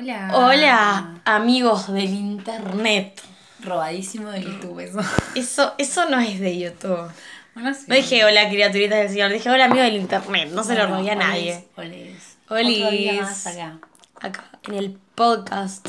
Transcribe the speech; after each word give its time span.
Hola. 0.00 0.30
Hola, 0.32 1.20
amigos 1.26 1.92
del 1.92 2.14
internet. 2.14 3.20
Robadísimo 3.60 4.30
de 4.30 4.44
YouTube 4.44 4.80
eso. 4.80 4.98
Eso, 5.34 5.74
eso 5.76 6.08
no 6.08 6.18
es 6.18 6.40
de 6.40 6.58
YouTube. 6.58 7.12
Bueno, 7.52 7.74
sí. 7.74 7.84
No 7.86 7.94
dije 7.96 8.24
hola, 8.24 8.48
criaturitas 8.48 8.98
del 8.98 9.10
Señor, 9.10 9.30
dije 9.30 9.50
hola, 9.50 9.66
amigos 9.66 9.84
del 9.84 9.96
internet. 9.96 10.48
No 10.52 10.64
se 10.64 10.74
lo 10.74 10.86
robé 10.86 11.10
a 11.10 11.16
nadie. 11.16 11.68
Olis. 11.76 12.38
Olis. 12.48 12.78
Otro 12.78 12.90
día 12.92 13.12
más 13.20 13.46
acá. 13.46 13.78
Acá, 14.22 14.44
en 14.62 14.74
el 14.76 14.98
podcast. 15.14 15.86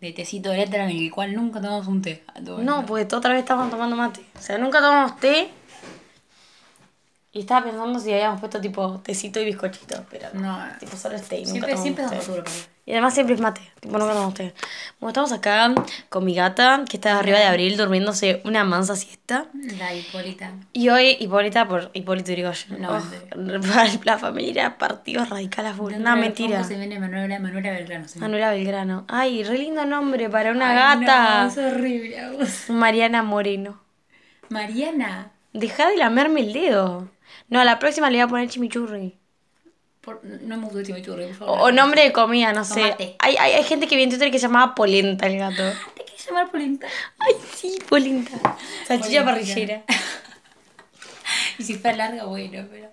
De 0.00 0.12
tecito 0.14 0.48
de 0.48 0.56
letra 0.56 0.84
en 0.88 0.96
el 0.96 1.10
cual 1.10 1.34
nunca 1.34 1.60
tomamos 1.60 1.86
un 1.86 2.00
té. 2.00 2.24
a 2.34 2.42
todo 2.42 2.62
No, 2.62 2.86
porque 2.86 3.14
otra 3.14 3.34
vez 3.34 3.40
estamos 3.40 3.68
tomando 3.68 3.94
mate. 3.94 4.24
O 4.38 4.40
sea, 4.40 4.56
nunca 4.56 4.80
tomamos 4.80 5.20
té. 5.20 5.50
Y 7.32 7.40
estaba 7.40 7.66
pensando 7.66 8.00
si 8.00 8.10
habíamos 8.10 8.40
puesto 8.40 8.58
tipo 8.58 9.00
tecito 9.00 9.38
y 9.38 9.44
bizcochito, 9.44 10.06
pero 10.10 10.28
no. 10.32 10.66
No. 10.66 10.78
Tipo 10.78 10.96
solo 10.96 11.16
es 11.16 11.28
té 11.28 11.40
y 11.40 11.44
nunca 11.44 11.76
Siempre, 11.76 12.04
tomamos 12.04 12.24
siempre 12.24 12.50
es 12.50 12.68
Y 12.86 12.92
además 12.92 13.14
siempre 13.14 13.34
es 13.34 13.40
mate, 13.40 13.62
tipo 13.80 13.96
nunca 13.98 14.12
tomamos 14.12 14.34
té. 14.34 14.52
Bueno, 15.00 15.08
estamos 15.10 15.32
acá 15.32 15.72
con 16.10 16.22
mi 16.22 16.34
gata, 16.34 16.84
que 16.86 16.98
está 16.98 17.18
arriba 17.18 17.38
de 17.38 17.44
Abril 17.46 17.78
durmiéndose 17.78 18.42
una 18.44 18.62
mansa 18.64 18.94
siesta. 18.94 19.46
La 19.78 19.94
Hipólita. 19.94 20.52
Y 20.74 20.90
hoy 20.90 21.16
Hipólita 21.18 21.66
por 21.66 21.90
Hipólito 21.94 22.32
Yrigoyen. 22.32 22.82
No, 22.82 22.90
Oh, 22.98 23.02
la 24.04 24.18
familia 24.18 24.76
partido 24.76 25.24
radical 25.24 25.64
a 25.66 25.72
full. 25.72 25.92
¿De 25.94 25.98
No, 25.98 26.14
mentira. 26.16 26.58
¿Cómo 26.58 26.68
se 26.68 26.76
viene 26.76 26.98
Manuela, 27.00 27.38
Manuela 27.38 27.70
Belgrano? 27.72 28.06
Manuela 28.16 28.50
Belgrano. 28.50 29.04
Ay, 29.08 29.42
re 29.44 29.56
lindo 29.56 29.86
nombre 29.86 30.28
para 30.28 30.50
una 30.52 30.92
Ay, 30.92 31.00
gata. 31.00 31.42
No, 31.44 31.48
es 31.48 31.56
horrible. 31.58 32.30
vos. 32.36 32.68
Mariana 32.68 33.22
Moreno. 33.22 33.80
Mariana. 34.50 35.30
Deja 35.54 35.88
de 35.88 35.96
lamerme 35.96 36.40
el 36.40 36.52
dedo. 36.52 37.08
No, 37.48 37.60
a 37.60 37.64
la 37.64 37.78
próxima 37.78 38.10
le 38.10 38.18
voy 38.18 38.22
a 38.24 38.28
poner 38.28 38.48
chimichurri. 38.50 39.18
Por- 40.04 40.22
no 40.24 40.56
me 40.58 40.64
gusta 40.64 40.80
el 40.80 40.86
chimichurri, 40.86 41.26
por 41.28 41.34
favor. 41.36 41.58
o 41.60 41.72
nombre 41.72 42.02
de 42.02 42.12
comida, 42.12 42.52
no 42.52 42.64
sé. 42.64 42.94
Hay, 43.18 43.36
hay, 43.38 43.52
hay 43.52 43.64
gente 43.64 43.86
que 43.86 43.96
vi 43.96 44.02
en 44.02 44.10
Twitter 44.10 44.30
que 44.30 44.38
llamaba 44.38 44.74
Polenta 44.74 45.26
el 45.26 45.38
gato. 45.38 45.62
¿Te 45.96 46.04
quieres 46.04 46.26
llamar 46.26 46.50
Polenta? 46.50 46.86
Ay, 47.18 47.34
sí, 47.54 47.78
Polenta. 47.88 48.32
Salchicha 48.86 49.24
parrillera. 49.24 49.82
Y 51.58 51.62
si 51.64 51.74
fuera 51.74 51.96
larga, 51.96 52.24
bueno, 52.24 52.66
pero. 52.70 52.90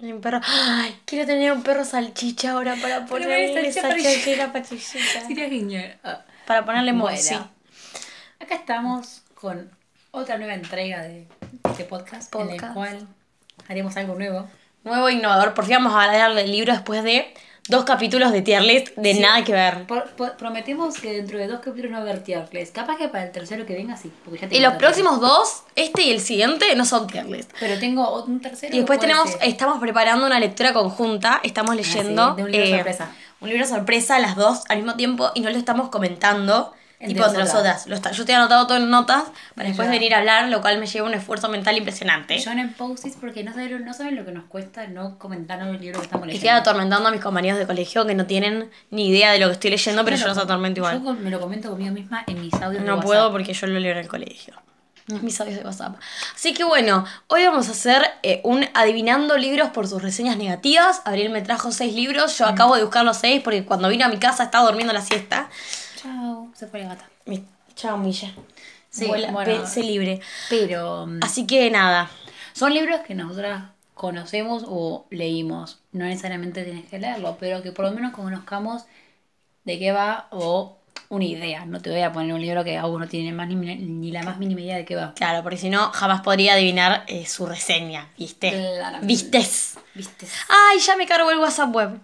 Y 0.00 0.12
un 0.12 0.20
perro. 0.20 0.40
Ay, 0.44 0.96
quiero 1.04 1.26
tener 1.26 1.52
un 1.52 1.62
perro 1.62 1.84
salchicha 1.84 2.52
ahora 2.52 2.76
para 2.80 3.06
ponerle 3.06 3.52
salchicha 3.54 3.82
parrillera. 3.82 4.52
Sería 5.26 5.48
genial. 5.48 5.98
Ah. 6.04 6.24
Para 6.46 6.64
ponerle 6.64 6.92
Bueno, 6.92 7.10
mozi. 7.16 7.34
acá 7.34 8.54
estamos 8.54 9.22
con 9.34 9.70
otra 10.10 10.38
nueva 10.38 10.54
entrega 10.54 11.02
de 11.02 11.26
este 11.68 11.84
podcast, 11.84 12.34
en 12.34 12.40
el 12.42 12.48
Podcast. 12.48 12.74
cual 12.74 13.08
haremos 13.68 13.96
algo 13.96 14.14
nuevo. 14.14 14.48
Nuevo 14.86 15.10
innovador. 15.10 15.52
Por 15.52 15.64
fin 15.64 15.74
vamos 15.78 15.92
a 15.94 16.04
hablar 16.04 16.34
del 16.34 16.50
libro 16.52 16.72
después 16.72 17.02
de 17.02 17.34
dos 17.68 17.84
capítulos 17.84 18.30
de 18.30 18.40
tier 18.42 18.62
list 18.62 18.90
de 18.96 19.14
Sí. 19.14 19.18
nada 19.18 19.42
que 19.42 19.52
ver. 19.52 19.84
Por- 19.88 20.08
por- 20.10 20.36
prometemos 20.36 20.94
que 21.00 21.12
dentro 21.14 21.38
de 21.38 21.48
dos 21.48 21.58
capítulos 21.58 21.90
no 21.90 21.96
va 21.98 22.04
a 22.04 22.08
haber 22.10 22.22
tier 22.22 22.48
list. 22.52 22.72
Capaz 22.72 22.96
que 22.96 23.08
para 23.08 23.24
el 23.24 23.32
tercero 23.32 23.66
que 23.66 23.74
venga 23.74 23.96
sí, 23.96 24.12
porque 24.24 24.38
ya 24.38 24.56
Y 24.56 24.60
los 24.60 24.74
próximos 24.74 25.20
dos, 25.20 25.64
este 25.74 26.02
y 26.04 26.10
el 26.12 26.20
siguiente, 26.20 26.72
no 26.76 26.84
son 26.84 27.08
tier 27.08 27.26
list. 27.26 27.50
Pero 27.58 27.80
tengo 27.80 28.22
un 28.24 28.40
tercero. 28.40 28.72
Y 28.72 28.78
después 28.78 29.00
tenemos, 29.00 29.28
ser. 29.28 29.40
estamos 29.42 29.80
preparando 29.80 30.24
una 30.24 30.38
lectura 30.38 30.72
conjunta, 30.72 31.40
estamos 31.42 31.74
leyendo 31.74 32.22
Ah, 32.22 32.30
sí, 32.30 32.36
de 32.36 32.44
un 32.44 32.52
libro 32.52 32.66
eh, 32.68 32.74
sorpresa. 32.76 33.10
un 33.40 33.48
libro 33.48 33.66
sorpresa 33.66 34.18
las 34.20 34.36
dos 34.36 34.62
al 34.68 34.76
mismo 34.76 34.94
tiempo 34.94 35.32
y 35.34 35.40
no 35.40 35.50
lo 35.50 35.56
estamos 35.58 35.88
comentando 35.88 36.72
Entre 36.98 37.14
tipo 37.14 37.26
entre 37.26 37.42
nosotras. 37.42 37.64
nosotras. 37.64 37.86
Lo 37.88 37.94
está- 37.96 38.10
yo 38.12 38.22
estoy 38.22 38.34
anotado 38.34 38.66
todo 38.66 38.78
en 38.78 38.88
notas 38.88 39.24
para 39.54 39.68
después 39.68 39.86
yo. 39.86 39.92
venir 39.92 40.14
a 40.14 40.18
hablar, 40.18 40.48
lo 40.48 40.62
cual 40.62 40.78
me 40.78 40.86
lleva 40.86 41.06
un 41.06 41.12
esfuerzo 41.14 41.48
mental 41.50 41.76
impresionante. 41.76 42.38
Yo 42.38 42.50
en 42.52 42.72
post 42.72 43.06
porque 43.20 43.44
no 43.44 43.52
saben, 43.52 43.84
no 43.84 43.92
saben 43.92 44.16
lo 44.16 44.24
que 44.24 44.32
nos 44.32 44.44
cuesta 44.44 44.86
no 44.86 45.18
comentarnos 45.18 45.68
el 45.74 45.80
libro 45.80 45.98
que 46.00 46.06
estamos 46.06 46.26
Estoy 46.28 46.38
leyendo. 46.40 46.60
atormentando 46.60 47.08
a 47.08 47.12
mis 47.12 47.20
compañeros 47.20 47.58
de 47.58 47.66
colegio 47.66 48.06
que 48.06 48.14
no 48.14 48.24
tienen 48.26 48.70
ni 48.90 49.08
idea 49.08 49.30
de 49.32 49.38
lo 49.38 49.46
que 49.48 49.52
estoy 49.52 49.70
leyendo, 49.70 50.04
pero 50.04 50.16
yo 50.16 50.22
lo 50.26 50.28
los 50.34 50.38
atormento 50.38 50.80
igual. 50.80 51.02
Yo 51.04 51.12
me 51.12 51.30
lo 51.30 51.38
comento 51.38 51.68
conmigo 51.68 51.92
misma 51.92 52.24
en 52.26 52.40
mis 52.40 52.54
audios 52.54 52.80
de 52.82 52.86
No 52.88 52.94
WhatsApp. 52.94 53.04
puedo 53.06 53.30
porque 53.32 53.52
yo 53.52 53.66
lo 53.66 53.78
leo 53.78 53.92
en 53.92 53.98
el 53.98 54.08
colegio. 54.08 54.54
Mis 55.22 55.40
audios 55.40 55.58
de 55.58 55.64
WhatsApp. 55.64 55.96
Así 56.34 56.52
que 56.52 56.64
bueno, 56.64 57.04
hoy 57.28 57.44
vamos 57.44 57.68
a 57.68 57.72
hacer 57.72 58.04
eh, 58.24 58.40
un 58.42 58.66
adivinando 58.74 59.36
libros 59.36 59.68
por 59.68 59.86
sus 59.86 60.02
reseñas 60.02 60.36
negativas. 60.36 61.02
Abril 61.04 61.30
me 61.30 61.42
trajo 61.42 61.70
seis 61.70 61.94
libros. 61.94 62.36
Yo 62.38 62.46
acabo 62.46 62.74
de 62.74 62.82
buscar 62.82 63.04
los 63.04 63.18
seis 63.18 63.40
porque 63.44 63.64
cuando 63.64 63.88
vino 63.88 64.04
a 64.04 64.08
mi 64.08 64.16
casa 64.16 64.42
estaba 64.44 64.64
durmiendo 64.64 64.92
la 64.92 65.02
siesta. 65.02 65.48
Chao, 66.06 66.48
se 66.54 66.66
fue 66.68 66.80
la 66.82 66.88
gata. 66.90 67.08
Mi- 67.24 67.44
Chao, 67.74 67.98
Milla. 67.98 68.30
Sí, 68.90 69.06
Vuela, 69.06 69.30
bueno. 69.32 69.60
ve- 69.62 69.66
sé 69.66 69.82
libre. 69.82 70.20
Pero 70.48 71.06
mm, 71.06 71.20
Así 71.22 71.46
que 71.46 71.68
nada. 71.70 72.08
son 72.52 72.72
libros 72.72 73.00
que 73.00 73.14
nosotras 73.14 73.64
conocemos 73.94 74.64
o 74.66 75.06
leímos. 75.10 75.80
No 75.92 76.04
necesariamente 76.04 76.62
tienes 76.64 76.86
que 76.88 76.98
leerlo, 76.98 77.36
pero 77.40 77.62
que 77.62 77.72
por 77.72 77.84
lo 77.86 77.90
menos 77.90 78.12
conozcamos 78.12 78.84
de 79.64 79.78
qué 79.80 79.90
va 79.92 80.28
o 80.30 80.78
una 81.08 81.24
idea. 81.24 81.66
No 81.66 81.80
te 81.82 81.90
voy 81.90 82.00
a 82.02 82.12
poner 82.12 82.32
un 82.34 82.40
libro 82.40 82.62
que 82.64 82.78
aún 82.78 83.00
no 83.00 83.08
tiene 83.08 83.32
más 83.32 83.48
ni, 83.48 83.56
ni 83.56 84.12
la 84.12 84.22
más 84.22 84.38
mínima 84.38 84.60
idea 84.60 84.76
de 84.76 84.84
qué 84.84 84.94
va. 84.96 85.12
Claro, 85.14 85.42
porque 85.42 85.58
si 85.58 85.70
no, 85.70 85.90
jamás 85.90 86.20
podría 86.22 86.54
adivinar 86.54 87.04
eh, 87.08 87.26
su 87.26 87.46
reseña. 87.46 88.08
¿Viste? 88.16 88.50
Claramente. 88.50 89.06
¿Vistes? 89.06 89.78
¿Viste? 89.94 90.26
Ay, 90.48 90.78
ya 90.78 90.96
me 90.96 91.06
cargó 91.06 91.30
el 91.32 91.38
WhatsApp 91.38 91.74
web. 91.74 91.98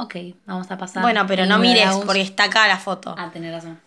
Ok, 0.00 0.14
vamos 0.46 0.70
a 0.70 0.78
pasar. 0.78 1.02
Bueno, 1.02 1.26
pero 1.26 1.44
no 1.44 1.58
mires 1.58 1.90
porque 2.06 2.20
está 2.20 2.44
acá 2.44 2.68
la 2.68 2.78
foto. 2.78 3.14
Ah, 3.18 3.30
tenés 3.32 3.52
razón. 3.52 3.80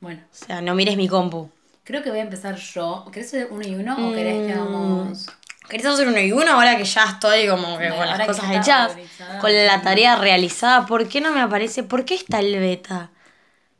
Bueno, 0.00 0.20
O 0.32 0.34
sea, 0.46 0.60
no 0.60 0.74
mires 0.74 0.96
mi 0.96 1.08
compu. 1.08 1.50
creo 1.82 2.02
que 2.02 2.10
voy 2.10 2.20
a 2.20 2.22
empezar 2.22 2.54
yo. 2.56 3.04
¿Querés 3.12 3.28
hacer 3.28 3.48
uno 3.50 3.62
y 3.66 3.74
uno 3.74 3.94
o 4.08 4.12
querés 4.12 4.46
que 4.46 4.54
Mm. 4.54 4.58
hagamos...? 4.60 5.26
¿Querés 5.68 5.86
hacer 5.86 6.06
uno 6.06 6.20
y 6.20 6.30
uno 6.30 6.52
ahora 6.52 6.76
que 6.76 6.84
ya 6.84 7.04
estoy 7.04 7.48
como 7.48 7.76
que 7.78 7.90
Bueno, 7.90 7.96
con 7.96 8.06
las 8.06 8.26
cosas 8.28 8.50
hechas? 8.52 8.96
Con 9.40 9.52
la 9.52 9.82
tarea 9.82 10.14
realizada. 10.14 10.86
¿Por 10.86 11.08
qué 11.08 11.20
no 11.20 11.32
me 11.32 11.40
aparece? 11.40 11.82
¿Por 11.82 12.04
qué 12.04 12.14
está 12.14 12.38
el 12.38 12.56
beta? 12.60 13.10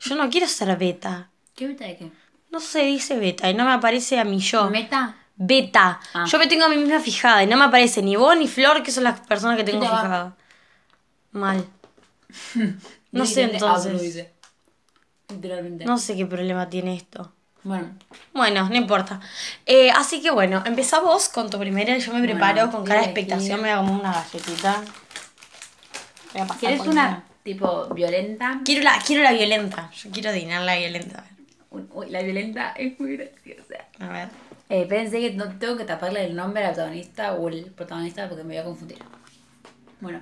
Yo 0.01 0.15
no 0.15 0.29
quiero 0.29 0.47
ser 0.47 0.75
beta. 0.77 1.29
¿Qué 1.55 1.67
beta 1.67 1.85
de 1.85 1.95
qué? 1.97 2.11
No 2.51 2.59
se 2.59 2.81
dice 2.83 3.17
beta 3.17 3.49
y 3.49 3.53
no 3.53 3.63
me 3.63 3.71
aparece 3.71 4.19
a 4.19 4.25
mí 4.25 4.39
yo. 4.39 4.69
¿Meta? 4.69 5.15
Beta. 5.37 5.99
Ah. 6.13 6.25
Yo 6.27 6.37
me 6.39 6.47
tengo 6.47 6.65
a 6.65 6.69
mí 6.69 6.75
misma 6.75 6.99
fijada 6.99 7.43
y 7.43 7.47
no 7.47 7.55
me 7.55 7.63
aparece 7.65 8.01
ni 8.01 8.15
vos 8.17 8.35
ni 8.37 8.47
Flor, 8.49 8.83
que 8.83 8.91
son 8.91 9.05
las 9.05 9.21
personas 9.21 9.55
que 9.55 9.63
tengo 9.63 9.81
fijadas. 9.85 10.33
Mal. 11.31 11.65
No 13.11 13.25
sé 13.25 13.43
entonces. 13.43 14.27
Literalmente. 15.29 15.85
No 15.85 15.97
sé 15.97 16.15
qué 16.15 16.25
problema 16.25 16.69
tiene 16.69 16.95
esto. 16.95 17.31
Bueno, 17.63 17.89
Bueno, 18.33 18.69
no 18.69 18.75
importa. 18.75 19.19
Eh, 19.65 19.91
así 19.91 20.21
que 20.21 20.31
bueno, 20.31 20.63
empezamos 20.65 21.27
con 21.29 21.49
tu 21.49 21.59
primera. 21.59 21.97
Yo 21.97 22.13
me 22.13 22.19
Bueno, 22.19 22.33
preparo 22.33 22.71
con 22.71 22.81
voy 22.81 22.87
cara 22.87 22.99
a 22.99 23.03
de 23.03 23.09
expectación. 23.09 23.61
Me 23.61 23.71
hago 23.71 23.85
como 23.85 23.99
una 23.99 24.13
galletita. 24.13 24.83
Voy 26.33 26.41
a 26.41 26.45
pasar 26.45 26.59
¿quieres 26.59 26.81
una 26.81 27.23
tipo 27.43 27.87
violenta? 27.93 28.61
Quiero 28.63 28.83
la, 28.83 28.99
quiero 29.05 29.23
la 29.23 29.33
violenta. 29.33 29.91
Yo 29.91 30.11
quiero 30.11 30.29
adivinar 30.29 30.61
la 30.61 30.77
violenta. 30.77 31.25
Uy, 31.69 32.09
la 32.09 32.21
violenta 32.21 32.71
es 32.77 32.99
muy 32.99 33.17
graciosa. 33.17 33.85
A 33.99 34.07
ver. 34.07 34.29
Eh, 34.69 34.85
pensé 34.85 35.19
que 35.19 35.31
no 35.33 35.57
tengo 35.57 35.77
que 35.77 35.85
taparle 35.85 36.25
el 36.25 36.35
nombre 36.35 36.63
al 36.63 36.73
protagonista 36.73 37.33
o 37.33 37.49
el 37.49 37.65
protagonista 37.65 38.27
porque 38.27 38.43
me 38.43 38.55
voy 38.55 38.57
a 38.57 38.63
confundir. 38.63 38.99
Bueno, 39.99 40.21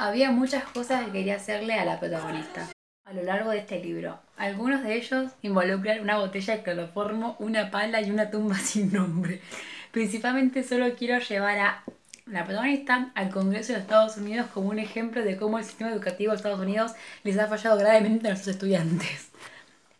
había 0.00 0.30
muchas 0.30 0.64
cosas 0.64 1.04
que 1.04 1.12
quería 1.12 1.36
hacerle 1.36 1.74
a 1.74 1.84
la 1.84 2.00
protagonista 2.00 2.66
a 3.04 3.12
lo 3.12 3.22
largo 3.22 3.50
de 3.50 3.58
este 3.58 3.82
libro. 3.82 4.18
Algunos 4.36 4.82
de 4.82 4.94
ellos 4.94 5.32
involucran 5.42 6.00
una 6.00 6.16
botella 6.16 6.56
de 6.56 6.62
cloroformo, 6.62 7.36
una 7.38 7.70
pala 7.70 8.00
y 8.00 8.10
una 8.10 8.30
tumba 8.30 8.54
sin 8.58 8.92
nombre. 8.92 9.42
Principalmente 9.90 10.62
solo 10.62 10.94
quiero 10.96 11.18
llevar 11.18 11.58
a 11.58 11.84
la 12.24 12.46
protagonista 12.46 13.10
al 13.14 13.30
Congreso 13.30 13.74
de 13.74 13.80
Estados 13.80 14.16
Unidos 14.16 14.46
como 14.54 14.70
un 14.70 14.78
ejemplo 14.78 15.22
de 15.22 15.36
cómo 15.36 15.58
el 15.58 15.64
sistema 15.64 15.90
educativo 15.90 16.30
de 16.30 16.36
Estados 16.36 16.60
Unidos 16.60 16.92
les 17.24 17.38
ha 17.38 17.48
fallado 17.48 17.76
gravemente 17.76 18.28
a 18.28 18.30
nuestros 18.30 18.54
estudiantes. 18.54 19.28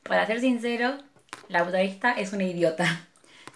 Para 0.05 0.27
ser 0.27 0.41
sincero, 0.41 0.97
la 1.49 1.63
protagonista 1.63 2.13
es 2.13 2.33
una 2.33 2.45
idiota. 2.45 3.07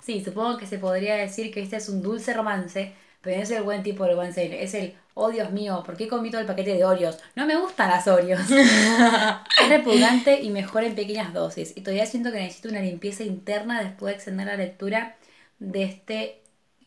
Sí, 0.03 0.23
supongo 0.23 0.59
que 0.59 0.67
se 0.67 0.79
podría 0.79 1.15
decir 1.15 1.55
que 1.55 1.63
este 1.63 1.77
es 1.77 1.89
un 1.89 2.03
dulce 2.03 2.35
romance, 2.35 2.93
pero 3.23 3.37
no 3.37 3.43
es 3.45 3.51
el 3.51 3.63
buen 3.63 3.83
tipo 3.83 4.05
de 4.05 4.11
romance. 4.11 4.63
Es 4.63 4.75
el, 4.75 4.95
oh 5.15 5.31
Dios 5.31 5.51
mío, 5.53 5.83
¿por 5.85 5.97
qué 5.97 6.09
comí 6.09 6.31
todo 6.31 6.41
el 6.41 6.47
paquete 6.47 6.75
de 6.75 6.85
Oreos? 6.85 7.19
No 7.37 7.47
me 7.47 7.57
gustan 7.57 7.91
las 7.91 8.07
Oreos. 8.09 8.41
es 9.57 9.69
repugnante 9.69 10.41
y 10.43 10.51
mejor 10.51 10.85
en 10.85 10.95
pequeñas 10.95 11.33
dosis. 11.33 11.73
Y 11.77 11.83
todavía 11.83 12.07
siento 12.07 12.33
que 12.33 12.39
necesito 12.41 12.69
una 12.71 12.81
limpieza 12.81 13.25
interna 13.25 13.83
después 13.83 14.13
de 14.13 14.17
extender 14.17 14.47
la 14.47 14.57
lectura 14.57 15.17
de 15.59 15.85
este 15.85 16.43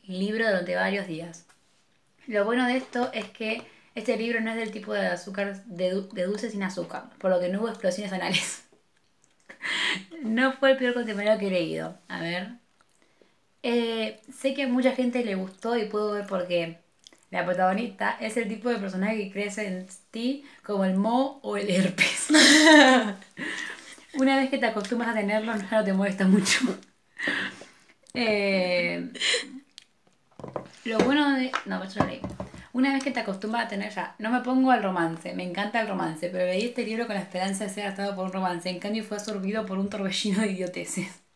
libro 0.06 0.46
durante 0.48 0.76
varios 0.76 1.08
días. 1.08 1.46
Lo 2.28 2.46
bueno 2.46 2.68
de 2.68 2.78
esto 2.78 3.12
es 3.14 3.26
que 3.30 3.64
este 3.96 4.18
libro 4.18 4.42
no 4.42 4.52
es 4.52 4.58
del 4.58 4.72
tipo 4.72 4.94
de 4.94 5.08
azúcar 5.08 5.64
de, 5.66 5.92
du- 5.92 6.10
de 6.14 6.24
dulce 6.26 6.52
sin 6.52 6.64
azúcar, 6.64 7.10
por 7.20 7.32
lo 7.32 7.40
que 7.40 7.50
no 7.50 7.62
hubo 7.62 7.70
explosiones 7.70 8.14
anales. 8.14 8.64
No 10.24 10.52
fue 10.54 10.72
el 10.72 10.78
peor 10.78 10.94
contemporáneo 10.94 11.40
que 11.40 11.48
he 11.48 11.52
leído. 11.52 11.98
A 12.08 12.22
ver. 12.22 12.50
Eh, 13.64 14.20
sé 14.34 14.54
que 14.56 14.64
a 14.64 14.68
mucha 14.68 14.94
gente 14.94 15.24
le 15.24 15.36
gustó 15.36 15.78
y 15.78 15.86
puedo 15.90 16.12
ver 16.14 16.26
por 16.26 16.48
qué. 16.48 16.80
La 17.30 17.46
protagonista 17.46 18.18
es 18.22 18.38
el 18.38 18.48
tipo 18.48 18.70
de 18.70 18.78
personaje 18.78 19.18
que 19.18 19.32
crece 19.32 19.68
en 19.68 19.88
ti 20.12 20.46
como 20.64 20.86
el 20.86 20.96
mo 20.96 21.40
o 21.44 21.58
el 21.58 21.70
herpes. 21.70 22.28
Una 24.14 24.38
vez 24.38 24.50
que 24.50 24.58
te 24.58 24.66
acostumbras 24.66 25.12
a 25.12 25.20
tenerlo, 25.20 25.54
no 25.56 25.84
te 25.84 25.94
molesta 25.94 26.26
mucho. 26.26 26.60
Eh, 28.14 29.12
lo 30.86 30.98
bueno 31.00 31.34
de. 31.34 31.52
No, 31.66 31.88
yo 31.88 32.02
lo 32.02 32.08
leí. 32.08 32.22
Una 32.74 32.94
vez 32.94 33.04
que 33.04 33.12
te 33.12 33.20
acostumbras 33.20 33.66
a 33.66 33.68
tener 33.68 33.92
ya, 33.94 34.16
no 34.20 34.32
me 34.32 34.42
pongo 34.42 34.72
al 34.72 34.84
romance, 34.84 35.34
me 35.34 35.44
encanta 35.44 35.82
el 35.82 35.88
romance, 35.88 36.30
pero 36.30 36.46
leí 36.46 36.66
este 36.66 36.86
libro 36.86 37.08
con 37.08 37.16
la 37.16 37.22
esperanza 37.22 37.64
de 37.64 37.70
ser 37.72 37.86
gastado 37.86 38.16
por 38.16 38.26
un 38.26 38.34
romance, 38.34 38.70
en 38.70 38.80
cambio 38.80 39.04
fue 39.04 39.18
absorbido 39.18 39.66
por 39.66 39.80
un 39.80 39.90
torbellino 39.90 40.42
de 40.42 40.52
idioteces. 40.52 41.27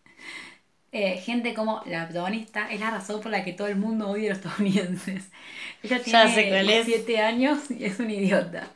Eh, 0.94 1.18
gente 1.20 1.54
como 1.54 1.82
la 1.86 2.06
protagonista 2.06 2.70
es 2.70 2.82
la 2.82 2.92
razón 2.92 3.22
por 3.22 3.32
la 3.32 3.46
que 3.46 3.54
todo 3.54 3.68
el 3.68 3.78
mundo 3.78 4.10
odia 4.10 4.32
a 4.32 4.36
los 4.36 4.40
estadounidenses. 4.40 5.30
Ella 5.84 6.04
tiene 6.04 6.50
cuál 6.50 6.70
es. 6.70 6.86
17 6.86 7.22
años 7.22 7.72
y 7.72 7.86
es 7.86 8.00
un 8.00 8.10
idiota. 8.10 8.68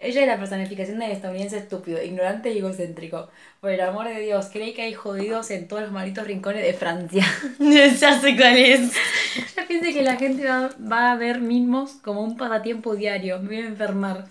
Ella 0.00 0.22
es 0.22 0.26
la 0.26 0.36
personificación 0.36 0.98
del 0.98 1.12
estadounidense 1.12 1.58
estúpido, 1.58 2.02
ignorante 2.02 2.50
y 2.50 2.58
egocéntrico. 2.58 3.28
Por 3.60 3.70
el 3.70 3.80
amor 3.80 4.08
de 4.08 4.18
Dios, 4.18 4.48
cree 4.52 4.74
que 4.74 4.82
hay 4.82 4.94
jodidos 4.94 5.52
en 5.52 5.68
todos 5.68 5.82
los 5.82 5.92
malditos 5.92 6.26
rincones 6.26 6.64
de 6.64 6.72
Francia. 6.72 7.24
ya 7.60 8.20
sé 8.20 8.36
cuál 8.36 8.56
es. 8.56 8.80
Ella 9.56 9.68
piensa 9.68 9.92
que 9.92 10.02
la 10.02 10.16
gente 10.16 10.44
va, 10.44 10.70
va 10.90 11.12
a 11.12 11.16
ver 11.16 11.40
mismos 11.40 11.92
como 12.02 12.22
un 12.22 12.36
pasatiempo 12.36 12.96
diario. 12.96 13.38
Me 13.38 13.46
voy 13.46 13.56
a 13.58 13.66
enfermar. 13.68 14.24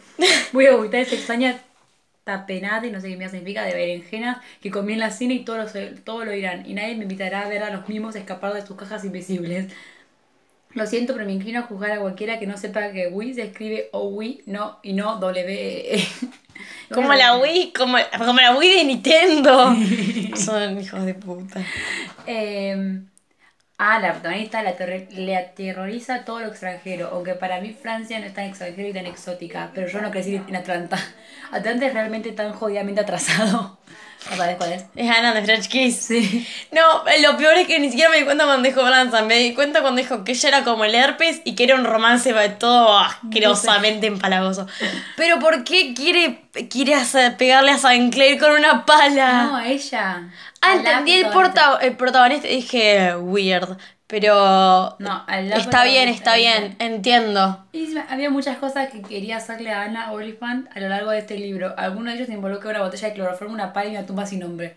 Voy 0.52 0.66
a 0.66 0.76
vomitar 0.76 1.00
esa 1.00 1.16
extraña 1.16 1.58
tapenade, 2.38 2.92
no 2.92 3.02
sé 3.02 3.10
qué 3.10 3.18
me 3.18 3.30
significa, 3.30 3.64
de 3.64 3.74
berenjenas 3.74 4.38
que 4.62 4.72
comí 4.72 4.94
en 4.94 5.00
la 5.00 5.12
cena 5.12 5.34
y 5.34 5.44
todos 5.44 5.74
lo, 5.74 6.02
todo 6.04 6.26
lo 6.26 6.34
irán. 6.34 6.64
Y 6.66 6.74
nadie 6.74 6.96
me 6.96 7.04
invitará 7.04 7.42
a 7.42 7.50
ver 7.50 7.64
a 7.64 7.72
los 7.72 7.88
mismos 7.88 8.16
escapar 8.16 8.54
de 8.54 8.66
sus 8.66 8.78
cajas 8.78 9.04
invisibles. 9.06 9.72
Lo 10.74 10.88
siento, 10.88 11.14
pero 11.14 11.26
me 11.26 11.34
inclino 11.34 11.60
a 11.60 11.64
juzgar 11.64 11.92
a 11.92 12.00
cualquiera 12.00 12.40
que 12.40 12.48
no 12.48 12.58
sepa 12.58 12.92
que 12.92 13.08
Wii 13.08 13.34
se 13.34 13.44
escribe 13.44 13.90
o 13.92 14.08
Wii, 14.08 14.44
no, 14.46 14.80
y 14.84 14.94
no 14.94 15.18
W. 15.18 16.00
E. 16.90 16.94
Como 16.94 17.12
la 17.14 17.38
Wii, 17.38 17.74
como, 17.74 17.98
como 18.18 18.40
la 18.40 18.56
Wii 18.56 18.76
de 18.78 18.84
Nintendo. 18.84 19.76
Son 20.36 20.80
hijos 20.80 21.06
de 21.06 21.16
puta. 21.16 21.60
Eh, 22.28 23.02
ah, 23.82 24.00
la 24.00 24.14
protagonista 24.14 24.62
le 24.62 25.36
aterroriza 25.36 26.24
todo 26.24 26.42
lo 26.42 26.48
extranjero, 26.48 27.10
aunque 27.12 27.34
para 27.34 27.60
mí 27.60 27.74
Francia 27.74 28.20
no 28.20 28.26
es 28.28 28.34
tan 28.34 28.46
extranjero 28.46 28.88
y 28.88 28.94
tan 28.94 29.08
exótica, 29.08 29.72
pero 29.74 29.88
yo 29.88 30.02
no 30.02 30.12
crecí 30.12 30.36
en 30.36 30.56
Atlanta. 30.56 31.00
Atlanta 31.52 31.88
es 31.88 31.94
realmente 31.94 32.32
tan 32.32 32.54
jodidamente 32.54 33.02
atrasado. 33.02 33.80
¿No 34.30 34.38
sabes 34.38 34.56
cuál 34.58 34.74
es? 34.74 34.86
Es 34.96 35.10
Ana 35.10 35.34
de 35.34 35.44
French 35.44 35.68
Kiss. 35.68 35.96
Sí. 36.06 36.48
No, 36.72 36.82
lo 37.22 37.38
peor 37.38 37.56
es 37.56 37.68
que 37.68 37.80
ni 37.80 37.90
siquiera 37.90 38.10
me 38.12 38.18
di 38.20 38.24
cuenta 38.26 38.46
cuando 38.46 38.68
dijo 38.70 38.84
Branson. 38.84 39.26
Me 39.28 39.38
di 39.40 39.54
cuenta 39.54 39.82
cuando 39.82 40.00
dijo 40.02 40.24
que 40.24 40.34
ella 40.34 40.50
era 40.50 40.64
como 40.64 40.86
el 40.86 40.94
herpes 40.94 41.42
y 41.44 41.56
que 41.56 41.64
era 41.64 41.76
un 41.76 41.84
romance 41.86 42.32
todo 42.60 43.00
asquerosamente 43.00 44.08
empalagoso. 44.08 44.68
Pero 45.18 45.40
¿por 45.40 45.64
qué 45.64 45.94
quiere, 45.94 46.44
quiere 46.70 46.94
hacer- 46.96 47.36
pegarle 47.38 47.72
a 47.72 47.78
Sinclair 47.80 48.40
con 48.40 48.52
una 48.52 48.86
pala? 48.86 49.44
No, 49.46 49.60
ella. 49.60 50.30
ah, 50.62 50.74
entendí 50.76 51.14
el, 51.14 51.30
porta, 51.30 51.80
el 51.82 51.98
protagonista 51.98 52.48
y 52.48 52.58
dije 52.58 53.16
weird. 53.18 53.78
Pero 54.12 54.96
No, 55.00 55.26
está 55.30 55.86
bien, 55.86 56.10
está 56.10 56.36
bien, 56.36 56.76
entiendo. 56.80 57.64
Y 57.72 57.96
había 57.98 58.30
muchas 58.30 58.58
cosas 58.58 58.90
que 58.92 59.02
quería 59.02 59.38
hacerle 59.38 59.72
a 59.72 59.84
Anna 59.84 60.12
Oliphant 60.12 60.68
a 60.76 60.82
lo 60.82 60.90
largo 60.90 61.12
de 61.12 61.20
este 61.20 61.38
libro. 61.38 61.74
Alguno 61.78 62.12
de 62.12 62.18
ellos 62.18 62.28
involucra 62.28 62.72
una 62.72 62.82
botella 62.82 63.08
de 63.08 63.14
cloroformo, 63.14 63.54
una 63.54 63.72
pala 63.72 63.88
y 63.88 63.92
una 63.96 64.06
tumba 64.06 64.26
sin 64.26 64.40
nombre. 64.40 64.76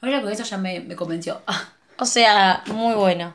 Ahora 0.00 0.20
con 0.20 0.32
eso 0.32 0.42
ya 0.42 0.58
me, 0.58 0.80
me 0.80 0.96
convenció. 0.96 1.40
O 1.98 2.04
sea, 2.06 2.64
muy 2.66 2.94
bueno. 2.94 3.34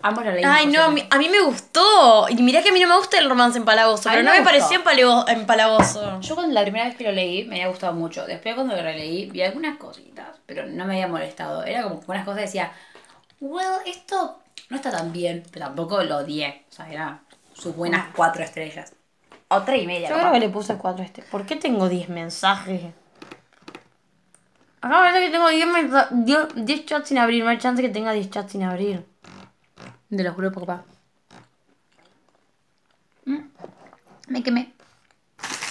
ambos 0.00 0.24
lo 0.24 0.30
leímos. 0.32 0.50
Ay, 0.56 0.68
no, 0.68 0.84
a 0.84 0.88
mí, 0.90 1.06
a 1.10 1.18
mí 1.18 1.28
me 1.28 1.40
gustó. 1.42 2.26
Y 2.30 2.36
mirá 2.36 2.62
que 2.62 2.70
a 2.70 2.72
mí 2.72 2.80
no 2.80 2.88
me 2.88 2.96
gusta 2.96 3.18
el 3.18 3.28
romance 3.28 3.58
empalagoso, 3.58 4.04
pero 4.08 4.22
no 4.22 4.30
me 4.30 4.38
me 4.40 4.44
gustó. 4.44 4.44
pareció 4.50 4.78
empalago- 4.82 5.28
empalagoso. 5.28 6.20
Yo 6.22 6.34
cuando 6.34 6.54
la 6.54 6.62
primera 6.62 6.86
vez 6.86 6.96
que 6.96 7.04
lo 7.04 7.12
leí 7.12 7.44
me 7.44 7.56
había 7.56 7.68
gustado 7.68 7.92
mucho. 7.92 8.24
Después 8.24 8.54
cuando 8.54 8.74
lo 8.74 8.80
releí 8.80 9.26
vi 9.28 9.42
algunas 9.42 9.76
cositas, 9.76 10.28
pero 10.46 10.64
no 10.66 10.86
me 10.86 10.94
había 10.94 11.08
molestado. 11.08 11.64
Era 11.64 11.82
como 11.82 12.00
que 12.00 12.10
unas 12.10 12.24
cosas 12.24 12.40
decía, 12.42 12.72
well, 13.40 13.80
esto 13.84 14.38
no 14.70 14.76
está 14.76 14.90
tan 14.90 15.12
bien, 15.12 15.42
pero 15.52 15.66
tampoco 15.66 16.02
lo 16.02 16.18
odié. 16.18 16.64
O 16.70 16.72
sea, 16.72 16.90
era 16.90 17.22
sus 17.54 17.74
buenas 17.76 18.08
cuatro 18.14 18.42
estrellas. 18.42 18.92
O 19.48 19.62
tres 19.62 19.82
y 19.84 19.86
media. 19.86 20.08
Yo 20.08 20.14
capaz. 20.16 20.30
creo 20.30 20.32
que 20.40 20.46
le 20.46 20.52
puse 20.52 20.76
4 20.76 21.04
este. 21.04 21.22
¿Por 21.22 21.46
qué 21.46 21.54
tengo 21.56 21.88
10 21.88 22.08
mensajes? 22.08 22.82
Acá 24.80 24.88
me 24.88 25.10
parece 25.10 25.26
que 25.26 25.30
tengo 25.30 25.48
10, 25.48 25.66
mensa- 25.68 26.08
10 26.10 26.48
10 26.56 26.84
chats 26.84 27.08
sin 27.08 27.18
abrir. 27.18 27.44
No 27.44 27.50
hay 27.50 27.58
chance 27.58 27.80
que 27.80 27.88
tenga 27.88 28.12
10 28.12 28.28
chats 28.30 28.50
sin 28.52 28.64
abrir. 28.64 29.06
De 30.08 30.24
los 30.24 30.36
grupos, 30.36 30.64
papá. 30.64 30.84
Mm, 33.24 33.38
Me 34.28 34.42
quemé. 34.42 34.72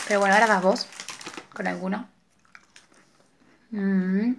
Pero 0.08 0.22
bueno, 0.22 0.36
ahora 0.36 0.48
vas 0.48 0.62
vos. 0.64 0.88
Con 1.54 1.68
alguno. 1.68 2.08
Mm. 3.72 4.34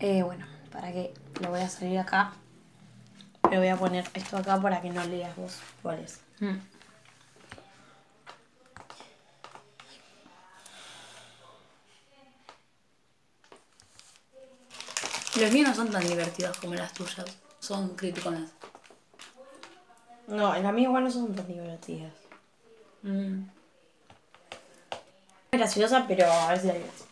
Eh, 0.00 0.22
bueno, 0.22 0.44
para 0.74 0.92
que 0.92 1.14
lo 1.40 1.50
voy 1.50 1.60
a 1.60 1.68
salir 1.68 1.98
acá. 1.98 2.32
Pero 3.42 3.58
voy 3.58 3.68
a 3.68 3.76
poner 3.76 4.04
esto 4.14 4.36
acá 4.36 4.60
para 4.60 4.82
que 4.82 4.90
no 4.90 5.04
leas 5.04 5.34
vos 5.36 5.60
cuál 5.82 6.00
es. 6.00 6.20
Mm. 6.40 6.58
Los 15.40 15.52
míos 15.52 15.68
no 15.68 15.74
son 15.74 15.90
tan 15.90 16.06
divertidos 16.06 16.56
como 16.58 16.74
las 16.74 16.92
tuyas. 16.92 17.24
Son 17.60 17.96
criticonas. 17.96 18.50
No, 20.26 20.54
las 20.54 20.72
mías 20.72 20.88
igual 20.88 21.04
no 21.04 21.10
son 21.10 21.34
tan 21.34 21.46
divertidas. 21.46 22.12
Mm. 23.02 23.42
Graciosa, 25.52 26.04
pero 26.08 26.30
a 26.30 26.48
ver 26.48 26.60
si 26.60 26.66
la 26.66 26.74
digas. 26.74 27.03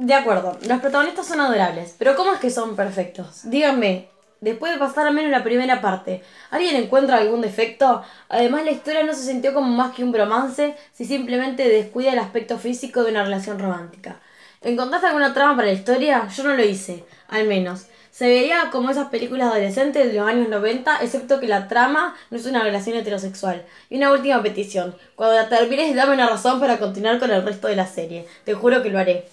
De 0.00 0.14
acuerdo, 0.14 0.56
los 0.64 0.80
protagonistas 0.80 1.26
son 1.26 1.40
adorables, 1.40 1.96
pero 1.98 2.14
¿cómo 2.14 2.32
es 2.32 2.38
que 2.38 2.50
son 2.50 2.76
perfectos? 2.76 3.40
Díganme, 3.42 4.08
después 4.40 4.72
de 4.72 4.78
pasar 4.78 5.08
al 5.08 5.12
menos 5.12 5.32
la 5.32 5.42
primera 5.42 5.80
parte, 5.80 6.22
¿alguien 6.52 6.76
encuentra 6.76 7.16
algún 7.16 7.40
defecto? 7.40 8.04
Además, 8.28 8.64
la 8.64 8.70
historia 8.70 9.02
no 9.02 9.12
se 9.12 9.24
sintió 9.24 9.52
como 9.52 9.66
más 9.66 9.96
que 9.96 10.04
un 10.04 10.12
bromance 10.12 10.76
si 10.92 11.04
simplemente 11.04 11.68
descuida 11.68 12.12
el 12.12 12.20
aspecto 12.20 12.58
físico 12.58 13.02
de 13.02 13.10
una 13.10 13.24
relación 13.24 13.58
romántica. 13.58 14.20
¿Encontraste 14.62 15.08
alguna 15.08 15.34
trama 15.34 15.56
para 15.56 15.66
la 15.66 15.74
historia? 15.74 16.28
Yo 16.28 16.44
no 16.44 16.54
lo 16.54 16.62
hice, 16.62 17.04
al 17.26 17.48
menos. 17.48 17.86
Se 18.12 18.28
vería 18.28 18.70
como 18.70 18.90
esas 18.90 19.08
películas 19.08 19.50
adolescentes 19.50 20.06
de 20.06 20.12
los 20.12 20.28
años 20.28 20.48
90, 20.48 20.98
excepto 21.02 21.40
que 21.40 21.48
la 21.48 21.66
trama 21.66 22.14
no 22.30 22.36
es 22.36 22.46
una 22.46 22.62
relación 22.62 22.96
heterosexual. 22.96 23.64
Y 23.90 23.96
una 23.96 24.12
última 24.12 24.40
petición. 24.44 24.94
Cuando 25.16 25.34
la 25.34 25.48
termines, 25.48 25.96
dame 25.96 26.14
una 26.14 26.28
razón 26.28 26.60
para 26.60 26.78
continuar 26.78 27.18
con 27.18 27.32
el 27.32 27.44
resto 27.44 27.66
de 27.66 27.74
la 27.74 27.88
serie. 27.88 28.28
Te 28.44 28.54
juro 28.54 28.80
que 28.84 28.90
lo 28.90 29.00
haré. 29.00 29.26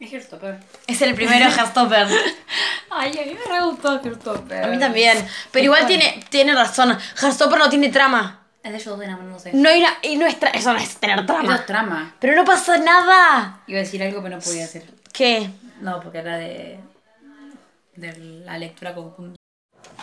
Es 0.00 0.12
Heartstopper. 0.12 0.58
Es 0.86 1.02
el 1.02 1.14
primero 1.14 1.46
Heartstopper. 1.50 2.06
Ay, 2.90 3.10
a 3.18 3.26
mí 3.26 3.34
me 3.34 3.52
re 3.58 3.64
gustó 3.64 4.00
Heartstopper. 4.00 4.64
A 4.64 4.66
mí 4.68 4.78
también. 4.78 5.26
Pero 5.50 5.64
igual 5.64 5.86
tiene, 5.86 6.24
tiene 6.30 6.54
razón. 6.54 6.96
Heartstopper 7.20 7.58
no 7.58 7.68
tiene 7.68 7.88
trama. 7.88 8.40
Es 8.62 8.72
de 8.72 8.78
ellos 8.78 8.96
dos 8.96 9.04
enamorándose. 9.04 9.52
No 9.54 9.68
hay 9.68 9.80
una, 9.80 9.94
y 10.02 10.16
no 10.16 10.26
es 10.26 10.38
tra- 10.38 10.50
eso 10.52 10.72
no 10.72 10.78
es 10.78 10.96
tener 10.96 11.18
Eso 11.18 11.26
trama. 11.26 11.54
es 11.56 11.66
trama. 11.66 12.14
Pero 12.20 12.34
no 12.36 12.44
pasa 12.44 12.76
nada. 12.78 13.60
Iba 13.66 13.78
a 13.78 13.82
decir 13.82 14.02
algo, 14.02 14.22
pero 14.22 14.36
no 14.36 14.42
podía 14.42 14.64
hacer. 14.64 14.84
¿Qué? 15.12 15.48
No, 15.80 16.00
porque 16.00 16.18
era 16.18 16.36
de. 16.36 16.78
de 17.96 18.16
la 18.44 18.58
lectura 18.58 18.94
conjunta. 18.94 19.37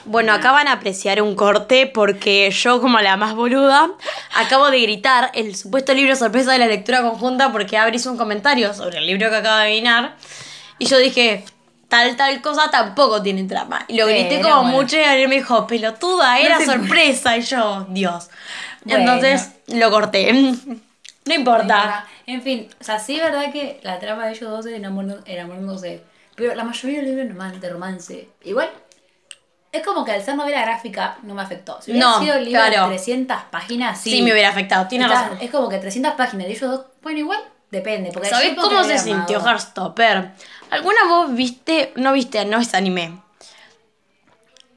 Bueno, 0.06 0.34
acá 0.34 0.52
van 0.52 0.68
a 0.68 0.74
apreciar 0.74 1.22
un 1.22 1.36
corte 1.36 1.88
porque 1.88 2.52
yo, 2.52 2.80
como 2.80 3.00
la 3.00 3.18
más 3.18 3.34
boluda, 3.34 3.90
acabo 4.36 4.70
de 4.70 4.80
gritar 4.82 5.32
el 5.34 5.56
supuesto 5.56 5.94
libro 5.94 6.16
sorpresa 6.16 6.52
de 6.52 6.60
la 6.60 6.68
lectura 6.68 7.02
conjunta 7.02 7.52
porque 7.52 7.78
Abri 7.78 7.98
hizo 7.98 8.12
un 8.12 8.18
comentario 8.18 8.74
sobre 8.74 9.00
el 9.00 9.08
libro 9.08 9.30
que 9.30 9.36
acaba 9.38 9.62
de 9.62 9.70
adivinar. 9.70 10.16
Y 10.78 10.86
yo 10.86 10.98
dije, 11.00 11.44
tal, 11.88 12.16
tal 12.16 12.42
cosa 12.42 12.70
tampoco 12.70 13.22
tiene 13.22 13.44
trama. 13.46 13.86
Y 13.88 13.98
lo 13.98 14.06
grité 14.06 14.42
como 14.42 14.62
bueno. 14.62 14.78
mucho 14.78 14.98
y 14.98 15.02
Gabriel 15.02 15.30
me 15.30 15.36
dijo, 15.36 15.66
pelotuda, 15.66 16.40
era 16.40 16.64
sorpresa. 16.64 17.38
Y 17.38 17.42
yo, 17.42 17.88
Dios. 17.90 18.30
Bueno. 18.84 19.00
Entonces 19.00 19.52
lo 19.68 19.90
corté. 19.90 20.32
No 21.26 21.34
importa. 21.34 22.06
En 22.28 22.42
fin, 22.44 22.68
o 22.80 22.84
sea, 22.84 23.00
sí 23.00 23.16
es 23.16 23.24
verdad 23.24 23.52
que 23.52 23.80
la 23.82 24.00
trama 24.00 24.28
de 24.28 24.34
ellos 24.34 24.50
dos 24.50 24.66
es 24.68 24.74
enamorándose. 24.74 26.04
Pero 26.36 26.54
la 26.54 26.64
mayoría 26.64 27.00
de 27.02 27.08
los 27.08 27.16
libros 27.16 27.62
de 27.62 27.70
romance. 27.70 28.30
Igual, 28.44 28.70
es 29.78 29.84
como 29.86 30.04
que 30.06 30.12
al 30.12 30.24
ser 30.24 30.36
novela 30.36 30.62
gráfica 30.62 31.18
no 31.24 31.34
me 31.34 31.42
afectó. 31.42 31.82
Si 31.82 31.92
hubiera 31.92 32.08
No, 32.10 32.20
sido 32.22 32.36
libro 32.40 32.52
claro. 32.62 32.84
de 32.90 32.96
300 32.96 33.38
páginas, 33.52 34.00
sí. 34.00 34.12
Sí, 34.12 34.22
me 34.22 34.32
hubiera 34.32 34.50
afectado, 34.50 34.88
tiene 34.88 35.06
Está- 35.06 35.24
razón. 35.24 35.38
Es 35.42 35.52
como 35.52 35.70
que 35.70 35.78
300 35.78 36.14
páginas 36.14 36.48
de 36.48 36.54
ellos 36.54 36.70
dos, 36.72 36.86
bueno, 37.02 37.20
igual 37.20 37.40
depende. 37.72 38.12
Porque 38.12 38.30
¿Sabés 38.30 38.56
cómo 38.56 38.84
se 38.84 38.98
sintió. 39.00 39.40
Heartstopper? 39.46 40.32
¿Alguna 40.72 41.00
vos 41.08 41.34
viste? 41.36 41.94
No 41.96 42.14
viste, 42.14 42.44
no 42.46 42.60
es 42.60 42.74
anime. 42.74 43.20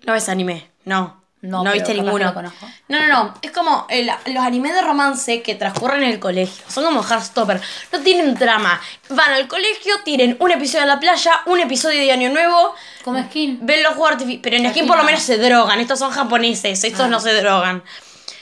No 0.07 0.15
es 0.15 0.29
anime, 0.29 0.71
no. 0.85 1.18
No, 1.41 1.63
No, 1.63 1.73
viste 1.73 1.95
ninguno. 1.95 2.25
lo 2.27 2.35
conozco. 2.35 2.67
No, 2.89 2.99
no, 3.01 3.07
no. 3.07 3.35
Es 3.43 3.53
como 3.53 3.87
el- 3.91 4.11
los 4.27 4.45
animes 4.45 4.75
de 4.75 4.83
romance 4.83 5.41
que 5.41 5.55
transcurren 5.55 6.03
en 6.03 6.11
el 6.11 6.19
colegio. 6.19 6.65
Son 6.69 6.85
como 6.85 7.03
Heartstopper. 7.03 7.61
No 7.93 8.01
tienen 8.01 8.35
trama. 8.37 8.81
Van 9.11 9.31
al 9.33 9.47
colegio, 9.47 9.95
tienen 10.05 10.37
un 10.41 10.51
episodio 10.51 10.83
en 10.83 10.89
la 10.89 10.99
playa, 10.99 11.33
un 11.47 11.61
episodio 11.61 12.01
de 12.01 12.11
Año 12.11 12.31
Nuevo. 12.31 12.75
Como 13.05 13.23
skin. 13.23 13.59
Ven 13.63 13.85
los 13.85 13.93
juegos 13.95 14.13
artificiales. 14.13 14.41
Pero 14.43 14.57
en 14.57 14.67
Aquí 14.67 14.81
skin 14.81 14.89
por 14.89 14.97
lo 14.97 15.03
no. 15.05 15.07
menos 15.07 15.23
se 15.23 15.39
drogan. 15.39 15.79
Estos 15.81 16.01
son 16.01 16.11
japoneses. 16.11 16.83
Estos 16.83 17.03
Ah. 17.07 17.09
no 17.09 17.21
se 17.21 17.33
drogan. 17.41 17.85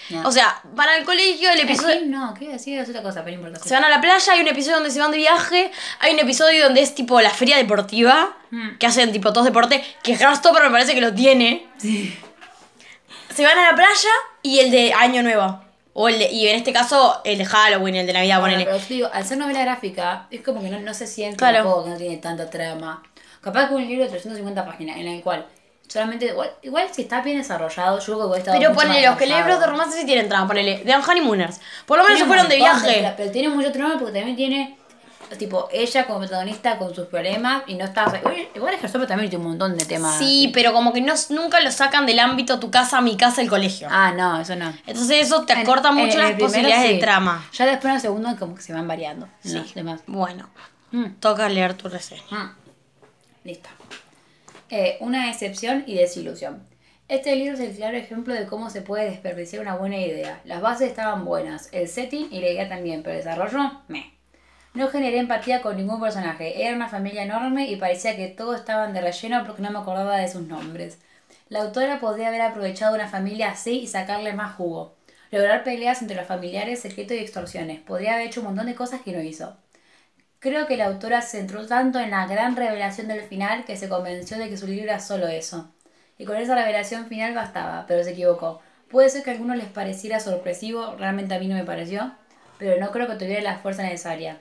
No. 0.08 0.26
O 0.28 0.30
sea, 0.32 0.60
van 0.72 0.88
al 0.88 1.04
colegio, 1.04 1.50
el 1.50 1.60
episodio. 1.60 1.96
Skin 1.96 2.10
no, 2.12 2.32
¿qué 2.32 2.48
decir? 2.48 2.78
Es 2.78 2.88
otra 2.88 3.02
cosa, 3.02 3.24
pero 3.24 3.36
no 3.38 3.46
importa. 3.48 3.68
Se 3.68 3.74
van 3.74 3.84
a 3.84 3.88
la 3.88 4.00
playa, 4.00 4.32
hay 4.32 4.40
un 4.40 4.46
episodio 4.48 4.76
donde 4.76 4.90
se 4.92 5.00
van 5.00 5.10
de 5.10 5.16
viaje, 5.18 5.70
hay 5.98 6.14
un 6.14 6.20
episodio 6.20 6.62
donde 6.64 6.80
es 6.80 6.94
tipo 6.94 7.20
la 7.20 7.30
feria 7.30 7.56
deportiva, 7.56 8.36
Mm. 8.52 8.76
que 8.78 8.86
hacen 8.86 9.10
tipo 9.12 9.32
todos 9.32 9.44
deporte, 9.44 9.84
que 10.04 10.12
Heartstopper 10.14 10.62
me 10.62 10.70
parece 10.70 10.94
que 10.94 11.00
lo 11.00 11.12
tiene. 11.12 11.66
Sí. 11.78 12.16
Se 13.36 13.44
van 13.44 13.58
a 13.58 13.70
la 13.70 13.74
playa 13.76 14.10
y 14.42 14.60
el 14.60 14.70
de 14.70 14.92
Año 14.92 15.22
Nuevo. 15.22 15.60
O 15.98 16.08
el 16.08 16.18
de- 16.18 16.30
y 16.30 16.46
en 16.48 16.56
este 16.56 16.72
caso, 16.72 17.20
el 17.24 17.38
de 17.38 17.44
Halloween, 17.46 17.96
el 17.96 18.06
de 18.06 18.12
Navidad, 18.12 18.40
Bueno, 18.40 18.54
ponele. 18.56 18.64
pero 18.70 18.78
yo 18.78 18.86
digo, 18.88 19.08
al 19.12 19.24
ser 19.24 19.38
novela 19.38 19.60
gráfica, 19.62 20.26
es 20.30 20.42
como 20.42 20.60
que 20.60 20.68
no, 20.68 20.78
no 20.80 20.92
se 20.92 21.06
siente 21.06 21.36
Claro. 21.38 21.58
tampoco 21.58 21.84
que 21.84 21.90
no 21.90 21.96
tiene 21.96 22.16
tanta 22.18 22.50
trama. 22.50 23.02
Capaz 23.40 23.68
que 23.68 23.74
un 23.74 23.86
libro 23.86 24.04
de 24.04 24.10
350 24.10 24.66
páginas 24.66 24.96
en 24.98 25.06
el 25.06 25.22
cual 25.22 25.46
solamente, 25.88 26.26
igual, 26.26 26.50
igual 26.62 26.88
si 26.92 27.02
está 27.02 27.20
bien 27.22 27.38
desarrollado, 27.38 27.98
yo 28.00 28.04
creo 28.04 28.18
que 28.22 28.26
puede 28.26 28.40
estar 28.40 28.58
Pero 28.58 28.72
ponele, 28.74 29.06
los 29.06 29.16
que 29.16 29.26
libros 29.26 29.60
de 29.60 29.66
romance 29.66 29.98
sí 29.98 30.04
tienen 30.04 30.28
trama, 30.28 30.46
ponele, 30.48 30.82
de 30.84 30.94
Honeymooners. 30.94 31.60
Por 31.86 31.96
lo 31.98 32.04
menos 32.04 32.18
se 32.18 32.24
fueron 32.26 32.48
de 32.48 32.56
un 32.56 32.60
viaje. 32.60 33.14
Pero 33.16 33.30
tiene 33.30 33.48
mucho 33.48 33.70
trama 33.72 33.94
porque 33.98 34.12
también 34.12 34.36
tiene, 34.36 34.75
tipo, 35.38 35.68
ella 35.72 36.06
como 36.06 36.20
protagonista 36.20 36.78
con 36.78 36.94
sus 36.94 37.06
problemas 37.06 37.62
y 37.66 37.74
no 37.74 37.84
está... 37.84 38.04
Igual, 38.18 38.48
igual 38.54 38.74
Ejersope 38.74 39.06
también 39.06 39.28
tiene 39.30 39.44
un 39.44 39.50
montón 39.50 39.76
de 39.76 39.84
temas. 39.84 40.18
Sí, 40.18 40.50
pero 40.54 40.72
como 40.72 40.92
que 40.92 41.00
no, 41.00 41.14
nunca 41.30 41.60
lo 41.60 41.70
sacan 41.70 42.06
del 42.06 42.18
ámbito 42.20 42.60
tu 42.60 42.70
casa, 42.70 43.00
mi 43.00 43.16
casa, 43.16 43.42
el 43.42 43.48
colegio. 43.48 43.88
Ah, 43.90 44.12
no, 44.16 44.40
eso 44.40 44.54
no. 44.56 44.72
Entonces 44.86 45.26
eso 45.26 45.44
te 45.44 45.52
acorta 45.52 45.88
en- 45.90 45.94
mucho 45.96 46.12
en 46.12 46.18
las 46.18 46.26
primero 46.32 46.46
posibilidades 46.46 46.86
sí. 46.88 46.94
de 46.94 47.00
trama. 47.00 47.44
Ya 47.52 47.66
después 47.66 47.86
en 47.90 47.94
el 47.96 48.00
segundo 48.00 48.36
como 48.38 48.54
que 48.54 48.62
se 48.62 48.72
van 48.72 48.86
variando. 48.88 49.28
Sí. 49.40 49.54
los 49.54 49.74
demás. 49.74 50.00
Bueno, 50.06 50.48
Mm. 50.92 51.14
toca 51.20 51.48
leer 51.48 51.74
tu 51.74 51.88
reseña. 51.88 52.22
Mm. 52.30 52.50
Listo. 53.44 53.68
Eh, 54.70 54.96
una 55.00 55.30
excepción 55.30 55.84
y 55.86 55.94
desilusión. 55.94 56.62
Este 57.08 57.36
libro 57.36 57.54
es 57.54 57.60
el 57.60 57.76
claro 57.76 57.96
ejemplo 57.96 58.34
de 58.34 58.46
cómo 58.46 58.68
se 58.70 58.82
puede 58.82 59.04
desperdiciar 59.10 59.62
una 59.62 59.76
buena 59.76 59.96
idea. 59.96 60.40
Las 60.44 60.60
bases 60.60 60.88
estaban 60.88 61.24
buenas, 61.24 61.68
el 61.72 61.86
setting 61.88 62.28
y 62.32 62.40
la 62.40 62.48
idea 62.48 62.68
también, 62.68 63.02
pero 63.04 63.16
el 63.16 63.24
desarrollo, 63.24 63.80
me. 63.86 64.15
No 64.76 64.88
generé 64.88 65.16
empatía 65.16 65.62
con 65.62 65.78
ningún 65.78 66.02
personaje. 66.02 66.62
Era 66.62 66.76
una 66.76 66.90
familia 66.90 67.22
enorme 67.22 67.66
y 67.66 67.76
parecía 67.76 68.14
que 68.14 68.28
todos 68.28 68.56
estaban 68.56 68.92
de 68.92 69.00
relleno 69.00 69.42
porque 69.46 69.62
no 69.62 69.70
me 69.70 69.78
acordaba 69.78 70.18
de 70.18 70.28
sus 70.28 70.42
nombres. 70.42 70.98
La 71.48 71.62
autora 71.62 71.98
podría 71.98 72.28
haber 72.28 72.42
aprovechado 72.42 72.94
una 72.94 73.08
familia 73.08 73.52
así 73.52 73.80
y 73.80 73.86
sacarle 73.86 74.34
más 74.34 74.54
jugo. 74.56 74.94
Lograr 75.30 75.64
peleas 75.64 76.02
entre 76.02 76.18
los 76.18 76.26
familiares, 76.26 76.80
secretos 76.80 77.16
y 77.16 77.20
extorsiones. 77.20 77.80
Podría 77.80 78.16
haber 78.16 78.26
hecho 78.26 78.40
un 78.40 78.48
montón 78.48 78.66
de 78.66 78.74
cosas 78.74 79.00
que 79.00 79.12
no 79.12 79.22
hizo. 79.22 79.56
Creo 80.40 80.66
que 80.66 80.76
la 80.76 80.88
autora 80.88 81.22
se 81.22 81.38
centró 81.38 81.66
tanto 81.66 81.98
en 81.98 82.10
la 82.10 82.26
gran 82.26 82.54
revelación 82.54 83.08
del 83.08 83.22
final 83.22 83.64
que 83.64 83.78
se 83.78 83.88
convenció 83.88 84.36
de 84.36 84.50
que 84.50 84.58
su 84.58 84.66
libro 84.66 84.84
era 84.84 85.00
solo 85.00 85.26
eso. 85.26 85.72
Y 86.18 86.26
con 86.26 86.36
esa 86.36 86.54
revelación 86.54 87.06
final 87.06 87.34
bastaba, 87.34 87.86
pero 87.88 88.04
se 88.04 88.10
equivocó. 88.10 88.60
Puede 88.90 89.08
ser 89.08 89.22
que 89.22 89.30
a 89.30 89.32
algunos 89.32 89.56
les 89.56 89.68
pareciera 89.68 90.20
sorpresivo, 90.20 90.96
realmente 90.98 91.34
a 91.34 91.38
mí 91.38 91.48
no 91.48 91.54
me 91.54 91.64
pareció, 91.64 92.12
pero 92.58 92.78
no 92.78 92.90
creo 92.90 93.06
que 93.06 93.14
tuviera 93.14 93.40
la 93.40 93.56
fuerza 93.56 93.82
necesaria. 93.82 94.38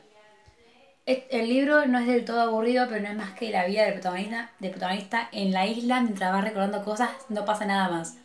El 1.06 1.50
libro 1.50 1.86
no 1.86 2.00
es 2.00 2.08
del 2.08 2.26
todo 2.26 2.42
aburrido, 2.42 2.88
pero 2.90 3.00
no 3.02 3.10
es 3.10 3.16
más 3.16 3.34
que 3.34 3.52
la 3.52 3.68
vida 3.68 3.84
del 3.84 3.94
protagonista, 3.94 4.50
del 4.58 4.72
protagonista 4.72 5.30
en 5.32 5.52
la 5.52 5.68
isla 5.68 6.02
mientras 6.02 6.34
va 6.34 6.42
recordando 6.42 6.84
cosas, 6.84 7.12
no 7.30 7.46
pasa 7.46 7.66
nada 7.66 7.90
más. 7.90 8.16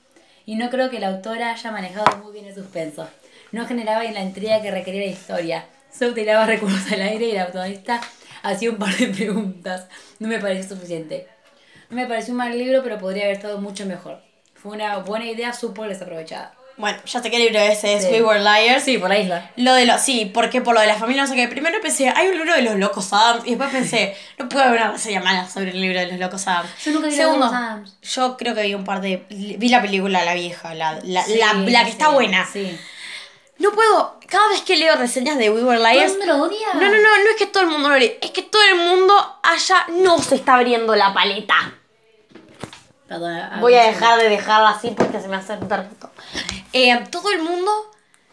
Y 0.46 0.56
no 0.56 0.70
creo 0.70 0.88
que 0.88 0.98
la 0.98 1.08
autora 1.08 1.52
haya 1.52 1.70
manejado 1.72 2.16
muy 2.24 2.32
bien 2.32 2.46
el 2.46 2.54
suspenso. 2.54 3.06
No 3.52 3.66
generaba 3.66 4.06
en 4.06 4.14
la 4.14 4.22
intriga 4.22 4.62
que 4.62 4.70
requería 4.70 5.02
la 5.02 5.12
historia. 5.12 5.66
Solo 5.92 6.14
tiraba 6.14 6.46
recursos 6.46 6.90
al 6.90 7.02
aire 7.02 7.26
y 7.26 7.32
la 7.32 7.48
protagonista 7.48 8.00
hacía 8.42 8.70
un 8.70 8.78
par 8.78 8.96
de 8.96 9.08
preguntas. 9.08 9.86
No 10.18 10.28
me 10.28 10.38
pareció 10.38 10.74
suficiente. 10.74 11.28
No 11.90 11.96
me 11.96 12.06
pareció 12.06 12.32
un 12.32 12.38
mal 12.38 12.56
libro, 12.56 12.82
pero 12.82 12.96
podría 12.96 13.24
haber 13.24 13.36
estado 13.36 13.60
mucho 13.60 13.84
mejor. 13.84 14.22
Fue 14.54 14.72
una 14.72 14.96
buena 15.00 15.26
idea 15.26 15.52
súper 15.52 15.90
desaprovechada. 15.90 16.54
Bueno, 16.80 16.98
ya 17.04 17.22
sé 17.22 17.30
qué 17.30 17.38
libro 17.38 17.58
ese 17.60 17.94
es. 17.94 18.04
We 18.06 18.22
Were 18.22 18.40
Liars. 18.40 18.82
Sí, 18.84 18.98
por 18.98 19.08
la 19.10 19.18
isla. 19.18 19.50
Lo 19.56 19.74
de 19.74 19.84
los, 19.86 20.00
sí, 20.00 20.30
porque 20.32 20.60
por 20.60 20.74
lo 20.74 20.80
de 20.80 20.86
la 20.86 20.94
familia 20.96 21.22
no 21.22 21.28
sé 21.28 21.34
qué. 21.36 21.46
Primero 21.46 21.78
pensé, 21.80 22.08
hay 22.08 22.28
un 22.28 22.38
libro 22.38 22.54
de 22.54 22.62
los 22.62 22.76
locos 22.76 23.12
Adams. 23.12 23.46
Y 23.46 23.50
después 23.50 23.70
pensé, 23.70 24.16
no 24.38 24.48
puede 24.48 24.64
haber 24.64 24.80
una 24.80 24.92
reseña 24.92 25.20
mala 25.20 25.48
sobre 25.48 25.70
el 25.70 25.80
libro 25.80 26.00
de 26.00 26.06
los 26.06 26.18
locos 26.18 26.46
Adams. 26.48 26.70
Yo 26.84 26.92
nunca 26.92 27.08
vi 27.08 27.14
Segundo, 27.14 27.46
Adams. 27.46 27.94
Yo 28.02 28.36
creo 28.36 28.54
que 28.54 28.62
vi 28.62 28.74
un 28.74 28.84
par 28.84 29.00
de. 29.00 29.24
Vi 29.28 29.68
la 29.68 29.82
película, 29.82 30.24
la 30.24 30.34
vieja, 30.34 30.74
la, 30.74 30.98
la, 31.04 31.22
Sí, 31.24 31.38
la, 31.38 31.52
la 31.52 31.84
que 31.84 31.90
está 31.90 32.08
buena. 32.08 32.46
Sí. 32.50 32.78
No 33.58 33.72
puedo. 33.72 34.18
Cada 34.26 34.48
vez 34.48 34.62
que 34.62 34.76
leo 34.76 34.96
reseñas 34.96 35.36
de 35.36 35.50
We 35.50 35.62
Were 35.62 35.78
¿Todo 35.78 35.86
el 35.88 35.94
Liars. 35.96 36.12
mundo 36.12 36.26
lo 36.26 36.42
odia? 36.44 36.68
No, 36.72 36.80
no, 36.80 36.88
no, 36.88 36.96
no 36.96 37.30
es 37.30 37.36
que 37.36 37.46
todo 37.46 37.62
el 37.64 37.68
mundo 37.68 37.90
lo 37.90 37.98
lee. 37.98 38.14
Es 38.22 38.30
que 38.30 38.42
todo 38.42 38.62
el 38.62 38.76
mundo 38.76 39.12
allá 39.42 39.86
no 40.02 40.18
se 40.18 40.36
está 40.36 40.54
abriendo 40.54 40.94
la 40.96 41.12
paleta. 41.12 41.74
Perdona, 43.06 43.58
Voy 43.60 43.74
a 43.74 43.82
dejar 43.82 44.20
de 44.20 44.28
dejarla 44.28 44.70
así 44.70 44.94
porque 44.96 45.20
se 45.20 45.26
me 45.26 45.36
hace 45.36 45.56
tarjeto. 45.56 46.10
Eh, 46.72 47.04
todo 47.10 47.30
el 47.30 47.42
mundo 47.42 47.70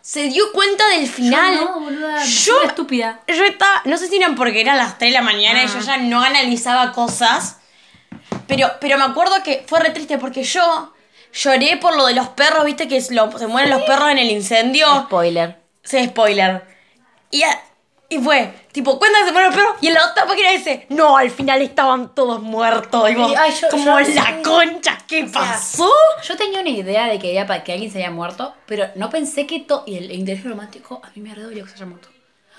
se 0.02 0.24
dio 0.30 0.52
cuenta 0.54 0.88
del 0.90 1.08
final. 1.08 1.56
Yo 1.56 1.66
no, 1.66 1.80
boluda. 1.82 2.24
Yo- 2.24 2.62
estúpida. 2.64 3.20
Yo 3.28 3.44
estaba, 3.44 3.82
no 3.86 3.98
sé 3.98 4.08
si 4.08 4.16
eran 4.18 4.36
porque 4.36 4.62
eran 4.62 4.78
las 4.78 4.98
3 4.98 5.12
de 5.12 5.18
la 5.18 5.24
mañana 5.24 5.64
y 5.64 5.66
Ah. 5.66 5.72
yo 5.74 5.80
ya 5.80 5.98
no 5.98 6.22
analizaba 6.22 6.92
cosas. 6.94 7.58
Pero, 8.48 8.72
pero 8.80 8.98
me 8.98 9.04
acuerdo 9.06 9.44
que 9.44 9.66
fue 9.68 9.80
re 9.80 9.90
triste 9.90 10.18
porque 10.18 10.44
yo 10.44 10.94
lloré 11.34 11.78
por 11.78 11.96
lo 11.98 12.06
de 12.06 12.14
los 12.14 12.30
perros, 12.30 12.64
viste 12.66 12.88
que 12.88 13.04
lo- 13.12 13.38
se 13.38 13.48
mueren 13.48 13.70
los 13.70 13.82
perros 13.84 14.10
en 14.10 14.20
el 14.20 14.30
incendio. 14.32 14.88
Spoiler. 15.06 15.60
Sí, 15.84 16.06
spoiler. 16.06 16.66
Y, 17.32 17.44
a- 17.44 17.62
y 18.10 18.20
fue, 18.20 18.54
tipo, 18.72 18.98
cuenta 19.00 19.20
que 19.20 19.26
se 19.26 19.32
mueren 19.32 19.50
los 19.52 19.60
perros 19.60 19.76
y 19.82 19.88
en 19.88 19.94
la 19.96 20.06
otra 20.12 20.26
página 20.26 20.52
dice, 20.52 20.86
no, 20.90 21.18
al 21.18 21.30
final 21.30 21.62
estaban 21.62 22.16
todos 22.16 22.42
muertos. 22.42 23.10
Y 23.12 23.16
vos, 23.16 23.34
ay, 23.38 23.54
yo- 23.60 23.68
como 23.70 24.00
yo- 24.00 24.14
la 24.14 24.42
concha, 24.42 24.98
¿qué 25.08 25.28
sea, 25.28 25.32
pasó? 25.42 25.90
Yo 26.24 26.38
tenía 26.38 26.62
una 26.62 26.70
idea 26.70 27.08
de 27.08 27.20
que, 27.20 27.28
había 27.30 27.46
pa- 27.46 27.64
que 27.64 27.74
alguien 27.74 27.92
se 27.92 27.98
había 27.98 28.12
muerto, 28.12 28.54
pero 28.66 28.86
no 28.96 29.10
pensé 29.10 29.46
que 29.46 29.60
todo. 29.62 29.84
Y 29.86 29.98
el 29.98 30.12
interés 30.12 30.44
romántico, 30.44 31.02
a 31.04 31.10
mí 31.16 31.22
me 31.22 31.36
redolió 31.36 31.64
que 31.66 31.70
se 31.72 31.76
haya 31.78 31.86
muerto. 31.86 32.08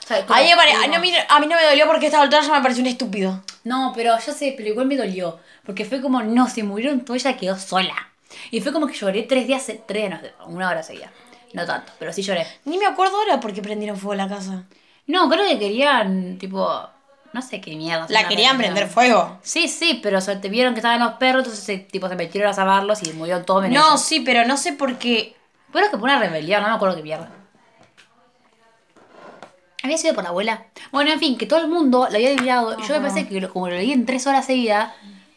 O 0.04 0.06
sea, 0.06 0.24
como- 0.26 0.38
A 0.38 0.42
mí, 0.42 0.48
me 0.48 0.56
pare- 0.56 0.72
a, 0.72 0.98
mí, 1.00 1.12
a 1.28 1.40
mí 1.40 1.46
no 1.46 1.56
me 1.56 1.64
dolió 1.64 1.86
porque 1.86 2.06
esta 2.06 2.20
altura 2.20 2.42
ya 2.42 2.52
me 2.52 2.60
pareció 2.60 2.82
un 2.82 2.88
estúpido. 2.88 3.42
No, 3.64 3.92
pero 3.94 4.18
yo 4.18 4.32
sé, 4.32 4.54
pero 4.56 4.68
igual 4.68 4.86
me 4.86 4.96
dolió. 4.96 5.38
Porque 5.64 5.84
fue 5.84 6.00
como, 6.02 6.22
no, 6.22 6.48
se 6.48 6.62
murieron 6.62 7.04
todos, 7.04 7.24
ella 7.24 7.36
quedó 7.36 7.58
sola. 7.58 7.94
Y 8.50 8.60
fue 8.60 8.72
como 8.72 8.86
que 8.86 8.94
lloré 8.94 9.22
tres 9.22 9.46
días, 9.46 9.62
se- 9.62 9.82
tres, 9.86 10.10
no 10.10 10.18
una 10.46 10.68
hora 10.68 10.82
seguida. 10.82 11.10
No 11.54 11.64
tanto, 11.64 11.92
pero 11.98 12.12
sí 12.12 12.20
lloré. 12.22 12.46
Ni 12.66 12.76
me 12.78 12.86
acuerdo 12.86 13.16
ahora 13.16 13.40
porque 13.40 13.62
prendieron 13.62 13.98
fuego 13.98 14.14
la 14.14 14.28
casa. 14.28 14.64
No, 15.08 15.28
creo 15.28 15.44
que 15.48 15.58
querían, 15.58 16.38
tipo, 16.38 16.70
no 17.32 17.42
sé 17.42 17.60
qué 17.60 17.74
mierda. 17.74 18.06
La 18.10 18.28
querían 18.28 18.56
prender 18.58 18.86
fuego. 18.88 19.38
Sí, 19.42 19.66
sí, 19.66 19.98
pero 20.02 20.20
te 20.22 20.48
vieron 20.48 20.74
que 20.74 20.78
estaban 20.80 21.00
los 21.00 21.14
perros, 21.14 21.40
entonces 21.44 21.64
se, 21.64 21.78
tipo, 21.78 22.08
se 22.08 22.14
metieron 22.14 22.50
a 22.50 22.54
salvarlos 22.54 23.02
y 23.02 23.12
murieron 23.14 23.44
todos 23.44 23.62
menos 23.62 23.76
No, 23.82 23.88
ellos. 23.92 24.02
sí, 24.02 24.20
pero 24.20 24.46
no 24.46 24.56
sé 24.56 24.74
por 24.74 24.96
qué. 24.98 25.34
Pero 25.72 25.86
es 25.86 25.90
que 25.90 25.98
fue 25.98 26.08
una 26.08 26.18
rebelión, 26.20 26.62
no 26.62 26.68
me 26.68 26.74
acuerdo 26.76 26.94
qué 26.96 27.02
mierda. 27.02 27.30
Había 29.82 29.96
sido 29.96 30.14
por 30.14 30.24
la 30.24 30.30
abuela. 30.30 30.66
Bueno, 30.92 31.10
en 31.12 31.18
fin, 31.20 31.38
que 31.38 31.46
todo 31.46 31.60
el 31.60 31.68
mundo 31.68 32.06
lo 32.10 32.14
había 32.16 32.28
adivinado. 32.28 32.76
Y 32.78 32.82
Yo 32.86 32.94
me 32.94 33.00
parece 33.08 33.28
que 33.28 33.40
lo- 33.40 33.52
como 33.52 33.68
lo 33.68 33.76
leí 33.76 33.92
en 33.92 34.06
tres 34.06 34.26
horas 34.26 34.44
seguidas, 34.44 34.92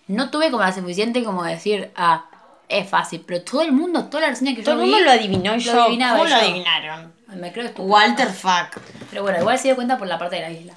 no 0.07 0.29
tuve 0.31 0.49
como 0.51 0.63
la 0.63 0.73
suficiente 0.73 1.23
como 1.23 1.43
decir, 1.43 1.91
ah, 1.95 2.25
es 2.67 2.89
fácil. 2.89 3.23
Pero 3.25 3.43
todo 3.43 3.61
el 3.61 3.71
mundo, 3.71 4.05
toda 4.05 4.21
la 4.23 4.29
reseña 4.29 4.55
que 4.55 4.63
Todo 4.63 4.75
yo 4.75 4.81
el 4.81 4.85
vi, 4.87 4.91
mundo 4.91 5.05
lo 5.05 5.11
adivinó 5.11 5.55
y 5.55 5.59
yo. 5.59 5.83
adivinaba 5.83 6.17
¿Cómo 6.17 6.23
lo 6.29 6.35
yo. 6.35 6.41
adivinaron? 6.41 7.13
Me 7.35 7.51
creo 7.51 7.65
estúpido. 7.65 7.87
Walter 7.87 8.29
fuck. 8.29 8.81
Pero 9.09 9.23
bueno, 9.23 9.39
igual 9.39 9.57
se 9.57 9.69
dio 9.69 9.75
cuenta 9.75 9.97
por 9.97 10.07
la 10.07 10.17
parte 10.17 10.37
de 10.37 10.41
la 10.41 10.51
isla. 10.51 10.73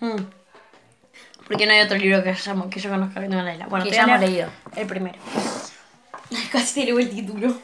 Mm. 0.00 0.22
Porque 1.46 1.66
no 1.66 1.72
hay 1.72 1.80
otro 1.80 1.96
libro 1.96 2.22
que, 2.22 2.34
llamo, 2.46 2.70
que 2.70 2.80
yo 2.80 2.90
conozca 2.90 3.20
que 3.20 3.28
tenga 3.28 3.42
la 3.42 3.52
isla. 3.52 3.66
Bueno, 3.66 3.84
Que 3.84 3.90
te 3.90 3.96
ya 3.96 4.02
hemos 4.04 4.20
leído. 4.20 4.48
El 4.76 4.86
primero. 4.86 5.18
Casi 6.52 6.80
te 6.80 6.86
leo 6.86 6.98
el 6.98 7.10
título. 7.10 7.54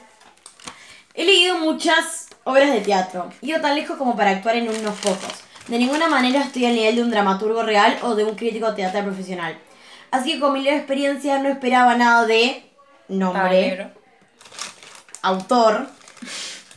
He 1.14 1.24
leído 1.24 1.58
muchas 1.58 2.26
obras 2.44 2.70
de 2.70 2.80
teatro. 2.80 3.30
Ido 3.40 3.60
tan 3.60 3.74
lejos 3.74 3.96
como 3.96 4.16
para 4.16 4.30
actuar 4.30 4.56
en 4.56 4.68
unos 4.68 4.94
pocos. 4.96 5.46
De 5.68 5.78
ninguna 5.78 6.08
manera 6.08 6.40
estoy 6.40 6.66
al 6.66 6.74
nivel 6.74 6.96
de 6.96 7.02
un 7.02 7.10
dramaturgo 7.10 7.62
real 7.62 7.98
o 8.02 8.14
de 8.14 8.24
un 8.24 8.36
crítico 8.36 8.74
teatral 8.74 9.04
profesional. 9.04 9.58
Así 10.10 10.34
que 10.34 10.40
con 10.40 10.52
mi 10.52 10.62
leve 10.62 10.76
experiencia 10.76 11.38
no 11.38 11.48
esperaba 11.48 11.96
nada 11.96 12.26
de 12.26 12.70
nombre, 13.08 13.92
autor, 15.22 15.88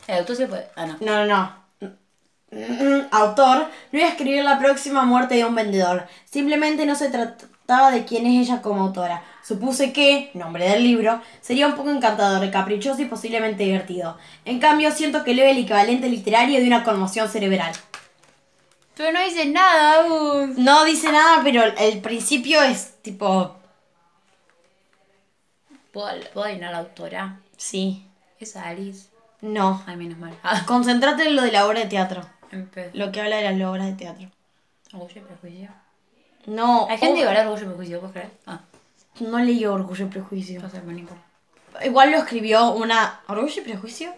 El 0.10 0.18
autor 0.18 0.36
se 0.36 0.48
puede. 0.48 0.68
Ah, 0.76 0.88
no. 0.88 0.98
No, 1.02 1.26
no, 1.26 1.26
no. 1.26 1.60
Mm, 2.52 3.10
Autor, 3.12 3.58
no 3.60 3.68
voy 3.92 4.02
a 4.02 4.10
escribir 4.10 4.44
la 4.44 4.58
próxima 4.58 5.06
muerte 5.06 5.36
de 5.36 5.46
un 5.46 5.54
vendedor. 5.54 6.08
Simplemente 6.26 6.88
no 6.88 6.96
se 6.96 7.10
trataba 7.10 7.92
de 7.92 8.06
quién 8.06 8.26
es 8.26 8.48
ella 8.48 8.64
como 8.64 8.82
autora. 8.86 9.24
Supuse 9.44 9.94
que, 9.94 10.32
nombre 10.34 10.68
del 10.68 10.84
libro, 10.84 11.22
sería 11.42 11.68
un 11.68 11.76
poco 11.76 11.92
encantador, 11.92 12.50
caprichoso 12.50 13.00
y 13.04 13.06
posiblemente 13.06 13.66
divertido. 13.66 14.18
En 14.46 14.60
cambio, 14.60 14.92
siento 14.92 15.24
que 15.24 15.36
leo 15.36 15.48
el 15.48 15.60
equivalente 15.60 16.10
literario 16.10 16.60
de 16.60 16.66
una 16.66 16.84
conmoción 16.84 17.30
cerebral. 17.30 17.72
Pero 18.96 19.12
no 19.12 19.24
dice 19.24 19.46
nada, 19.46 20.08
Gus. 20.08 20.58
No 20.58 20.86
dice 20.86 21.12
nada, 21.12 21.42
pero 21.44 21.62
el 21.64 22.02
principio 22.02 22.64
es 22.64 22.96
tipo. 23.04 23.56
¿Puedo, 25.92 26.10
¿Puedo 26.34 26.48
adivinar 26.48 26.72
la 26.72 26.80
autora? 26.80 27.40
Sí. 27.58 28.08
Es 28.40 28.56
Alice. 28.56 29.09
No. 29.42 29.84
Ay, 29.88 29.96
menos 29.96 30.18
mal. 30.18 30.34
Ah, 30.44 30.64
Concentrate 30.66 31.24
en 31.24 31.36
lo 31.36 31.42
de 31.44 31.52
la 31.52 31.66
obra 31.68 31.80
de 31.80 31.86
teatro. 31.86 32.22
empezó. 32.52 32.90
Lo 32.94 33.12
que 33.12 33.22
habla 33.22 33.38
de 33.38 33.52
las 33.58 33.70
obras 33.70 33.86
de 33.88 33.94
teatro. 33.94 34.30
Orgullo 34.94 35.14
y 35.16 35.20
prejuicio. 35.22 35.70
No. 36.46 36.88
Hay 36.90 36.98
gente 36.98 37.20
o- 37.20 37.24
que 37.24 37.28
habla 37.28 37.42
de 37.44 37.48
orgullo 37.48 37.64
y 37.66 37.68
prejuicio, 37.70 38.00
¿puedes 38.00 38.14
creer? 38.14 38.32
Ah, 38.48 38.60
No 39.20 39.40
leí 39.40 39.66
Orgullo 39.66 40.06
y 40.06 40.10
Prejuicio. 40.10 40.62
no 40.62 40.70
sé, 40.70 40.82
no 40.82 40.92
importa. 40.98 41.24
Igual 41.86 42.12
lo 42.12 42.18
escribió 42.18 42.72
una. 42.72 43.20
¿Orgullo 43.28 43.62
y 43.62 43.66
Prejuicio? 43.66 44.14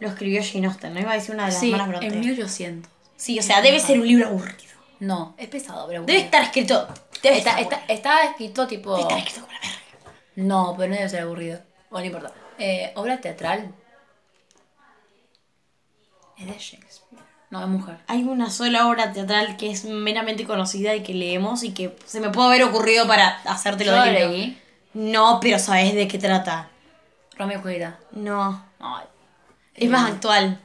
Lo 0.00 0.08
escribió 0.08 0.42
Jane 0.44 0.66
Austen, 0.66 0.94
¿no? 0.94 1.00
Iba 1.00 1.12
a 1.12 1.14
decir 1.14 1.34
una 1.34 1.44
de 1.46 1.52
las 1.52 1.60
Sí, 1.60 1.66
hermanas 1.70 1.88
Bronte. 1.88 2.06
en 2.08 2.20
1800. 2.20 2.90
Sí, 3.16 3.38
o 3.38 3.42
sea, 3.42 3.62
debe 3.62 3.78
ser 3.78 4.00
un 4.00 4.06
libro 4.06 4.26
aburrido. 4.26 4.72
No, 4.98 5.34
es 5.38 5.48
pesado, 5.48 5.86
pero 5.88 6.02
Debe 6.02 6.18
estar 6.20 6.42
escrito. 6.42 6.88
Debe 7.22 7.38
Está, 7.38 7.58
estar, 7.60 7.78
está, 7.80 7.92
está 7.92 8.24
escrito 8.24 8.66
tipo. 8.66 8.90
Debe 8.96 9.02
estar 9.02 9.18
escrito 9.18 9.40
como 9.42 9.52
la 9.52 9.60
verga. 9.60 9.78
No, 10.36 10.74
pero 10.76 10.88
no 10.90 10.96
debe 10.96 11.08
ser 11.08 11.20
aburrido. 11.22 11.60
Bueno, 11.90 12.10
no 12.10 12.16
importa. 12.18 12.34
Eh, 12.58 12.92
obra 12.96 13.20
teatral. 13.20 13.72
Es 16.38 16.46
de 16.46 16.52
Shakespeare. 16.58 17.22
No, 17.50 17.60
es 17.60 17.68
mujer. 17.68 17.98
Hay 18.06 18.22
una 18.24 18.50
sola 18.50 18.88
obra 18.88 19.12
teatral 19.12 19.56
que 19.58 19.70
es 19.70 19.84
meramente 19.84 20.44
conocida 20.46 20.94
y 20.94 21.02
que 21.02 21.12
leemos 21.12 21.62
y 21.64 21.72
que 21.74 21.94
se 22.06 22.18
me 22.20 22.30
puede 22.30 22.48
haber 22.48 22.62
ocurrido 22.64 23.06
para 23.06 23.40
hacértelo 23.44 23.94
Yo 23.94 24.02
de 24.02 24.12
libro. 24.12 24.28
leí. 24.30 24.58
No, 24.94 25.38
pero 25.40 25.58
¿sabes 25.58 25.94
de 25.94 26.08
qué 26.08 26.18
trata? 26.18 26.68
Romeo 27.36 27.58
y 27.58 27.62
Julieta. 27.62 27.98
No. 28.12 28.64
Ay. 28.80 29.04
Es 29.74 29.90
más 29.90 30.10
actual. 30.10 30.58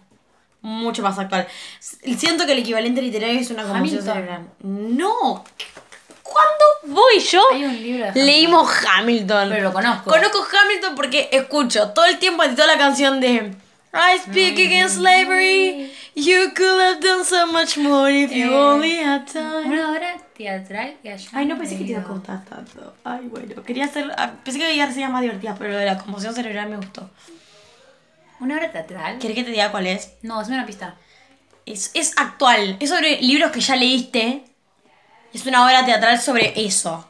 Mucho 0.62 1.02
más 1.04 1.18
actual. 1.20 1.48
Siento 1.80 2.46
que 2.46 2.54
el 2.54 2.60
equivalente 2.60 3.02
literario 3.02 3.40
es 3.40 3.50
una 3.52 3.64
conmoción 3.64 4.00
Hamilton. 4.00 4.14
cerebral. 4.14 4.48
No. 4.62 5.44
¿Cuándo 6.24 7.00
voy 7.02 7.20
yo? 7.20 7.42
Hay 7.54 7.64
un 7.66 7.74
libro 7.82 8.04
de 8.06 8.10
Hamilton. 8.10 8.26
Leímos 8.26 8.70
Hamilton. 8.86 9.50
Pero 9.50 9.64
lo 9.64 9.74
conozco. 9.74 10.10
Conozco 10.10 10.46
Hamilton 10.64 10.96
porque 10.96 11.30
escucho 11.32 11.90
todo 11.92 12.06
el 12.06 12.18
tiempo 12.20 12.44
toda 12.56 12.68
la 12.68 12.78
canción 12.78 13.20
de 13.20 13.54
I 13.94 14.18
speak 14.20 14.60
against 14.60 14.96
slavery. 14.98 15.92
You 16.14 16.52
could 16.54 16.80
have 16.82 17.00
done 17.02 17.24
so 17.24 17.48
much 17.48 17.78
more 17.78 18.10
if 18.12 18.32
you 18.32 18.52
Eh, 18.52 18.56
only 18.56 18.98
had 18.98 19.26
time. 19.28 19.66
Una 19.72 19.92
obra 19.92 20.18
teatral 20.36 20.96
que 21.02 21.12
haya. 21.14 21.30
Ay, 21.34 21.46
no 21.46 21.58
pensé 21.58 21.78
que 21.78 21.86
te 21.86 21.92
iba 21.92 22.02
a 22.02 22.04
contar 22.04 22.44
tanto. 22.46 22.94
Ay, 23.04 23.28
bueno. 23.28 23.64
Quería 23.64 23.86
hacer. 23.86 24.12
ah, 24.18 24.34
Pensé 24.44 24.60
que 24.60 24.66
había 24.68 24.86
reseñas 24.86 25.12
más 25.12 25.22
divertidas, 25.22 25.58
pero 25.58 25.72
lo 25.72 25.78
de 25.78 25.86
la 25.86 25.98
conmoción 25.98 26.34
cerebral 26.36 26.70
me 26.70 26.78
gustó. 26.78 27.10
¿Una 28.40 28.56
obra 28.58 28.72
teatral? 28.72 29.18
¿Querés 29.20 29.36
que 29.36 29.44
te 29.44 29.52
diga 29.52 29.72
cuál 29.72 29.88
es? 29.88 30.12
No, 30.22 30.42
es 30.42 30.48
una 30.50 30.66
pista. 30.66 30.96
Es, 31.66 31.90
es 31.96 32.14
actual. 32.18 32.78
Es 32.80 32.90
sobre 32.90 33.20
libros 33.22 33.52
que 33.52 33.62
ya 33.62 33.76
leíste. 33.76 34.44
Es 35.34 35.46
una 35.46 35.66
obra 35.66 35.86
teatral 35.86 36.20
sobre 36.22 36.54
eso. 36.56 37.10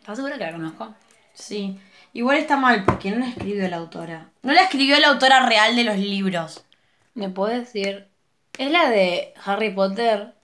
¿Estás 0.00 0.16
segura 0.16 0.36
que 0.36 0.44
la 0.44 0.52
conozco? 0.52 0.94
Sí. 1.34 1.78
Igual 2.14 2.36
está 2.38 2.56
mal 2.56 2.84
porque 2.84 3.10
no 3.10 3.18
la 3.18 3.28
escribió 3.28 3.66
la 3.68 3.76
autora. 3.78 4.28
No 4.42 4.52
la 4.52 4.62
escribió 4.62 4.98
la 5.00 5.08
autora 5.08 5.46
real 5.46 5.74
de 5.76 5.84
los 5.84 5.96
libros. 5.96 6.62
¿Me 7.14 7.28
puedes 7.28 7.60
decir? 7.72 8.06
Es 8.58 8.70
la 8.70 8.90
de 8.90 9.32
Harry 9.44 9.70
Potter 9.70 10.34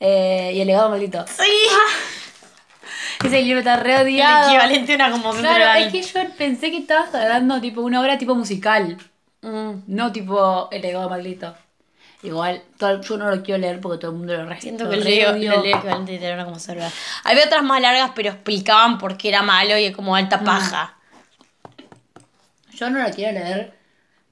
eh, 0.00 0.52
y 0.54 0.60
el 0.60 0.66
legado 0.66 0.88
maldito. 0.90 1.24
Sí. 1.26 1.42
Ese 3.24 3.42
libro 3.42 3.58
está 3.60 3.76
re 3.76 3.94
El 3.96 4.02
odiado. 4.02 4.48
equivalente 4.50 4.92
a 4.92 4.96
una 4.96 5.10
conmoción 5.12 5.44
Claro, 5.44 5.78
es 5.80 5.92
que 5.92 6.02
yo 6.02 6.20
pensé 6.36 6.70
que 6.70 6.78
estabas 6.78 7.14
hablando 7.14 7.60
tipo 7.60 7.80
una 7.82 8.00
obra 8.00 8.18
tipo 8.18 8.34
musical. 8.34 8.96
Mm. 9.42 9.70
No 9.86 10.12
tipo 10.12 10.68
el 10.72 10.82
legado 10.82 11.08
maldito. 11.08 11.54
Igual, 12.24 12.62
todo- 12.78 13.00
yo 13.00 13.16
no 13.18 13.30
lo 13.34 13.42
quiero 13.42 13.58
leer 13.60 13.80
porque 13.80 13.98
todo 13.98 14.12
el 14.12 14.16
mundo 14.16 14.34
lo 14.36 14.46
re- 14.46 14.60
Siento 14.60 14.84
lo 14.84 14.90
que 14.90 14.96
el 14.96 15.04
re 15.04 15.10
leo, 15.10 15.30
el 15.34 15.40
leo 15.40 15.64
equivalente 15.64 16.24
era 16.24 16.44
como 16.44 16.58
cerebral. 16.58 16.90
Había 17.24 17.44
otras 17.46 17.62
más 17.64 17.80
largas, 17.80 18.12
pero 18.14 18.30
explicaban 18.30 18.98
por 18.98 19.16
qué 19.16 19.28
era 19.28 19.42
malo 19.42 19.76
y 19.78 19.84
es 19.84 19.94
como 19.96 20.14
alta 20.16 20.40
paja. 20.40 20.96
Yo 22.82 22.90
no 22.90 23.00
lo 23.00 23.14
quiero 23.14 23.32
leer 23.38 23.72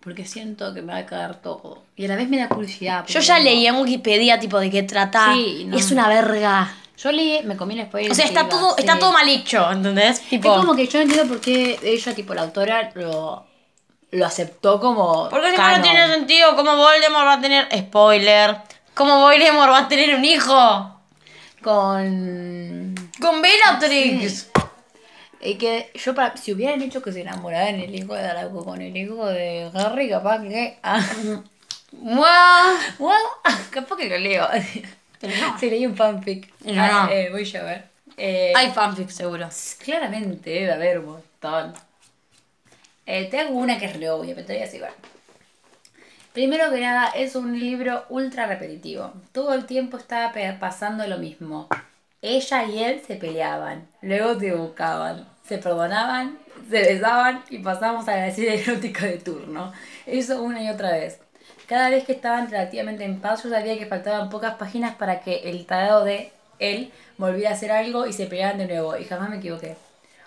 porque 0.00 0.24
siento 0.24 0.74
que 0.74 0.82
me 0.82 0.92
va 0.92 0.98
a 0.98 1.06
cagar 1.06 1.36
todo. 1.40 1.84
Y 1.94 2.06
a 2.06 2.08
la 2.08 2.16
vez 2.16 2.28
me 2.28 2.38
da 2.38 2.48
curiosidad. 2.48 3.06
Yo 3.06 3.20
ya 3.20 3.38
no- 3.38 3.44
leí 3.44 3.64
en 3.64 3.76
Wikipedia 3.76 4.40
tipo 4.40 4.58
de 4.58 4.70
qué 4.70 4.82
trata. 4.82 5.32
Sí, 5.34 5.64
no. 5.68 5.76
Es 5.76 5.92
una 5.92 6.08
verga. 6.08 6.74
Yo 6.98 7.12
leí, 7.12 7.42
me 7.44 7.56
comí 7.56 7.78
el 7.78 7.86
spoiler. 7.86 8.10
O 8.10 8.14
sea, 8.16 8.24
está 8.24 8.48
todo, 8.48 8.76
está 8.76 8.98
todo 8.98 9.12
mal 9.12 9.28
hecho, 9.28 9.70
¿entendés? 9.70 10.20
Tipo, 10.22 10.52
Es 10.52 10.58
como 10.60 10.74
que 10.74 10.88
yo 10.88 10.98
no 10.98 11.02
entiendo 11.04 11.28
por 11.32 11.40
qué 11.40 11.78
ella, 11.82 12.12
tipo 12.12 12.34
la 12.34 12.42
autora, 12.42 12.90
lo, 12.94 13.46
lo 14.10 14.26
aceptó 14.26 14.80
como. 14.80 15.28
Porque 15.28 15.52
si 15.52 15.56
no, 15.56 15.76
no 15.76 15.82
tiene 15.82 16.08
sentido 16.08 16.56
cómo 16.56 16.74
Voldemort 16.76 17.26
va 17.26 17.34
a 17.34 17.40
tener. 17.40 17.68
Spoiler. 17.78 18.56
¿Cómo 18.94 19.20
Voldemort 19.20 19.70
va 19.70 19.78
a 19.78 19.88
tener 19.88 20.12
un 20.16 20.24
hijo? 20.24 20.96
Con. 21.62 22.94
Con 23.20 23.42
Bellatrix. 23.42 24.49
Y 25.42 25.54
que 25.56 25.90
yo, 25.94 26.14
para, 26.14 26.36
si 26.36 26.52
hubieran 26.52 26.82
hecho 26.82 27.02
que 27.02 27.12
se 27.12 27.22
enamoraran 27.22 27.76
el 27.76 27.94
hijo 27.94 28.14
de 28.14 28.22
Draco 28.22 28.64
con 28.64 28.80
el 28.82 28.94
hijo 28.96 29.26
de 29.26 29.70
Harry, 29.74 30.08
capaz 30.10 30.42
que. 30.42 30.78
Ah, 30.82 31.02
bueno, 32.98 33.28
capaz 33.70 33.96
que 33.96 34.08
lo 34.08 34.18
leo. 34.18 34.46
Pero 35.20 35.34
no. 35.40 35.58
Sí, 35.58 35.70
leí 35.70 35.86
un 35.86 35.96
fanfic. 35.96 36.52
No, 36.64 36.82
Ah, 36.82 37.06
no. 37.06 37.12
eh, 37.12 37.28
voy 37.30 37.56
a 37.56 37.62
ver. 37.62 37.84
Eh, 38.16 38.52
Hay 38.54 38.70
fanfic 38.70 39.08
seguro. 39.08 39.48
Claramente 39.82 40.50
debe 40.50 40.72
haber 40.72 40.98
un 41.00 41.06
montón. 41.06 41.74
Eh, 43.06 43.26
te 43.30 43.40
hago 43.40 43.54
una 43.54 43.78
que 43.78 43.86
es 43.86 43.96
re 43.98 44.10
obvia, 44.10 44.34
pero 44.34 44.46
te 44.46 44.52
voy 44.54 44.62
a 44.62 44.66
decir, 44.66 44.80
bueno. 44.80 44.94
Primero 46.32 46.70
que 46.70 46.80
nada, 46.80 47.08
es 47.10 47.34
un 47.34 47.58
libro 47.58 48.04
ultra 48.08 48.46
repetitivo. 48.46 49.12
Todo 49.32 49.52
el 49.54 49.66
tiempo 49.66 49.96
estaba 49.96 50.32
pasando 50.60 51.06
lo 51.06 51.18
mismo. 51.18 51.68
Ella 52.22 52.64
y 52.64 52.84
él 52.84 53.02
se 53.04 53.16
peleaban, 53.16 53.88
luego 54.02 54.38
se 54.38 54.52
buscaban, 54.54 55.26
se 55.50 55.58
perdonaban, 55.58 56.38
se 56.70 56.80
besaban 56.80 57.42
y 57.50 57.58
pasamos 57.58 58.06
a 58.06 58.14
la 58.14 58.28
erótica 58.28 59.04
de 59.06 59.18
turno. 59.18 59.72
Eso 60.06 60.40
una 60.40 60.62
y 60.62 60.70
otra 60.70 60.92
vez. 60.92 61.18
Cada 61.66 61.90
vez 61.90 62.04
que 62.04 62.12
estaban 62.12 62.48
relativamente 62.48 63.04
en 63.04 63.20
paz, 63.20 63.42
yo 63.42 63.50
sabía 63.50 63.76
que 63.76 63.86
faltaban 63.86 64.30
pocas 64.30 64.54
páginas 64.54 64.94
para 64.94 65.22
que 65.22 65.50
el 65.50 65.66
tarado 65.66 66.04
de 66.04 66.32
él 66.60 66.92
volviera 67.18 67.50
a 67.50 67.54
hacer 67.54 67.72
algo 67.72 68.06
y 68.06 68.12
se 68.12 68.26
pelearan 68.26 68.58
de 68.58 68.66
nuevo. 68.68 68.96
Y 68.96 69.04
jamás 69.06 69.28
me 69.28 69.38
equivoqué. 69.38 69.76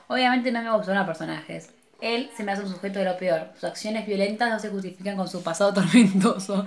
Obviamente 0.09 0.51
no 0.51 0.61
me 0.61 0.71
gustaron 0.71 0.97
los 0.97 1.07
personajes. 1.07 1.69
Él 2.01 2.29
se 2.35 2.43
me 2.43 2.51
hace 2.51 2.63
un 2.63 2.69
sujeto 2.69 2.99
de 2.99 3.05
lo 3.05 3.17
peor. 3.17 3.47
Sus 3.55 3.63
acciones 3.63 4.05
violentas 4.05 4.49
no 4.49 4.59
se 4.59 4.67
justifican 4.67 5.15
con 5.15 5.29
su 5.29 5.41
pasado 5.41 5.73
tormentoso. 5.79 6.65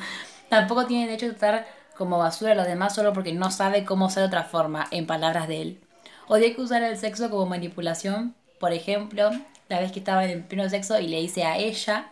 Tampoco 0.49 0.87
tiene 0.87 1.09
derecho 1.09 1.27
a 1.27 1.29
tratar 1.37 1.67
como 1.95 2.17
basura 2.17 2.53
a 2.53 2.55
los 2.55 2.67
demás 2.67 2.95
solo 2.95 3.13
porque 3.13 3.35
no 3.35 3.51
sabe 3.51 3.85
cómo 3.85 4.09
ser 4.09 4.23
de 4.23 4.29
otra 4.29 4.45
forma, 4.45 4.87
en 4.91 5.07
palabras 5.07 5.47
de 5.47 5.61
él. 5.61 5.81
Odié 6.29 6.55
que 6.55 6.63
usara 6.63 6.89
el 6.89 6.97
sexo 6.97 7.29
como 7.29 7.45
manipulación. 7.45 8.35
Por 8.59 8.73
ejemplo, 8.73 9.31
la 9.69 9.81
vez 9.81 9.93
que 9.93 9.99
estaba 9.99 10.25
en 10.25 10.31
el 10.31 10.45
pleno 10.45 10.69
sexo 10.69 10.99
y 10.99 11.09
le 11.09 11.21
hice 11.21 11.45
a 11.45 11.59
ella 11.59 12.11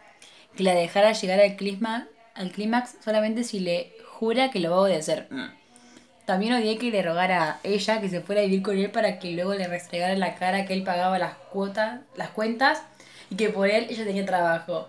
que 0.56 0.62
la 0.62 0.74
dejara 0.74 1.12
llegar 1.12 1.40
al 1.40 1.56
clímax, 1.56 2.06
al 2.34 2.50
clímax 2.50 2.96
solamente 3.04 3.44
si 3.44 3.60
le 3.60 3.92
jura 4.06 4.50
que 4.50 4.60
lo 4.60 4.70
va 4.70 4.76
a 4.76 4.80
obedecer. 4.80 5.26
Mm. 5.30 5.46
También 6.24 6.54
odié 6.54 6.78
que 6.78 6.90
le 6.90 7.02
rogara 7.02 7.50
a 7.50 7.58
ella 7.64 8.00
que 8.00 8.08
se 8.08 8.20
fuera 8.20 8.40
a 8.40 8.44
vivir 8.44 8.62
con 8.62 8.78
él 8.78 8.90
para 8.90 9.18
que 9.18 9.32
luego 9.32 9.54
le 9.54 9.68
restregara 9.68 10.14
la 10.16 10.36
cara 10.36 10.64
que 10.64 10.72
él 10.72 10.82
pagaba 10.82 11.18
las 11.18 11.34
cuotas, 11.34 12.00
las 12.16 12.30
cuentas 12.30 12.82
y 13.30 13.36
que 13.36 13.50
por 13.50 13.68
él 13.68 13.86
ella 13.90 14.04
tenía 14.04 14.24
trabajo. 14.24 14.88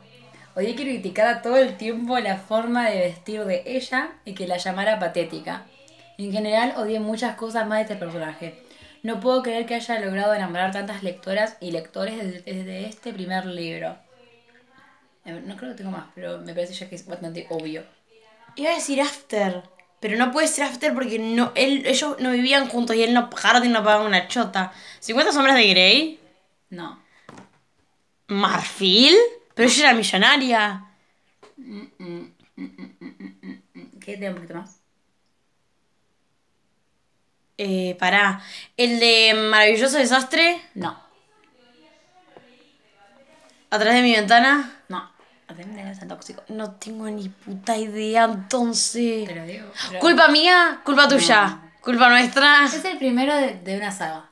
Odié 0.56 0.76
que 0.76 0.84
criticara 0.84 1.42
todo 1.42 1.58
el 1.58 1.76
tiempo 1.76 2.18
la 2.20 2.38
forma 2.38 2.90
de 2.90 3.00
vestir 3.00 3.44
de 3.44 3.64
ella 3.66 4.12
y 4.24 4.34
que 4.34 4.48
la 4.48 4.56
llamara 4.58 5.00
patética. 5.00 5.64
En 6.18 6.32
general 6.32 6.74
odié 6.78 7.02
muchas 7.02 7.36
cosas 7.36 7.68
más 7.68 7.80
de 7.80 7.82
este 7.84 7.96
personaje. 7.98 8.65
No 9.06 9.20
puedo 9.20 9.44
creer 9.44 9.68
que 9.68 9.76
haya 9.76 10.00
logrado 10.00 10.34
enamorar 10.34 10.72
tantas 10.72 11.04
lectoras 11.04 11.58
y 11.60 11.70
lectores 11.70 12.18
desde, 12.18 12.42
desde 12.42 12.88
este 12.88 13.14
primer 13.14 13.46
libro. 13.46 13.96
Eh, 15.26 15.44
No 15.46 15.56
creo 15.56 15.70
que 15.70 15.78
tengo 15.78 15.92
más, 15.92 16.08
pero 16.16 16.40
me 16.40 16.56
parece 16.56 16.74
ya 16.74 16.90
que 16.90 16.96
es 16.96 17.06
bastante 17.06 17.46
obvio. 17.52 17.84
Iba 18.56 18.72
a 18.72 18.74
decir 18.74 19.00
After. 19.00 19.62
Pero 20.00 20.18
no 20.18 20.32
puede 20.32 20.48
ser 20.48 20.64
After 20.64 20.92
porque 20.96 21.20
no, 21.20 21.52
él, 21.54 21.86
ellos 21.86 22.16
no 22.20 22.32
vivían 22.32 22.68
juntos 22.68 22.96
y 22.96 23.04
él 23.04 23.14
no, 23.14 23.30
Harding 23.30 23.74
no 23.74 23.84
pagaba 23.84 24.06
una 24.06 24.28
chota. 24.28 24.74
¿50 25.04 25.34
sombras 25.34 25.56
de 25.56 25.70
Grey? 25.70 26.20
No. 26.72 27.00
¿Marfil? 28.26 29.14
Pero 29.54 29.70
ella 29.70 29.90
era 29.90 29.94
millonaria. 29.94 30.86
¿Qué 34.00 34.18
tiene 34.18 34.30
un 34.30 34.36
poquito 34.36 34.56
más? 34.56 34.80
Eh, 37.58 37.96
pará. 38.00 38.42
El 38.78 39.00
de 39.00 39.34
Maravilloso 39.50 39.98
Desastre, 39.98 40.62
No. 40.74 41.00
atrás 43.70 43.94
de 43.96 44.02
mi 44.02 44.14
ventana. 44.14 44.80
No. 44.90 45.10
Atendeme, 45.48 45.92
es 45.92 46.00
tan 46.00 46.08
tóxico. 46.08 46.44
No 46.48 46.72
tengo 46.76 47.08
ni 47.10 47.30
puta 47.30 47.78
idea 47.78 48.26
entonces. 48.26 49.28
Te 49.28 49.36
lo 49.36 49.46
digo. 49.46 49.72
pero- 49.90 50.00
¿Culpa 50.00 50.28
mía? 50.28 50.82
¿Culpa 50.84 51.08
tuya? 51.08 51.62
¿Culpa 51.82 52.10
nuestra? 52.10 52.66
Es 52.66 52.84
el 52.84 52.98
primero 52.98 53.36
de, 53.36 53.54
de 53.60 53.78
una 53.78 53.92
saga. 53.92 54.32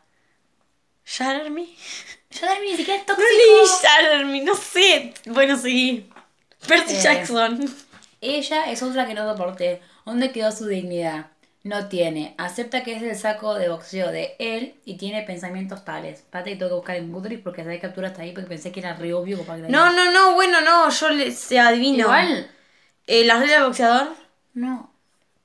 ¿Shatter 1.06 1.52
Me? 1.52 1.62
Ni 1.62 2.76
siquiera 2.78 3.00
es 3.02 3.08
No 3.08 3.16
tóxico. 3.16 3.22
leí 3.22 3.68
Shatter 3.84 4.26
Me, 4.26 4.42
no 4.42 4.56
sé. 4.56 5.14
Bueno, 5.28 5.56
sí. 5.58 6.10
Percy 6.68 6.96
Eh. 6.96 7.00
Jackson. 7.02 7.76
Ella 8.22 8.72
es 8.72 8.82
otra 8.82 9.06
que 9.06 9.14
no 9.14 9.30
soporté. 9.30 9.82
¿Dónde 10.06 10.32
quedó 10.32 10.52
su 10.52 10.66
dignidad? 10.66 11.28
No 11.64 11.88
tiene. 11.88 12.36
Acepta 12.38 12.84
que 12.84 12.94
es 12.98 13.02
el 13.02 13.16
saco 13.16 13.56
de 13.56 13.70
boxeo 13.70 14.12
de 14.12 14.36
él 14.38 14.76
y 14.84 14.98
tiene 14.98 15.22
pensamientos 15.22 15.86
tales. 15.86 16.24
Pate 16.30 16.52
que 16.52 16.56
tengo 16.58 16.70
que 16.70 16.76
buscar 16.76 16.96
en 16.98 17.12
Goodreads 17.12 17.42
porque 17.42 17.64
sabes 17.64 17.80
captura 17.80 18.10
hasta 18.10 18.22
ahí 18.22 18.34
porque 18.34 18.50
pensé 18.50 18.74
que 18.74 18.82
era 18.82 18.96
re 18.96 19.14
obvio. 19.14 19.42
para 19.44 19.62
que 19.62 19.70
No, 19.70 19.94
no, 19.94 20.12
no, 20.12 20.34
bueno, 20.34 20.60
no, 20.60 20.90
yo 20.90 21.10
le, 21.10 21.32
se 21.32 21.60
adivino. 21.60 22.00
Igual. 22.00 22.52
Eh, 23.08 23.24
¿Las 23.24 23.40
reglas 23.40 23.60
del 23.60 23.68
boxeador? 23.68 24.14
No. 24.54 24.92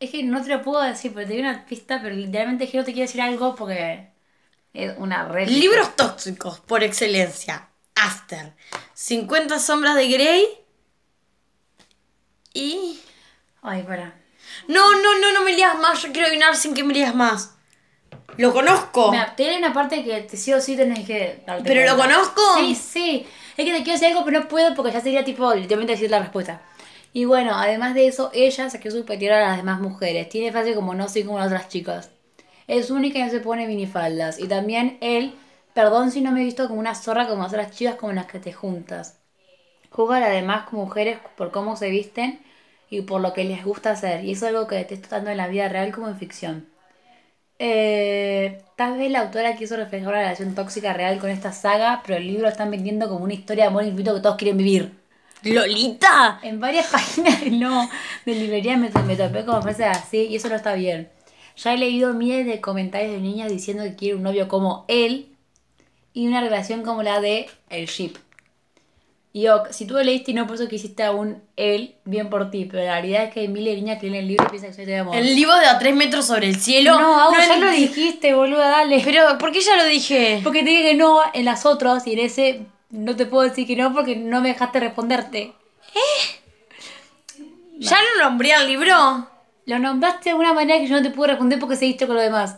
Es 0.00 0.10
que 0.10 0.24
no 0.24 0.42
te 0.42 0.48
lo 0.48 0.62
puedo 0.62 0.82
decir 0.82 1.12
porque 1.12 1.28
te 1.28 1.34
di 1.34 1.40
una 1.40 1.64
pista, 1.64 2.00
pero 2.02 2.14
literalmente 2.16 2.64
es 2.64 2.70
que 2.70 2.78
no 2.78 2.84
te 2.84 2.92
quiero 2.92 3.06
decir 3.06 3.20
algo 3.20 3.54
porque 3.54 4.08
es 4.74 4.98
una 4.98 5.28
red. 5.28 5.48
Libros 5.48 5.94
tóxicos, 5.94 6.58
por 6.60 6.82
excelencia. 6.82 7.68
After. 7.94 8.54
50 8.94 9.58
sombras 9.60 9.94
de 9.94 10.08
Grey. 10.08 10.46
Y... 12.54 12.98
Ay, 13.62 13.84
para. 13.84 14.14
No, 14.66 14.92
no, 14.92 15.18
no, 15.18 15.32
no 15.32 15.42
me 15.42 15.52
leas 15.52 15.78
más. 15.78 16.02
Yo 16.02 16.12
quiero 16.12 16.28
adivinar 16.28 16.56
sin 16.56 16.74
que 16.74 16.84
me 16.84 16.94
leas 16.94 17.14
más. 17.14 17.54
Lo 18.36 18.52
conozco. 18.52 19.10
Mira, 19.10 19.34
tiene 19.34 19.58
una 19.58 19.72
parte 19.72 20.04
que 20.04 20.20
te 20.20 20.36
sí 20.36 20.52
o 20.52 20.60
sí 20.60 20.76
tenés 20.76 21.04
que 21.06 21.42
darte 21.44 21.64
¿Pero 21.64 21.90
lo 21.90 22.00
conozco? 22.00 22.40
Sí, 22.56 22.74
sí. 22.74 23.26
Es 23.56 23.64
que 23.64 23.72
te 23.72 23.82
quiero 23.82 23.92
decir 23.92 24.08
algo, 24.08 24.24
pero 24.24 24.40
no 24.40 24.48
puedo 24.48 24.74
porque 24.76 24.92
ya 24.92 25.00
sería 25.00 25.24
tipo 25.24 25.52
literalmente 25.52 25.94
decir 25.94 26.10
la 26.10 26.20
respuesta. 26.20 26.62
Y 27.12 27.24
bueno, 27.24 27.56
además 27.56 27.94
de 27.94 28.06
eso, 28.06 28.30
ella 28.32 28.70
se 28.70 28.78
quedó 28.78 28.98
superior 28.98 29.32
a 29.32 29.40
las 29.40 29.56
demás 29.56 29.80
mujeres. 29.80 30.28
Tiene 30.28 30.52
fase 30.52 30.74
como 30.74 30.94
no 30.94 31.08
soy 31.08 31.24
como 31.24 31.38
las 31.38 31.48
otras 31.48 31.68
chicas. 31.68 32.10
Es 32.68 32.90
única 32.90 33.18
y 33.18 33.22
no 33.24 33.30
se 33.30 33.40
pone 33.40 33.66
minifaldas. 33.66 34.38
Y 34.38 34.46
también 34.46 34.98
él, 35.00 35.34
perdón 35.74 36.12
si 36.12 36.20
no 36.20 36.30
me 36.30 36.42
he 36.42 36.44
visto 36.44 36.68
como 36.68 36.78
una 36.78 36.94
zorra 36.94 37.26
como 37.26 37.42
las 37.42 37.52
otras 37.52 37.72
chicas 37.72 37.96
como 37.96 38.12
las 38.12 38.26
que 38.26 38.38
te 38.38 38.52
juntas. 38.52 39.18
Juzga 39.90 40.18
a 40.18 40.20
las 40.20 40.30
demás 40.30 40.72
mujeres 40.72 41.18
por 41.36 41.50
cómo 41.50 41.76
se 41.76 41.90
visten 41.90 42.40
y 42.90 43.02
por 43.02 43.20
lo 43.20 43.32
que 43.32 43.44
les 43.44 43.64
gusta 43.64 43.90
hacer. 43.90 44.24
Y 44.24 44.32
eso 44.32 44.46
es 44.46 44.54
algo 44.54 44.66
que 44.66 44.76
detesto 44.76 45.08
tanto 45.08 45.30
en 45.30 45.36
la 45.36 45.48
vida 45.48 45.68
real 45.68 45.92
como 45.92 46.08
en 46.08 46.18
ficción. 46.18 46.66
Eh, 47.58 48.62
tal 48.76 48.98
vez 48.98 49.10
la 49.10 49.20
autora 49.20 49.56
quiso 49.56 49.76
reflejar 49.76 50.08
una 50.08 50.18
relación 50.18 50.54
tóxica 50.54 50.92
real 50.92 51.18
con 51.18 51.30
esta 51.30 51.52
saga, 51.52 52.02
pero 52.06 52.18
el 52.18 52.26
libro 52.26 52.42
lo 52.42 52.48
están 52.48 52.70
vendiendo 52.70 53.08
como 53.08 53.24
una 53.24 53.34
historia 53.34 53.64
de 53.64 53.68
amor 53.68 53.84
infinito 53.84 54.14
que 54.14 54.20
todos 54.20 54.36
quieren 54.36 54.56
vivir. 54.56 54.92
¿Lolita? 55.42 56.40
En 56.42 56.60
varias 56.60 56.86
páginas 56.92 57.42
no, 57.50 57.88
de 58.24 58.34
librería 58.34 58.76
me, 58.76 58.90
me 59.06 59.16
topé 59.16 59.44
como 59.44 59.62
frases 59.62 59.86
así 59.86 60.26
y 60.26 60.36
eso 60.36 60.48
no 60.48 60.56
está 60.56 60.74
bien. 60.74 61.10
Ya 61.56 61.74
he 61.74 61.76
leído 61.78 62.14
miles 62.14 62.46
de 62.46 62.60
comentarios 62.60 63.12
de 63.12 63.20
niñas 63.20 63.50
diciendo 63.50 63.82
que 63.82 63.96
quiere 63.96 64.14
un 64.14 64.22
novio 64.22 64.46
como 64.46 64.84
él 64.86 65.28
y 66.12 66.28
una 66.28 66.40
relación 66.40 66.82
como 66.82 67.02
la 67.02 67.20
de 67.20 67.48
el 67.68 67.86
ship. 67.86 68.16
Y 69.38 69.46
ok, 69.46 69.68
si 69.70 69.86
tú 69.86 69.94
lo 69.94 70.02
leíste 70.02 70.32
y 70.32 70.34
no 70.34 70.48
por 70.48 70.56
eso 70.56 70.66
que 70.66 70.74
hiciste 70.74 71.04
aún 71.04 71.40
él, 71.54 71.94
bien 72.04 72.28
por 72.28 72.50
ti, 72.50 72.64
pero 72.64 72.82
la 72.82 72.94
realidad 72.94 73.22
es 73.22 73.32
que 73.32 73.38
hay 73.38 73.46
miles 73.46 73.76
de 73.76 73.82
niñas 73.82 74.00
que 74.00 74.10
leen 74.10 74.22
el 74.22 74.26
libro 74.26 74.44
y 74.44 74.50
piensan 74.50 74.70
que 74.70 74.74
soy 74.74 74.84
de 74.84 74.96
amor. 74.96 75.14
El 75.14 75.36
libro 75.36 75.54
de 75.54 75.66
a 75.66 75.78
tres 75.78 75.94
metros 75.94 76.26
sobre 76.26 76.48
el 76.48 76.56
cielo. 76.56 76.98
no, 76.98 77.20
Agus, 77.20 77.38
ya 77.46 77.56
lo 77.56 77.70
dijiste, 77.70 78.34
boluda, 78.34 78.68
dale. 78.68 79.00
Pero, 79.04 79.38
¿por 79.38 79.52
qué 79.52 79.60
ya 79.60 79.76
lo 79.76 79.84
dije? 79.84 80.40
Porque 80.42 80.64
te 80.64 80.70
dije 80.70 80.82
que 80.82 80.94
no 80.96 81.20
en 81.32 81.44
las 81.44 81.66
otras 81.66 82.04
y 82.08 82.14
en 82.14 82.18
ese 82.18 82.62
no 82.90 83.14
te 83.14 83.26
puedo 83.26 83.48
decir 83.48 83.64
que 83.64 83.76
no 83.76 83.94
porque 83.94 84.16
no 84.16 84.40
me 84.40 84.48
dejaste 84.48 84.80
responderte. 84.80 85.52
¿Ya 87.78 87.96
lo 87.96 88.24
nombré 88.24 88.54
al 88.54 88.66
libro? 88.66 89.28
Lo 89.66 89.78
nombraste 89.78 90.30
de 90.30 90.34
una 90.34 90.52
manera 90.52 90.80
que 90.80 90.88
yo 90.88 90.96
no 90.96 91.02
te 91.02 91.10
pude 91.10 91.28
responder 91.28 91.60
porque 91.60 91.76
seguiste 91.76 92.08
con 92.08 92.16
lo 92.16 92.22
demás. 92.22 92.56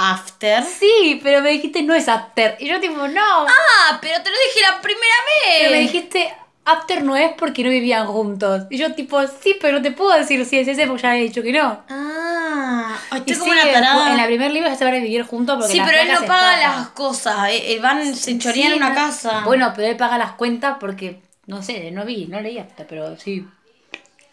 After. 0.00 0.62
Sí, 0.64 1.20
pero 1.24 1.40
me 1.42 1.50
dijiste 1.50 1.82
no 1.82 1.92
es 1.92 2.08
after. 2.08 2.56
Y 2.60 2.68
yo 2.68 2.78
tipo, 2.80 3.08
no. 3.08 3.20
Ah, 3.46 3.98
pero 4.00 4.22
te 4.22 4.30
lo 4.30 4.36
dije 4.36 4.60
la 4.70 4.80
primera 4.80 5.14
Pero 5.58 5.70
me 5.72 5.76
vez. 5.78 5.92
dijiste 5.92 6.32
after 6.64 7.02
no 7.02 7.16
es 7.16 7.32
porque 7.36 7.64
no 7.64 7.70
vivían 7.70 8.06
juntos. 8.06 8.64
Y 8.70 8.78
yo 8.78 8.94
tipo, 8.94 9.20
sí, 9.26 9.56
pero 9.60 9.78
no 9.78 9.82
te 9.82 9.90
puedo 9.90 10.12
decir 10.16 10.44
si 10.46 10.58
es 10.58 10.68
ese 10.68 10.86
porque 10.86 11.02
ya 11.02 11.10
había 11.10 11.22
dicho 11.24 11.42
que 11.42 11.50
no. 11.52 11.82
Ah, 11.88 12.96
Y 13.12 13.16
estoy 13.16 13.34
como 13.38 13.52
sí, 13.54 13.58
una 13.60 13.72
tarada. 13.72 14.10
En 14.10 14.16
la 14.18 14.26
primer 14.26 14.52
libro 14.52 14.68
ya 14.68 14.76
se 14.76 14.84
van 14.84 14.94
a 14.94 14.98
vivir 14.98 15.24
juntos 15.24 15.56
porque 15.58 15.72
Sí, 15.72 15.82
pero 15.84 15.98
él 15.98 16.08
no 16.12 16.26
paga 16.26 16.56
las 16.58 16.88
cosas. 16.90 17.48
eh, 17.50 17.72
eh, 17.72 17.80
van, 17.80 18.14
se 18.14 18.38
chorean 18.38 18.70
Sí, 18.72 18.76
una 18.76 18.90
no- 18.90 18.94
casa. 18.94 19.40
Bueno, 19.44 19.72
pero 19.74 19.88
él 19.88 19.96
paga 19.96 20.16
las 20.16 20.32
cuentas 20.32 20.76
porque, 20.78 21.20
no 21.46 21.60
sé, 21.62 21.90
no 21.90 22.04
vi, 22.04 22.26
no 22.26 22.40
leí 22.40 22.58
hasta, 22.58 22.84
pero 22.86 23.16
sí. 23.18 23.44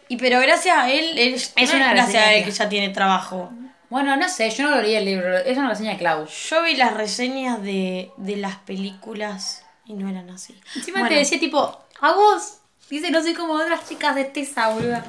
Y 0.10 0.18
pero 0.18 0.40
gracias 0.42 0.78
a 0.78 0.92
él, 0.92 1.18
él 1.18 1.34
Es 1.34 1.74
una 1.74 1.90
gracias 1.92 2.24
a 2.24 2.34
él 2.36 2.46
que 2.46 2.52
ya 2.52 2.70
tiene 2.70 2.90
trabajo. 2.90 3.52
Bueno, 3.96 4.18
no 4.18 4.28
sé, 4.28 4.50
yo 4.50 4.66
no 4.66 4.76
lo 4.76 4.82
leí 4.82 4.94
el 4.94 5.06
libro, 5.06 5.38
es 5.38 5.58
una 5.58 5.70
reseña 5.70 5.92
de 5.92 5.98
Klaus. 5.98 6.50
Yo 6.50 6.62
vi 6.64 6.76
las 6.76 6.94
reseñas 6.94 7.64
de, 7.64 8.12
de 8.18 8.36
las 8.36 8.58
películas 8.58 9.64
y 9.86 9.94
no 9.94 10.10
eran 10.10 10.30
así. 10.32 10.54
Encima 10.76 11.00
Bueno, 11.00 11.16
te 11.16 11.20
decía 11.20 11.40
tipo, 11.40 11.82
a 12.02 12.12
vos, 12.12 12.58
dice, 12.90 13.10
no 13.10 13.22
soy 13.22 13.34
como 13.34 13.54
otras 13.54 13.88
chicas 13.88 14.14
de 14.16 14.26
Tesa, 14.26 14.68
boluda. 14.68 15.06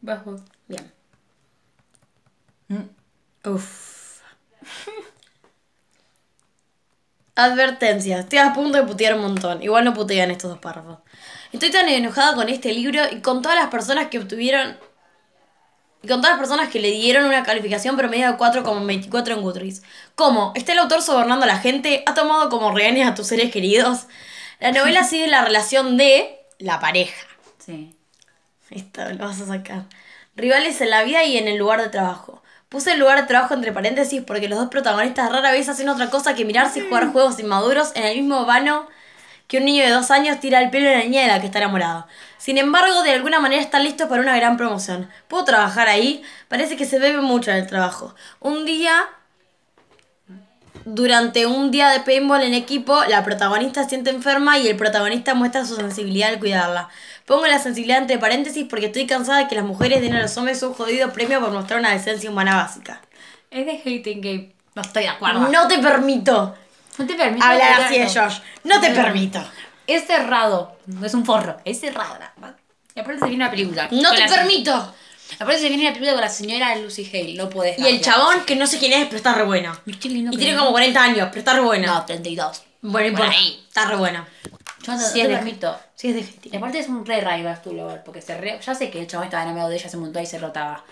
Bajo. 0.00 0.40
Bien. 0.68 0.90
Uf. 3.44 4.22
Advertencia, 7.34 8.20
estoy 8.20 8.38
a 8.38 8.54
punto 8.54 8.78
de 8.78 8.84
putear 8.84 9.16
un 9.16 9.20
montón. 9.20 9.62
Igual 9.62 9.84
no 9.84 9.92
putean 9.92 10.30
estos 10.30 10.48
dos 10.48 10.60
párrafos. 10.60 11.00
Estoy 11.52 11.70
tan 11.70 11.90
enojada 11.90 12.34
con 12.34 12.48
este 12.48 12.72
libro 12.72 13.02
y 13.12 13.20
con 13.20 13.42
todas 13.42 13.58
las 13.58 13.68
personas 13.68 14.08
que 14.08 14.18
obtuvieron. 14.18 14.78
Y 16.02 16.08
con 16.08 16.20
todas 16.20 16.36
las 16.36 16.38
personas 16.38 16.68
que 16.68 16.80
le 16.80 16.90
dieron 16.90 17.24
una 17.24 17.42
calificación 17.42 17.96
promedio 17.96 18.30
de 18.30 18.38
4,24 18.38 19.32
en 19.32 19.42
Goodreads. 19.42 19.82
¿Cómo? 20.14 20.52
¿Está 20.54 20.72
el 20.72 20.78
autor 20.78 21.02
sobornando 21.02 21.44
a 21.44 21.48
la 21.48 21.58
gente? 21.58 22.02
¿Ha 22.06 22.14
tomado 22.14 22.48
como 22.48 22.72
rehenes 22.72 23.06
a 23.06 23.14
tus 23.14 23.26
seres 23.26 23.50
queridos? 23.50 24.06
La 24.60 24.72
novela 24.72 25.04
sigue 25.08 25.26
la 25.26 25.44
relación 25.44 25.96
de 25.96 26.38
la 26.58 26.80
pareja. 26.80 27.26
Sí. 27.58 27.96
Esto 28.70 29.02
lo 29.12 29.26
vas 29.26 29.40
a 29.40 29.46
sacar. 29.46 29.84
Rivales 30.34 30.80
en 30.80 30.90
la 30.90 31.02
vida 31.04 31.24
y 31.24 31.38
en 31.38 31.48
el 31.48 31.56
lugar 31.56 31.80
de 31.80 31.88
trabajo. 31.88 32.42
Puse 32.68 32.92
el 32.92 32.98
lugar 32.98 33.20
de 33.20 33.26
trabajo 33.26 33.54
entre 33.54 33.72
paréntesis 33.72 34.22
porque 34.26 34.48
los 34.48 34.58
dos 34.58 34.68
protagonistas 34.68 35.30
rara 35.30 35.52
vez 35.52 35.68
hacen 35.68 35.88
otra 35.88 36.10
cosa 36.10 36.34
que 36.34 36.44
mirarse 36.44 36.80
y 36.80 36.88
jugar 36.88 37.12
juegos 37.12 37.38
inmaduros 37.38 37.92
en 37.94 38.04
el 38.04 38.16
mismo 38.16 38.44
vano 38.44 38.88
que 39.46 39.58
un 39.58 39.64
niño 39.64 39.84
de 39.84 39.90
dos 39.90 40.10
años 40.10 40.40
tira 40.40 40.60
el 40.60 40.70
pelo 40.70 40.88
a 40.88 40.92
la 40.92 41.04
niña 41.04 41.22
de 41.22 41.28
la 41.28 41.40
que 41.40 41.46
está 41.46 41.58
enamorado. 41.58 42.06
Sin 42.38 42.58
embargo, 42.58 43.02
de 43.02 43.12
alguna 43.12 43.40
manera 43.40 43.62
están 43.62 43.84
listos 43.84 44.08
para 44.08 44.22
una 44.22 44.36
gran 44.36 44.56
promoción. 44.56 45.08
¿Puedo 45.28 45.44
trabajar 45.44 45.88
ahí? 45.88 46.22
Parece 46.48 46.76
que 46.76 46.84
se 46.84 46.98
bebe 46.98 47.20
mucho 47.20 47.50
en 47.50 47.58
el 47.58 47.66
trabajo. 47.66 48.14
Un 48.40 48.64
día 48.64 49.08
durante 50.86 51.46
un 51.46 51.72
día 51.72 51.88
de 51.88 52.00
paintball 52.00 52.44
en 52.44 52.54
equipo, 52.54 53.02
la 53.08 53.24
protagonista 53.24 53.82
se 53.82 53.90
siente 53.90 54.10
enferma 54.10 54.58
y 54.58 54.68
el 54.68 54.76
protagonista 54.76 55.34
muestra 55.34 55.64
su 55.64 55.74
sensibilidad 55.74 56.28
al 56.30 56.38
cuidarla. 56.38 56.88
Pongo 57.26 57.44
la 57.48 57.58
sensibilidad 57.58 57.98
entre 57.98 58.18
paréntesis 58.18 58.66
porque 58.70 58.86
estoy 58.86 59.04
cansada 59.04 59.38
de 59.38 59.48
que 59.48 59.56
las 59.56 59.64
mujeres 59.64 60.00
den 60.00 60.14
a 60.14 60.22
los 60.22 60.36
hombres 60.36 60.62
un 60.62 60.74
jodido 60.74 61.12
premio 61.12 61.40
por 61.40 61.50
mostrar 61.50 61.80
una 61.80 61.90
decencia 61.90 62.30
humana 62.30 62.54
básica. 62.54 63.00
Es 63.50 63.66
de 63.66 63.72
Hating 63.72 64.20
Game. 64.20 64.52
No 64.76 64.82
estoy 64.82 65.02
de 65.02 65.08
acuerdo. 65.08 65.48
No 65.48 65.66
te 65.66 65.78
permito 65.78 66.54
No 66.98 67.06
te 67.06 67.14
permito 67.14 67.44
hablar 67.44 67.82
así 67.82 67.98
de. 67.98 68.06
Josh. 68.06 68.38
No 68.62 68.80
te 68.80 68.90
permito. 68.90 69.42
Es 69.86 70.06
cerrado. 70.06 70.76
No 70.86 71.06
es 71.06 71.14
un 71.14 71.24
forro. 71.24 71.56
Es 71.64 71.80
cerrado. 71.80 72.18
Y 72.94 73.00
aparte 73.00 73.20
se 73.20 73.26
viene 73.26 73.44
una 73.44 73.50
película. 73.50 73.88
No 73.90 74.14
te 74.14 74.26
permito. 74.26 74.94
Aparte 75.38 75.58
se 75.58 75.68
viene 75.68 75.82
una 75.84 75.92
película 75.92 76.12
con 76.12 76.20
la 76.22 76.28
señora 76.28 76.76
Lucy 76.76 77.08
Hale. 77.12 77.34
No 77.34 77.50
podés. 77.50 77.78
Y 77.78 77.86
el 77.86 78.00
chabón, 78.00 78.44
que 78.44 78.56
no 78.56 78.66
sé 78.66 78.78
quién 78.78 78.92
es, 78.92 79.04
pero 79.06 79.16
está 79.16 79.34
re 79.34 79.44
bueno. 79.44 79.72
Y 79.84 79.94
tiene 79.94 80.56
como 80.56 80.70
40 80.70 81.02
años, 81.02 81.28
pero 81.30 81.38
está 81.40 81.54
re 81.54 81.60
bueno. 81.60 81.92
No, 81.92 82.04
32. 82.04 82.62
Bueno, 82.82 82.92
Por 82.92 83.04
importa. 83.06 83.30
ahí. 83.32 83.64
Está 83.66 83.86
re 83.86 83.96
bueno. 83.96 84.24
Yo 84.82 84.92
no, 84.92 85.12
te 85.12 85.26
permito. 85.26 85.76
Sí, 85.96 86.08
es 86.08 86.14
de 86.14 86.20
Y 86.20 86.24
gente. 86.24 86.56
aparte 86.56 86.78
es 86.78 86.88
un 86.88 87.04
re 87.04 87.20
Rivals 87.20 87.62
to 87.62 87.72
Lover, 87.72 88.04
porque 88.04 88.22
se 88.22 88.36
re... 88.38 88.60
ya 88.64 88.74
sé 88.74 88.90
que 88.90 89.00
el 89.00 89.08
chabón 89.08 89.24
estaba 89.24 89.42
enamorado 89.42 89.70
de 89.70 89.76
ella 89.76 89.86
hace 89.86 89.96
un 89.96 90.04
montón 90.04 90.22
y 90.22 90.26
se 90.26 90.38
rotaba. 90.38 90.84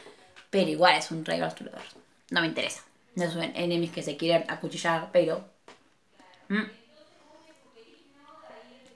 Pero 0.50 0.68
igual 0.68 0.96
es 0.96 1.10
un 1.12 1.22
to 1.22 1.30
Lover. 1.32 1.54
No 2.30 2.40
me 2.40 2.48
interesa. 2.48 2.82
No 3.14 3.30
son 3.30 3.42
enemies 3.54 3.92
que 3.92 4.02
se 4.02 4.16
quieren 4.16 4.44
acuchillar, 4.50 5.10
pero. 5.12 5.48
Mm. 6.48 6.62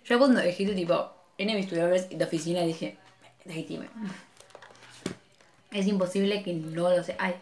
Yo 0.08 0.18
cuando 0.18 0.40
dijiste 0.40 0.74
tipo 0.74 1.12
enemies 1.36 1.68
to 1.68 1.76
lovers 1.76 2.08
de 2.08 2.24
oficina 2.24 2.62
dije, 2.62 2.96
legítime. 3.44 3.88
Es 5.70 5.86
imposible 5.86 6.42
que 6.42 6.54
no 6.54 6.88
lo 6.88 7.02
sé. 7.04 7.14
Ay. 7.18 7.34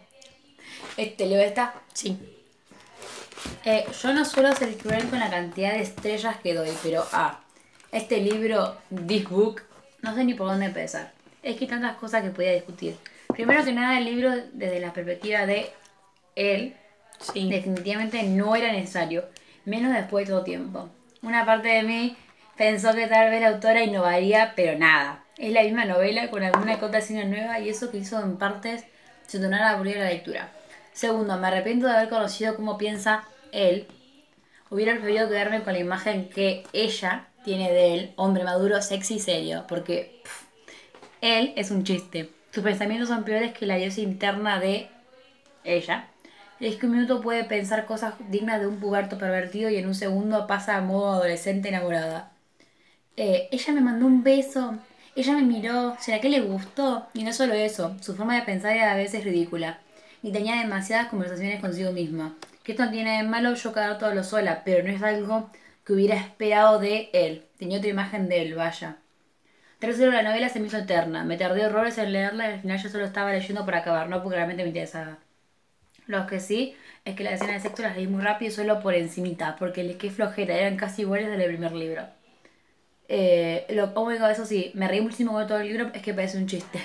Este 0.96 1.26
Leo 1.26 1.40
está. 1.40 1.74
Sí. 1.92 2.18
Eh, 3.64 3.84
yo 4.02 4.12
no 4.12 4.24
suelo 4.24 4.52
ser 4.54 4.76
cruel 4.76 5.08
con 5.08 5.20
la 5.20 5.30
cantidad 5.30 5.72
de 5.72 5.82
estrellas 5.82 6.36
que 6.42 6.54
doy, 6.54 6.70
pero 6.82 7.06
ah, 7.12 7.40
este 7.92 8.20
libro, 8.20 8.76
This 9.06 9.28
Book, 9.28 9.62
no 10.02 10.14
sé 10.14 10.24
ni 10.24 10.34
por 10.34 10.48
dónde 10.48 10.66
empezar. 10.66 11.12
Es 11.42 11.56
que 11.56 11.64
hay 11.64 11.70
tantas 11.70 11.96
cosas 11.96 12.22
que 12.22 12.30
podía 12.30 12.52
discutir. 12.52 12.96
Primero 13.28 13.64
que 13.64 13.72
nada, 13.72 13.98
el 13.98 14.04
libro, 14.04 14.32
desde 14.52 14.80
la 14.80 14.92
perspectiva 14.92 15.46
de 15.46 15.70
él, 16.34 16.74
Sí. 17.18 17.48
definitivamente 17.48 18.22
no 18.24 18.54
era 18.56 18.72
necesario, 18.72 19.24
menos 19.64 19.94
después 19.94 20.26
de 20.26 20.34
todo 20.34 20.44
tiempo. 20.44 20.90
Una 21.22 21.46
parte 21.46 21.68
de 21.68 21.82
mí 21.82 22.16
pensó 22.56 22.94
que 22.94 23.06
tal 23.06 23.30
vez 23.30 23.40
la 23.40 23.48
autora 23.48 23.82
innovaría, 23.82 24.52
pero 24.56 24.78
nada. 24.78 25.24
Es 25.38 25.52
la 25.52 25.62
misma 25.62 25.84
novela 25.84 26.30
con 26.30 26.42
alguna 26.42 26.78
cota 26.78 26.98
escena 26.98 27.24
nueva 27.24 27.60
y 27.60 27.68
eso 27.68 27.90
que 27.90 27.98
hizo 27.98 28.20
en 28.20 28.38
partes 28.38 28.84
se 29.26 29.38
tornara 29.38 29.70
aburrida 29.70 30.04
la 30.04 30.10
lectura. 30.10 30.48
Segundo, 30.92 31.36
me 31.36 31.48
arrepiento 31.48 31.86
de 31.86 31.92
haber 31.92 32.08
conocido 32.08 32.56
cómo 32.56 32.78
piensa 32.78 33.24
él. 33.52 33.86
Hubiera 34.70 34.94
preferido 34.94 35.28
quedarme 35.28 35.62
con 35.62 35.74
la 35.74 35.78
imagen 35.78 36.28
que 36.28 36.64
ella 36.72 37.28
tiene 37.44 37.70
de 37.70 37.94
él, 37.94 38.12
hombre 38.16 38.44
maduro, 38.44 38.80
sexy 38.80 39.16
y 39.16 39.20
serio, 39.20 39.64
porque 39.68 40.22
él 41.20 41.52
es 41.56 41.70
un 41.70 41.84
chiste. 41.84 42.30
Sus 42.50 42.64
pensamientos 42.64 43.08
son 43.08 43.24
peores 43.24 43.52
que 43.52 43.66
la 43.66 43.76
diosa 43.76 44.00
interna 44.00 44.58
de 44.58 44.88
ella. 45.64 46.08
Es 46.58 46.76
que 46.76 46.86
un 46.86 46.92
minuto 46.92 47.20
puede 47.20 47.44
pensar 47.44 47.84
cosas 47.84 48.14
dignas 48.30 48.60
de 48.60 48.66
un 48.66 48.80
puberto 48.80 49.18
pervertido 49.18 49.68
y 49.68 49.76
en 49.76 49.86
un 49.86 49.94
segundo 49.94 50.46
pasa 50.46 50.76
a 50.76 50.80
modo 50.80 51.12
adolescente 51.12 51.68
enamorada. 51.68 52.32
Eh, 53.16 53.48
ella 53.50 53.72
me 53.72 53.80
mandó 53.80 54.06
un 54.06 54.22
beso, 54.22 54.78
ella 55.14 55.32
me 55.32 55.42
miró, 55.42 55.96
¿será 55.98 56.20
que 56.20 56.28
le 56.28 56.40
gustó? 56.40 57.06
Y 57.14 57.24
no 57.24 57.32
solo 57.32 57.54
eso, 57.54 57.96
su 58.02 58.14
forma 58.14 58.34
de 58.36 58.42
pensar 58.42 58.76
era 58.76 58.92
a 58.92 58.96
veces 58.96 59.24
ridícula. 59.24 59.80
Y 60.22 60.32
tenía 60.32 60.56
demasiadas 60.56 61.08
conversaciones 61.08 61.60
consigo 61.60 61.92
misma. 61.92 62.34
Que 62.62 62.72
esto 62.72 62.84
no 62.84 62.90
tiene 62.90 63.18
de 63.18 63.22
malo 63.22 63.54
yo 63.54 63.72
quedar 63.72 63.98
todo 63.98 64.14
lo 64.14 64.24
sola, 64.24 64.62
pero 64.64 64.84
no 64.84 64.90
es 64.90 65.02
algo 65.02 65.50
que 65.84 65.92
hubiera 65.94 66.16
esperado 66.16 66.78
de 66.78 67.10
él. 67.12 67.44
Tenía 67.58 67.78
otra 67.78 67.90
imagen 67.90 68.28
de 68.28 68.42
él, 68.42 68.54
vaya. 68.54 68.96
Tercero, 69.78 70.10
la 70.10 70.22
novela 70.22 70.48
se 70.48 70.60
me 70.60 70.66
hizo 70.66 70.78
eterna. 70.78 71.24
Me 71.24 71.36
tardé 71.38 71.66
horrores 71.66 71.96
en 71.98 72.12
leerla 72.12 72.50
y 72.50 72.52
al 72.54 72.60
final 72.60 72.82
yo 72.82 72.88
solo 72.88 73.04
estaba 73.04 73.32
leyendo 73.32 73.64
por 73.64 73.74
acabar, 73.74 74.08
no 74.08 74.22
porque 74.22 74.36
realmente 74.36 74.62
me 74.64 74.68
interesaba. 74.70 75.18
Lo 76.06 76.26
que 76.26 76.40
sí 76.40 76.74
es 77.04 77.14
que 77.16 77.24
las 77.24 77.34
escenas 77.34 77.62
de 77.62 77.68
sexo 77.68 77.82
las 77.82 77.96
leí 77.96 78.06
muy 78.06 78.22
rápido 78.22 78.50
y 78.50 78.54
solo 78.54 78.80
por 78.80 78.94
encimita, 78.94 79.56
porque 79.56 79.84
le 79.84 79.96
qué 79.96 80.10
flojera, 80.10 80.56
eran 80.56 80.76
casi 80.76 81.02
iguales 81.02 81.30
del 81.30 81.46
primer 81.46 81.72
libro. 81.72 82.15
Eh, 83.08 83.66
lo 83.70 83.92
único, 84.00 84.26
eso 84.26 84.44
sí, 84.44 84.70
me 84.74 84.88
reí 84.88 85.00
muchísimo 85.00 85.32
con 85.32 85.46
todo 85.46 85.58
el 85.58 85.68
libro, 85.68 85.90
es 85.94 86.02
que 86.02 86.12
parece 86.14 86.38
un 86.38 86.46
chiste. 86.46 86.84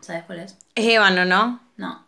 ¿Sabes 0.00 0.24
cuál 0.24 0.40
es? 0.40 0.56
Es 0.74 0.86
Ébano, 0.86 1.24
¿no? 1.24 1.60
No. 1.76 2.04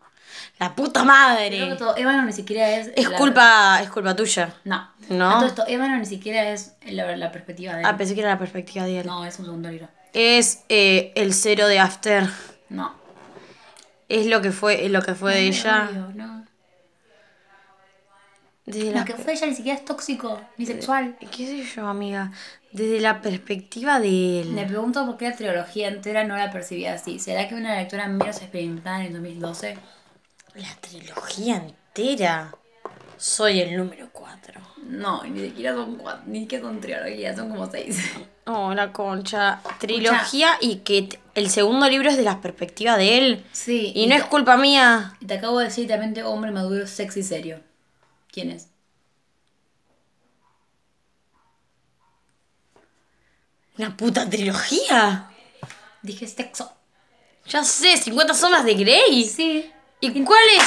La 0.58 0.74
puta 0.74 1.00
Creo 1.00 1.02
que 1.02 1.06
madre. 1.06 1.76
todo, 1.76 1.96
Ébano 1.96 2.22
ni 2.24 2.32
siquiera 2.32 2.68
es... 2.70 2.90
Es 2.96 3.08
la- 3.08 3.16
culpa, 3.16 3.80
es 3.82 3.88
culpa 3.90 4.14
tuya. 4.16 4.52
No. 4.64 4.90
No. 5.08 5.34
Todo 5.38 5.46
esto, 5.46 5.64
Ébano 5.66 5.96
ni 5.96 6.06
siquiera 6.06 6.50
es 6.50 6.74
la, 6.86 7.16
la 7.16 7.30
perspectiva 7.32 7.74
de 7.74 7.80
él. 7.80 7.86
Ah, 7.86 7.96
pensé 7.96 8.14
que 8.14 8.20
era 8.20 8.30
la 8.30 8.38
perspectiva 8.38 8.84
de 8.84 9.00
él. 9.00 9.06
No, 9.06 9.24
es 9.24 9.38
un 9.38 9.44
segundo 9.46 9.70
libro. 9.70 9.88
Es 10.12 10.64
eh, 10.68 11.12
el 11.14 11.32
cero 11.34 11.68
de 11.68 11.78
After. 11.78 12.28
No. 12.68 12.94
Es 14.08 14.26
lo 14.26 14.40
que 14.42 14.50
fue, 14.52 14.84
es 14.84 14.90
lo 14.90 15.02
que 15.02 15.14
fue 15.14 15.32
de 15.32 15.38
Ay, 15.40 15.48
ella. 15.48 15.88
obvio, 15.90 16.12
no. 16.14 16.46
Lo 18.66 18.90
la 18.90 19.04
que 19.04 19.14
fue 19.14 19.32
ella 19.34 19.46
ni 19.46 19.54
siquiera 19.54 19.78
es 19.78 19.84
tóxico, 19.84 20.40
ni 20.56 20.66
sexual. 20.66 21.16
¿Qué 21.20 21.46
sé 21.46 21.62
yo, 21.62 21.86
amiga? 21.86 22.32
Desde 22.76 23.00
la 23.00 23.22
perspectiva 23.22 23.98
de 24.00 24.42
él. 24.42 24.50
Me 24.50 24.66
pregunto 24.66 25.06
por 25.06 25.16
qué 25.16 25.30
la 25.30 25.36
trilogía 25.36 25.88
entera 25.88 26.24
no 26.24 26.36
la 26.36 26.50
percibía 26.50 26.92
así. 26.92 27.18
¿Será 27.18 27.48
que 27.48 27.54
una 27.54 27.74
lectura 27.76 28.06
menos 28.06 28.36
experimentada 28.36 29.00
en 29.00 29.06
el 29.06 29.12
2012? 29.14 29.78
La 30.56 30.74
trilogía 30.82 31.56
entera. 31.56 32.54
Soy 33.16 33.60
el 33.60 33.78
número 33.78 34.10
4. 34.12 34.60
No, 34.88 35.24
ni 35.24 35.40
siquiera 35.40 35.72
son 35.72 35.96
cuatro, 35.96 36.24
ni 36.26 36.40
siquiera 36.40 36.64
son 36.64 36.80
trilogías, 36.80 37.36
son 37.36 37.48
como 37.50 37.70
seis. 37.70 37.98
Oh, 38.48 38.72
la 38.74 38.92
concha. 38.92 39.60
Trilogía 39.80 40.50
y 40.60 40.76
que 40.76 41.18
el 41.34 41.50
segundo 41.50 41.88
libro 41.90 42.10
es 42.10 42.16
de 42.16 42.22
la 42.22 42.40
perspectiva 42.40 42.96
de 42.96 43.18
él. 43.18 43.44
Sí. 43.50 43.90
Y 43.92 44.06
no 44.06 44.14
es 44.14 44.22
culpa 44.22 44.56
mía. 44.56 45.14
Y 45.18 45.26
te 45.26 45.34
acabo 45.34 45.58
de 45.58 45.64
decir 45.64 45.82
literalmente 45.82 46.22
hombre 46.22 46.52
maduro, 46.52 46.86
sexy, 46.86 47.24
serio. 47.24 47.58
¿Quién 48.30 48.50
es? 48.50 48.68
¿La 53.76 53.90
puta 53.90 54.28
trilogía? 54.28 55.28
Dije 56.02 56.26
sexo. 56.26 56.72
Ya 57.46 57.62
sé, 57.62 57.96
50 57.96 58.34
sombras 58.34 58.64
de 58.64 58.74
Grey. 58.74 59.24
Sí. 59.24 59.70
¿Y 60.00 60.24
cuál 60.24 60.44
es? 60.56 60.64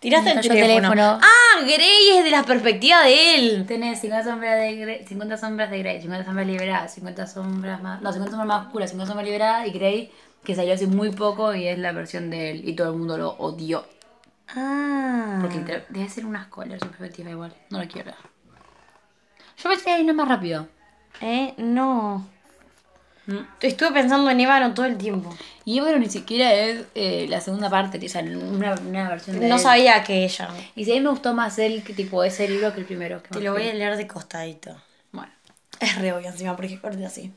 Tiraste 0.00 0.32
el 0.32 0.40
teléfono. 0.40 0.60
el 0.60 0.76
teléfono. 0.76 1.20
Ah, 1.22 1.60
Grey 1.62 2.10
es 2.18 2.24
de 2.24 2.30
la 2.30 2.42
perspectiva 2.42 3.02
de 3.02 3.34
él. 3.36 3.66
Tenés 3.66 4.00
50 4.00 4.30
sombras 4.30 4.60
de 4.60 4.76
Grey, 4.76 5.06
50 5.06 5.36
sombras 5.38 5.70
de 5.70 5.78
Grey, 5.78 6.00
50 6.00 6.24
sombras 6.24 6.46
liberadas, 6.46 6.94
50 6.94 7.26
sombras 7.26 7.82
más. 7.82 8.02
No, 8.02 8.12
50 8.12 8.30
sombras 8.32 8.48
más 8.48 8.66
oscuras, 8.66 8.90
50 8.90 9.08
sombras 9.08 9.26
liberadas 9.26 9.66
y 9.68 9.70
Grey, 9.70 10.12
que 10.44 10.54
salió 10.54 10.74
hace 10.74 10.86
muy 10.86 11.10
poco 11.10 11.54
y 11.54 11.68
es 11.68 11.78
la 11.78 11.92
versión 11.92 12.30
de 12.30 12.50
él. 12.50 12.68
Y 12.68 12.74
todo 12.74 12.90
el 12.90 12.98
mundo 12.98 13.16
lo 13.16 13.30
odió. 13.30 13.86
Ah. 14.48 15.38
Porque 15.40 15.84
debe 15.88 16.08
ser 16.08 16.26
una 16.26 16.42
escuela 16.42 16.78
su 16.78 16.86
perspectiva 16.86 17.30
igual. 17.30 17.54
No 17.70 17.80
lo 17.80 17.88
quiero. 17.88 18.12
Yo 19.56 19.70
pensé 19.70 19.96
que 19.96 20.04
no 20.04 20.14
más 20.14 20.28
rápido. 20.28 20.66
Eh, 21.20 21.54
no. 21.56 22.26
Mm. 23.26 23.38
Estuve 23.60 23.92
pensando 23.92 24.28
en 24.30 24.40
Ébano 24.40 24.74
todo 24.74 24.86
el 24.86 24.96
tiempo. 24.98 25.34
Y 25.64 25.80
bueno, 25.80 25.98
ni 25.98 26.08
siquiera 26.08 26.52
es 26.52 26.82
eh, 26.94 27.26
la 27.28 27.40
segunda 27.40 27.70
parte, 27.70 28.04
o 28.04 28.08
sea, 28.08 28.22
una, 28.22 28.74
una 28.74 29.08
versión 29.08 29.38
de 29.38 29.48
No 29.48 29.56
él. 29.56 29.60
sabía 29.60 30.02
que 30.02 30.24
ella. 30.24 30.48
Y 30.74 30.84
si 30.84 30.90
a 30.92 30.94
mí 30.94 31.00
me 31.00 31.10
gustó 31.10 31.32
más 31.34 31.58
él 31.58 31.82
que 31.84 31.92
tipo 31.92 32.24
ese 32.24 32.48
libro 32.48 32.72
que 32.74 32.80
el 32.80 32.86
primero. 32.86 33.22
que 33.22 33.28
Te 33.28 33.40
lo 33.40 33.52
voy 33.52 33.68
a 33.68 33.74
leer 33.74 33.96
de 33.96 34.06
costadito. 34.08 34.76
Es 35.82 35.96
re 35.96 36.12
obvio 36.12 36.28
encima, 36.28 36.54
porque 36.54 36.78
corte 36.78 37.04
así. 37.04 37.32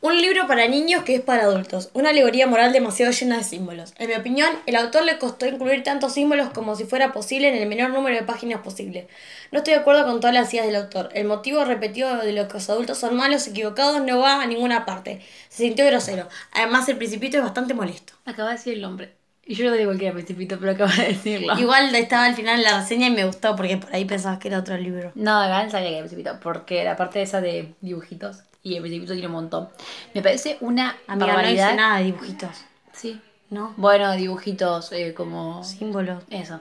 Un 0.00 0.18
libro 0.18 0.46
para 0.46 0.66
niños 0.66 1.04
que 1.04 1.16
es 1.16 1.20
para 1.20 1.42
adultos. 1.42 1.90
Una 1.92 2.08
alegoría 2.08 2.46
moral 2.46 2.72
demasiado 2.72 3.12
llena 3.12 3.36
de 3.36 3.44
símbolos. 3.44 3.92
En 3.98 4.08
mi 4.08 4.14
opinión, 4.14 4.48
el 4.64 4.76
autor 4.76 5.04
le 5.04 5.18
costó 5.18 5.44
incluir 5.44 5.82
tantos 5.82 6.14
símbolos 6.14 6.48
como 6.54 6.74
si 6.74 6.84
fuera 6.84 7.12
posible 7.12 7.50
en 7.50 7.54
el 7.54 7.68
menor 7.68 7.90
número 7.90 8.16
de 8.16 8.22
páginas 8.22 8.62
posible. 8.62 9.08
No 9.50 9.58
estoy 9.58 9.74
de 9.74 9.80
acuerdo 9.80 10.06
con 10.06 10.20
todas 10.20 10.32
las 10.32 10.54
ideas 10.54 10.68
del 10.68 10.76
autor. 10.76 11.10
El 11.12 11.26
motivo 11.26 11.66
repetido 11.66 12.16
de 12.16 12.32
lo 12.32 12.48
que 12.48 12.54
los 12.54 12.70
adultos 12.70 12.96
son 12.96 13.14
malos, 13.14 13.46
equivocados, 13.46 14.00
no 14.00 14.20
va 14.20 14.40
a 14.40 14.46
ninguna 14.46 14.86
parte. 14.86 15.20
Se 15.50 15.64
sintió 15.64 15.84
grosero. 15.84 16.30
Además, 16.52 16.88
el 16.88 16.96
principito 16.96 17.36
es 17.36 17.42
bastante 17.42 17.74
molesto. 17.74 18.14
Acaba 18.24 18.48
de 18.48 18.56
decir 18.56 18.72
el 18.72 18.80
nombre. 18.80 19.21
Y 19.44 19.54
yo 19.56 19.68
no 19.68 19.76
digo 19.76 19.92
que 19.98 20.06
era 20.06 20.14
principito, 20.14 20.56
pero 20.58 20.72
acaba 20.72 20.92
de 20.94 21.08
decirlo. 21.08 21.54
Igual 21.58 21.94
estaba 21.94 22.26
al 22.26 22.34
final 22.34 22.62
la 22.62 22.80
reseña 22.80 23.08
y 23.08 23.10
me 23.10 23.24
gustó 23.24 23.56
porque 23.56 23.76
por 23.76 23.92
ahí 23.94 24.04
pensabas 24.04 24.38
que 24.38 24.48
era 24.48 24.58
otro 24.58 24.76
libro. 24.76 25.10
No, 25.16 25.44
igual 25.44 25.70
sabía 25.70 25.88
que 25.88 25.94
era 25.96 26.06
principito, 26.06 26.38
porque 26.40 26.84
la 26.84 26.96
parte 26.96 27.22
esa 27.22 27.40
de 27.40 27.74
dibujitos 27.80 28.44
y 28.62 28.76
el 28.76 28.82
principito 28.82 29.12
tiene 29.12 29.26
un 29.26 29.34
montón. 29.34 29.68
Me 30.14 30.22
parece 30.22 30.58
una 30.60 30.96
Amiga, 31.08 31.26
no 31.26 31.34
barbaridad. 31.34 31.68
hice 31.68 31.76
nada 31.76 31.98
de 31.98 32.04
dibujitos. 32.04 32.56
Sí. 32.92 33.20
¿No? 33.50 33.74
Bueno, 33.76 34.12
dibujitos 34.12 34.92
eh, 34.92 35.12
como 35.12 35.62
Símbolos. 35.64 36.22
eso. 36.30 36.60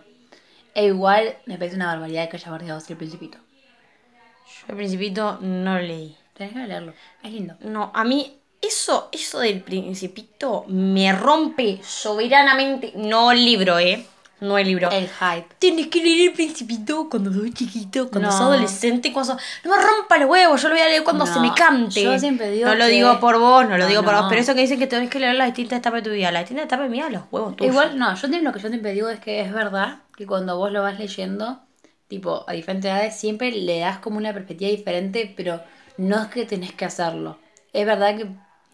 E 0.74 0.86
igual 0.88 1.36
me 1.46 1.58
parece 1.58 1.76
una 1.76 1.88
barbaridad 1.88 2.30
que 2.30 2.38
haya 2.38 2.50
bardeado 2.52 2.82
el 2.88 2.98
principito. 2.98 3.38
Yo 3.38 4.66
el 4.70 4.76
principito 4.76 5.38
no 5.42 5.76
lo 5.76 5.82
leí. 5.82 6.18
Tenés 6.34 6.54
que 6.54 6.60
leerlo. 6.60 6.94
Es 7.24 7.32
lindo. 7.32 7.56
No, 7.62 7.92
a 7.94 8.04
mí 8.04 8.41
eso, 8.62 9.10
eso 9.12 9.40
del 9.40 9.62
principito 9.62 10.66
me 10.68 11.12
rompe 11.14 11.80
soberanamente. 11.84 12.94
No 12.96 13.32
el 13.32 13.44
libro, 13.44 13.80
¿eh? 13.80 14.06
No 14.40 14.58
el 14.58 14.68
libro. 14.68 14.90
El 14.92 15.08
hype. 15.08 15.48
Tienes 15.60 15.88
que 15.88 16.02
leer 16.04 16.30
el 16.30 16.34
principito 16.34 17.08
cuando 17.10 17.32
sos 17.32 17.52
chiquito, 17.54 18.10
cuando 18.10 18.30
No. 18.30 18.32
sos 18.32 18.42
adolescente, 18.42 19.14
cuando 19.14 19.34
sos... 19.34 19.42
No 19.64 19.76
me 19.76 19.84
rompa 19.84 20.18
el 20.18 20.26
huevo, 20.26 20.56
yo 20.56 20.68
lo 20.68 20.74
voy 20.74 20.84
a 20.84 20.88
leer 20.88 21.04
cuando 21.04 21.26
No, 21.26 21.34
se 21.34 21.40
me 21.40 21.54
cante. 21.54 22.02
yo 22.04 22.18
siempre 22.18 22.50
digo 22.50 22.68
No 22.68 22.74
lo 22.76 22.86
que- 22.86 22.90
digo 22.92 23.20
por 23.20 23.38
vos, 23.40 23.64
no 23.66 23.78
lo 23.78 23.84
No, 23.84 23.88
digo 23.88 24.04
por 24.04 24.16
vos, 24.16 24.26
pero 24.30 24.42
eso 24.42 24.56
que 24.56 24.62
dicen 24.62 24.80
que 24.80 24.88
tenés 24.88 25.12
que 25.12 25.20
leer 25.20 25.36
las 25.36 25.48
distintas 25.48 25.78
etapas 25.80 26.04
de 26.04 26.10
tu 26.10 26.16
vida. 26.16 26.32
Las 26.32 26.42
distintas 26.42 26.66
etapas 26.66 26.86
de 26.86 26.90
mi 26.90 26.98
vida, 26.98 27.10
los 27.12 27.24
huevos 27.32 27.56
tuyos. 27.56 27.72
Igual, 27.72 28.00
no, 28.00 28.16
yo 28.16 28.28
lo 28.30 28.52
que 28.52 28.60
yo 28.60 28.70
siempre 28.70 28.94
digo 28.94 29.10
es 29.10 29.20
que 29.20 29.42
es 29.42 29.54
verdad 29.54 30.00
que 30.18 30.26
cuando 30.26 30.58
vos 30.58 30.72
lo 30.72 30.82
vas 30.82 30.98
leyendo, 30.98 31.60
tipo, 32.08 32.44
a 32.48 32.54
diferentes 32.54 32.90
edades, 32.90 33.16
siempre 33.16 33.52
le 33.52 33.80
das 33.80 34.00
como 34.00 34.18
una 34.18 34.34
perspectiva 34.34 34.72
diferente, 34.72 35.32
pero 35.38 35.62
no 35.98 36.20
es 36.20 36.28
que 36.30 36.46
tenés 36.48 36.74
que 36.74 36.86
hacerlo. 36.86 37.38
Es 37.74 37.86
verdad 37.86 38.18
que 38.18 38.26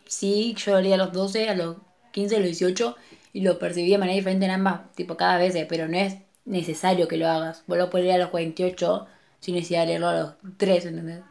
sí, 0.08 0.56
yo 0.58 0.72
lo 0.74 0.82
leí 0.82 0.93
a 0.93 0.98
los 0.98 1.12
12, 1.13 1.50
a 1.50 1.56
los 1.56 1.78
15, 2.12 2.36
a 2.36 2.39
los 2.39 2.48
18, 2.48 2.96
y 3.34 3.41
lo 3.41 3.60
percibí 3.60 3.89
de 3.91 3.98
manera 3.98 4.15
diferente 4.15 4.46
en 4.46 4.52
ambas, 4.52 4.91
tipo, 4.96 5.15
cada 5.17 5.38
vez, 5.38 5.56
pero 5.70 5.88
no 5.88 5.98
es 5.98 6.15
necesario 6.46 7.08
que 7.08 7.17
lo 7.17 7.28
hagas. 7.28 7.63
Vos 7.67 7.78
lo 7.78 7.89
puedes 7.89 8.06
leer 8.08 8.20
a 8.22 8.24
los 8.24 8.30
48 8.32 9.08
sin 9.39 9.56
necesidad 9.56 9.82
de 9.82 9.88
leerlo 9.88 10.08
a 10.08 10.20
los 10.20 10.34
3, 10.58 10.86
¿entendés? 10.86 11.22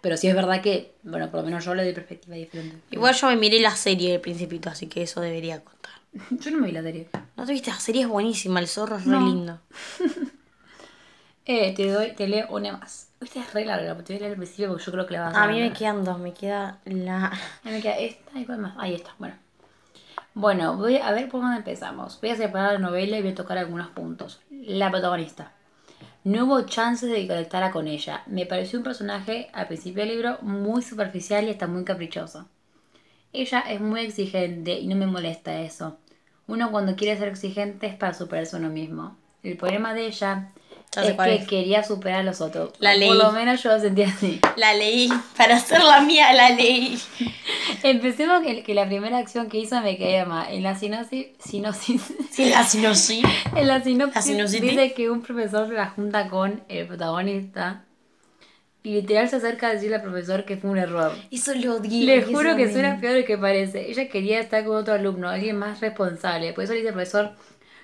Pero 0.00 0.16
sí 0.16 0.28
es 0.28 0.34
verdad 0.34 0.60
que, 0.62 0.94
bueno, 1.02 1.30
por 1.30 1.40
lo 1.40 1.46
menos 1.46 1.64
yo 1.64 1.74
lo 1.74 1.82
de 1.82 1.92
perspectiva 1.92 2.36
diferente. 2.36 2.76
Igual 2.90 3.14
yo 3.14 3.26
me 3.28 3.36
miré 3.36 3.60
la 3.60 3.74
serie 3.74 4.12
del 4.12 4.20
principito, 4.20 4.70
así 4.70 4.86
que 4.86 5.02
eso 5.02 5.20
debería 5.20 5.62
contar. 5.62 5.92
Yo 6.30 6.50
no 6.52 6.58
me 6.58 6.66
vi 6.68 6.72
la 6.72 6.82
serie. 6.82 7.08
¿No 7.36 7.44
te 7.44 7.52
viste? 7.52 7.70
La 7.70 7.78
serie 7.80 8.02
es 8.02 8.08
buenísima, 8.08 8.60
el 8.60 8.66
zorro 8.68 8.96
es 8.96 9.04
re 9.04 9.10
No. 9.10 9.20
lindo. 9.20 9.60
Eh, 11.50 11.72
te 11.74 11.90
doy, 11.90 12.12
te 12.12 12.28
leo 12.28 12.46
una 12.50 12.76
más. 12.76 13.08
Esta 13.22 13.40
es 13.40 13.54
re 13.54 13.64
larga, 13.64 13.96
te 13.96 14.12
voy 14.12 14.16
a 14.16 14.20
leer 14.20 14.32
al 14.32 14.36
principio 14.36 14.68
porque 14.68 14.84
yo 14.84 14.92
creo 14.92 15.06
que 15.06 15.14
la 15.14 15.20
vas 15.22 15.34
a 15.34 15.44
A 15.44 15.46
mí 15.48 15.58
me 15.58 15.72
quedan 15.72 16.04
dos, 16.04 16.18
me 16.18 16.34
queda 16.34 16.78
la... 16.84 17.32
Me 17.64 17.80
queda 17.80 17.96
esta 17.96 18.38
y 18.38 18.44
cuál 18.44 18.58
más. 18.58 18.74
Ahí 18.76 18.94
está, 18.94 19.14
bueno. 19.18 19.34
Bueno, 20.34 20.76
voy 20.76 20.98
a 20.98 21.10
ver 21.10 21.30
por 21.30 21.40
dónde 21.40 21.56
empezamos. 21.56 22.20
Voy 22.20 22.30
a 22.30 22.36
separar 22.36 22.74
la 22.74 22.78
novela 22.78 23.16
y 23.16 23.22
voy 23.22 23.30
a 23.30 23.34
tocar 23.34 23.56
algunos 23.56 23.88
puntos. 23.88 24.42
La 24.50 24.90
protagonista. 24.90 25.52
No 26.22 26.44
hubo 26.44 26.60
chances 26.66 27.08
de 27.10 27.16
que 27.22 27.28
conectara 27.28 27.70
con 27.70 27.88
ella. 27.88 28.24
Me 28.26 28.44
pareció 28.44 28.78
un 28.78 28.84
personaje 28.84 29.48
al 29.54 29.68
principio 29.68 30.04
del 30.04 30.12
libro 30.12 30.36
muy 30.42 30.82
superficial 30.82 31.46
y 31.46 31.50
hasta 31.52 31.66
muy 31.66 31.82
caprichoso. 31.82 32.46
Ella 33.32 33.60
es 33.60 33.80
muy 33.80 34.00
exigente 34.02 34.78
y 34.78 34.86
no 34.86 34.96
me 34.96 35.06
molesta 35.06 35.62
eso. 35.62 35.96
Uno 36.46 36.70
cuando 36.70 36.94
quiere 36.94 37.18
ser 37.18 37.28
exigente 37.28 37.86
es 37.86 37.94
para 37.94 38.12
superarse 38.12 38.56
uno 38.56 38.68
mismo. 38.68 39.16
El 39.42 39.56
problema 39.56 39.94
de 39.94 40.08
ella 40.08 40.52
Ya 40.94 41.02
es 41.02 41.40
que 41.40 41.46
quería 41.46 41.84
superar 41.84 42.20
a 42.20 42.22
los 42.22 42.40
otros. 42.40 42.70
La 42.78 42.94
leí. 42.94 43.08
Por 43.08 43.16
lo 43.18 43.32
menos 43.32 43.62
yo 43.62 43.72
lo 43.72 43.80
sentía 43.80 44.08
así. 44.08 44.40
La 44.56 44.74
leí, 44.74 45.08
para 45.36 45.56
hacer 45.56 45.82
la 45.82 46.00
mía 46.00 46.32
la 46.32 46.50
leí. 46.50 46.98
Empecemos 47.82 48.42
que, 48.42 48.62
que 48.62 48.74
la 48.74 48.86
primera 48.86 49.18
acción 49.18 49.48
que 49.48 49.58
hizo 49.58 49.80
me 49.80 49.98
caía 49.98 50.24
mal. 50.24 50.52
En 50.52 50.62
la 50.62 50.76
sinopsis, 50.76 51.26
sinopsis, 51.38 52.02
Sí, 52.30 52.50
la 52.50 52.64
sinopsis. 52.64 53.22
en 53.56 53.66
la 53.66 53.82
sinopsis 53.82 54.36
La 54.36 54.44
dice 54.44 54.94
que 54.94 55.10
un 55.10 55.22
profesor 55.22 55.68
la 55.68 55.90
junta 55.90 56.28
con 56.28 56.62
el 56.68 56.86
protagonista 56.86 57.84
y 58.82 58.92
literal 58.92 59.28
se 59.28 59.36
acerca 59.36 59.68
a 59.68 59.74
decirle 59.74 59.96
al 59.96 60.02
profesor 60.02 60.44
que 60.44 60.56
fue 60.56 60.70
un 60.70 60.78
error. 60.78 61.12
Eso 61.30 61.52
lo 61.54 61.76
odié. 61.76 62.06
Le 62.06 62.22
juro 62.22 62.56
que 62.56 62.72
suena 62.72 62.98
peor 63.00 63.14
de 63.14 63.20
lo 63.20 63.26
que 63.26 63.36
parece. 63.36 63.90
Ella 63.90 64.08
quería 64.08 64.40
estar 64.40 64.64
con 64.64 64.76
otro 64.76 64.94
alumno, 64.94 65.28
alguien 65.28 65.58
más 65.58 65.80
responsable. 65.80 66.52
Por 66.54 66.64
eso 66.64 66.72
le 66.72 66.78
dice 66.78 66.88
al 66.88 66.94
profesor, 66.94 67.32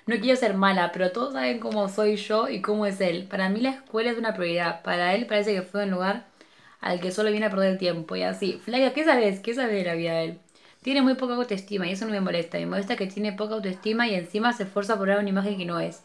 no 0.07 0.19
quiero 0.19 0.37
ser 0.37 0.53
mala, 0.55 0.91
pero 0.91 1.11
todos 1.11 1.33
saben 1.33 1.59
cómo 1.59 1.89
soy 1.89 2.15
yo 2.17 2.47
y 2.49 2.61
cómo 2.61 2.85
es 2.85 3.01
él. 3.01 3.27
Para 3.29 3.49
mí 3.49 3.59
la 3.61 3.71
escuela 3.71 4.11
es 4.11 4.17
una 4.17 4.33
prioridad. 4.33 4.81
Para 4.83 5.15
él 5.15 5.25
parece 5.25 5.53
que 5.55 5.63
fue 5.63 5.85
un 5.85 5.91
lugar 5.91 6.25
al 6.81 6.99
que 6.99 7.11
solo 7.11 7.31
viene 7.31 7.47
a 7.47 7.49
perder 7.49 7.71
el 7.73 7.77
tiempo. 7.79 8.15
Y 8.15 8.23
así, 8.23 8.59
Flavia, 8.63 8.93
¿qué 8.93 9.03
sabes? 9.03 9.39
¿Qué 9.39 9.53
sabes 9.55 9.73
de 9.73 9.83
la 9.83 9.95
vida 9.95 10.13
de 10.13 10.25
él? 10.25 10.39
Tiene 10.83 11.01
muy 11.01 11.15
poca 11.15 11.33
autoestima 11.35 11.87
y 11.87 11.93
eso 11.93 12.05
no 12.05 12.11
me 12.11 12.21
molesta. 12.21 12.59
Me 12.59 12.67
molesta 12.67 12.95
que 12.95 13.07
tiene 13.07 13.33
poca 13.33 13.55
autoestima 13.55 14.07
y 14.07 14.15
encima 14.15 14.53
se 14.53 14.63
esfuerza 14.63 14.97
por 14.97 15.07
dar 15.07 15.19
una 15.19 15.29
imagen 15.29 15.57
que 15.57 15.65
no 15.65 15.79
es. 15.79 16.03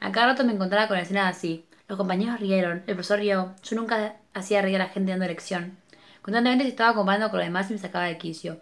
A 0.00 0.12
cada 0.12 0.28
rato 0.28 0.44
me 0.44 0.52
encontraba 0.52 0.88
con 0.88 0.98
escenas 0.98 1.36
así. 1.36 1.64
Los 1.88 1.96
compañeros 1.98 2.40
rieron, 2.40 2.78
el 2.86 2.94
profesor 2.94 3.18
rió. 3.20 3.54
Yo 3.62 3.76
nunca 3.76 4.16
hacía 4.34 4.62
reír 4.62 4.76
a 4.76 4.80
la 4.80 4.88
gente 4.90 5.12
dando 5.12 5.26
lección. 5.26 5.78
Constantemente 6.22 6.64
se 6.64 6.70
estaba 6.70 6.94
comparando 6.94 7.30
con 7.30 7.38
los 7.38 7.46
demás 7.46 7.70
y 7.70 7.74
me 7.74 7.78
sacaba 7.78 8.04
de 8.06 8.18
quicio. 8.18 8.60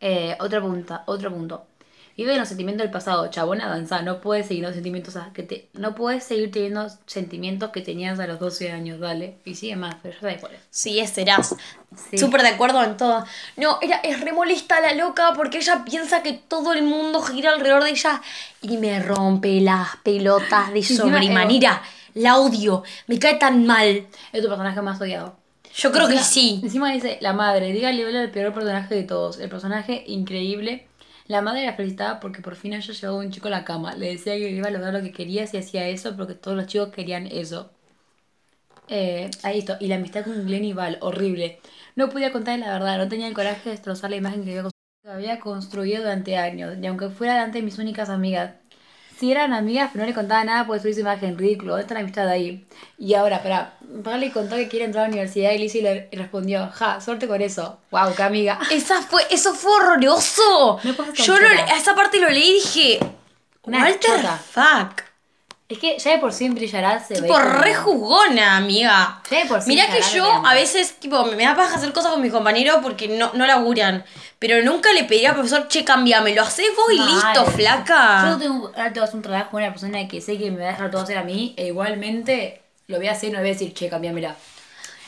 Eh, 0.00 0.36
otro 0.40 0.60
punto, 0.62 1.00
otro 1.06 1.30
punto. 1.32 1.66
Vive 2.16 2.32
en 2.32 2.38
los 2.38 2.48
sentimientos 2.48 2.82
del 2.84 2.90
pasado, 2.92 3.28
chabona 3.28 3.68
danza, 3.68 4.02
no 4.02 4.20
puedes 4.20 4.46
seguir 4.46 4.62
los 4.64 4.74
sentimientos 4.74 5.16
a- 5.16 5.32
que 5.32 5.42
te, 5.42 5.68
no 5.72 5.94
puedes 5.94 6.24
seguir 6.24 6.50
teniendo 6.50 6.86
sentimientos 7.06 7.70
que 7.70 7.80
tenías 7.80 8.18
a 8.20 8.26
los 8.26 8.38
12 8.38 8.70
años, 8.70 9.00
dale. 9.00 9.36
Y 9.44 9.54
sigue 9.54 9.76
más, 9.76 9.96
pero 10.02 10.14
ya 10.14 10.20
sabes 10.20 10.40
cuál 10.40 10.54
es. 10.54 10.60
Sí, 10.70 11.00
es 11.00 11.10
serás. 11.10 11.54
Sí. 12.10 12.18
Súper 12.18 12.42
de 12.42 12.48
acuerdo 12.48 12.82
en 12.84 12.96
todo. 12.96 13.24
No, 13.56 13.78
era, 13.82 13.96
es 13.98 14.20
remolista 14.20 14.80
la 14.80 14.94
loca 14.94 15.32
porque 15.34 15.58
ella 15.58 15.84
piensa 15.84 16.22
que 16.22 16.32
todo 16.34 16.72
el 16.74 16.82
mundo 16.82 17.22
gira 17.22 17.52
alrededor 17.52 17.84
de 17.84 17.90
ella 17.90 18.20
y 18.60 18.76
me 18.78 19.00
rompe 19.00 19.60
las 19.60 19.88
pelotas 20.02 20.72
de 20.72 20.82
sobremanera. 20.82 21.82
La 22.14 22.36
odio. 22.38 22.82
Me 23.06 23.18
cae 23.18 23.34
tan 23.36 23.66
mal. 23.66 24.06
Es 24.32 24.42
tu 24.42 24.48
personaje 24.48 24.82
más 24.82 25.00
odiado. 25.00 25.36
Yo 25.74 25.90
creo 25.90 26.06
que 26.08 26.14
Encima- 26.16 26.24
sí. 26.24 26.60
Encima 26.62 26.92
dice, 26.92 27.16
la 27.22 27.32
madre, 27.32 27.72
dígale 27.72 28.06
al 28.18 28.30
peor 28.30 28.52
personaje 28.52 28.94
de 28.94 29.04
todos. 29.04 29.38
El 29.40 29.48
personaje 29.48 30.04
increíble. 30.06 30.86
La 31.32 31.40
madre 31.40 31.64
la 31.64 31.72
felicitaba 31.74 32.20
porque 32.20 32.42
por 32.42 32.56
fin 32.56 32.74
haya 32.74 32.92
llevado 32.92 33.18
un 33.18 33.30
chico 33.30 33.48
a 33.48 33.50
la 33.50 33.64
cama. 33.64 33.94
Le 33.96 34.10
decía 34.10 34.34
que 34.34 34.50
iba 34.50 34.68
a 34.68 34.70
lograr 34.70 34.92
lo 34.92 35.00
que 35.02 35.12
quería 35.12 35.46
si 35.46 35.56
hacía 35.56 35.88
eso, 35.88 36.14
porque 36.14 36.34
todos 36.34 36.56
los 36.58 36.66
chicos 36.66 36.90
querían 36.90 37.26
eso. 37.26 37.70
Eh, 38.88 39.30
ahí 39.42 39.60
está. 39.60 39.78
Y 39.80 39.86
la 39.88 39.96
amistad 39.96 40.24
con 40.24 40.44
Glenn 40.46 40.64
y 40.64 40.72
Val, 40.74 40.98
horrible. 41.00 41.58
No 41.96 42.10
podía 42.10 42.32
contarle 42.32 42.66
la 42.66 42.74
verdad, 42.74 42.98
no 42.98 43.08
tenía 43.08 43.28
el 43.28 43.34
coraje 43.34 43.62
de 43.64 43.70
destrozar 43.70 44.10
la 44.10 44.16
imagen 44.16 44.44
que 44.44 44.62
había 45.08 45.40
construido 45.40 46.02
durante 46.02 46.36
años. 46.36 46.76
Y 46.80 46.86
aunque 46.86 47.08
fuera 47.08 47.34
delante 47.34 47.58
de 47.58 47.64
mis 47.64 47.78
únicas 47.78 48.10
amigas. 48.10 48.54
Si 49.18 49.30
eran 49.30 49.52
amigas, 49.52 49.90
pero 49.92 50.04
no 50.04 50.08
le 50.08 50.14
contaba 50.14 50.42
nada 50.44 50.66
por 50.66 50.74
destruir 50.74 50.94
su 50.94 51.00
imagen, 51.00 51.38
ridículo. 51.38 51.72
¿Dónde 51.72 51.82
está 51.82 51.94
la 51.94 52.00
amistad 52.00 52.28
ahí? 52.28 52.66
Y 52.98 53.14
ahora, 53.14 53.42
para, 53.42 53.74
para 54.02 54.16
le 54.16 54.32
contó 54.32 54.56
que 54.56 54.68
quiere 54.68 54.84
entrar 54.84 55.04
a 55.04 55.08
la 55.08 55.12
universidad 55.12 55.52
y 55.52 55.58
Lizzie 55.58 55.82
le 55.82 56.08
respondió, 56.12 56.68
ja, 56.72 57.00
suerte 57.00 57.28
con 57.28 57.40
eso. 57.40 57.78
Wow, 57.90 58.14
qué 58.16 58.22
amiga. 58.22 58.58
Esa 58.70 59.02
fue, 59.02 59.22
eso 59.30 59.54
fue 59.54 59.72
horroroso. 59.72 60.80
No 60.82 61.12
Yo 61.14 61.38
lo, 61.38 61.46
a 61.48 61.76
esa 61.76 61.94
parte 61.94 62.20
lo 62.20 62.28
leí 62.28 62.50
y 62.50 62.54
dije, 62.54 62.98
Una 63.62 63.82
Walter, 63.82 64.16
chota. 64.16 64.36
fuck. 64.38 65.11
Es 65.72 65.78
que 65.78 65.98
ya 65.98 66.10
de 66.10 66.18
por 66.18 66.32
sí 66.32 66.44
en 66.44 66.54
Brillará 66.54 67.02
se 67.02 67.14
ve 67.14 67.22
Tipo, 67.22 67.38
re 67.38 67.74
jugona, 67.74 68.58
amiga. 68.58 69.22
Ya 69.30 69.38
de 69.38 69.46
por 69.46 69.62
sí 69.62 69.70
Mirá 69.70 69.86
que 69.86 70.02
yo 70.14 70.24
a 70.44 70.52
veces, 70.52 70.96
tipo, 71.00 71.24
me 71.24 71.44
da 71.44 71.56
paja 71.56 71.76
hacer 71.76 71.92
cosas 71.92 72.12
con 72.12 72.20
mis 72.20 72.30
compañeros 72.30 72.80
porque 72.82 73.08
no, 73.08 73.30
no 73.32 73.46
laburan. 73.46 74.04
Pero 74.38 74.62
nunca 74.62 74.92
le 74.92 75.04
pediría 75.04 75.30
al 75.30 75.36
profesor, 75.36 75.68
che, 75.68 75.84
cambiame, 75.84 76.34
lo 76.34 76.42
haces 76.42 76.66
vos 76.76 76.92
y 76.92 76.98
Mal. 76.98 77.08
listo, 77.08 77.46
flaca. 77.46 78.28
Yo 78.28 78.38
tengo, 78.38 78.66
ahora 78.76 78.92
te 78.92 79.00
vas 79.00 79.14
a 79.14 79.16
un 79.16 79.22
trabajo 79.22 79.50
con 79.52 79.62
una 79.62 79.72
persona 79.72 80.06
que 80.08 80.20
sé 80.20 80.36
que 80.36 80.50
me 80.50 80.60
va 80.62 80.68
a 80.68 80.72
dejar 80.72 80.90
todo 80.90 81.02
hacer 81.02 81.16
a 81.16 81.22
mí, 81.22 81.54
e 81.56 81.68
igualmente 81.68 82.60
lo 82.88 82.98
voy 82.98 83.08
a 83.08 83.12
hacer, 83.12 83.30
no 83.30 83.36
le 83.36 83.42
voy 83.44 83.50
a 83.50 83.52
decir, 83.54 83.72
che, 83.72 83.88
cambiámela. 83.88 84.36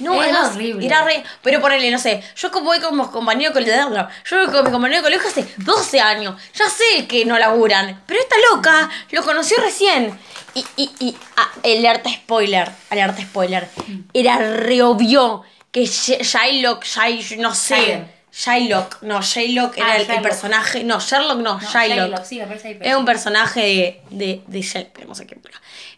No, 0.01 0.15
Era 0.15 0.25
además, 0.25 0.55
horrible. 0.57 0.87
Era 0.87 1.05
re. 1.05 1.23
Pero 1.43 1.61
ponele, 1.61 1.91
no 1.91 1.99
sé. 1.99 2.23
Yo 2.37 2.51
como 2.51 2.67
voy 2.67 2.81
con 2.81 2.97
mis 2.97 3.07
compañeros 3.09 3.55
de 3.55 3.61
colegio. 3.65 4.09
Yo 4.25 4.37
voy 4.39 4.47
con 4.47 4.65
mis 4.65 4.73
compañeros 4.73 5.03
de 5.05 5.11
colegio 5.11 5.29
hace 5.31 5.47
12 5.59 6.01
años. 6.01 6.41
Ya 6.55 6.69
sé 6.69 7.07
que 7.07 7.25
no 7.25 7.39
laburan. 7.39 8.03
Pero 8.07 8.21
esta 8.21 8.37
loca 8.53 8.91
lo 9.11 9.23
conoció 9.23 9.57
recién. 9.61 10.19
Y, 10.55 10.65
y, 10.77 10.91
y 11.01 11.17
ah, 11.37 11.49
alerta 11.65 12.11
spoiler. 12.11 12.71
Alerta 12.91 13.23
spoiler. 13.23 13.69
Era 14.13 14.39
re 14.39 14.83
obvio 14.83 15.43
que 15.71 15.83
Sh- 15.83 16.23
Shylock, 16.23 16.85
Shy, 16.85 17.37
no 17.39 17.55
sé. 17.55 18.05
Shylock. 18.37 18.97
Shylock, 19.01 19.03
no, 19.03 19.23
Shylock 19.23 19.77
era 19.79 19.87
Ah, 19.93 19.97
el, 19.97 20.03
el 20.03 20.07
Shylock. 20.09 20.23
personaje. 20.23 20.83
No, 20.85 20.99
Sherlock 20.99 21.39
no, 21.39 21.61
No, 21.61 21.61
Shylock. 21.61 22.25
sí, 22.25 22.39
me 22.39 22.47
parece 22.47 22.69
ahí. 22.69 22.79
Era 22.81 22.99
un 22.99 23.05
personaje 23.05 23.61
de, 23.61 24.03
de, 24.11 24.43
de 24.47 24.61
Shylock, 24.63 25.05
no 25.07 25.15
sé 25.15 25.27
qué. 25.27 25.39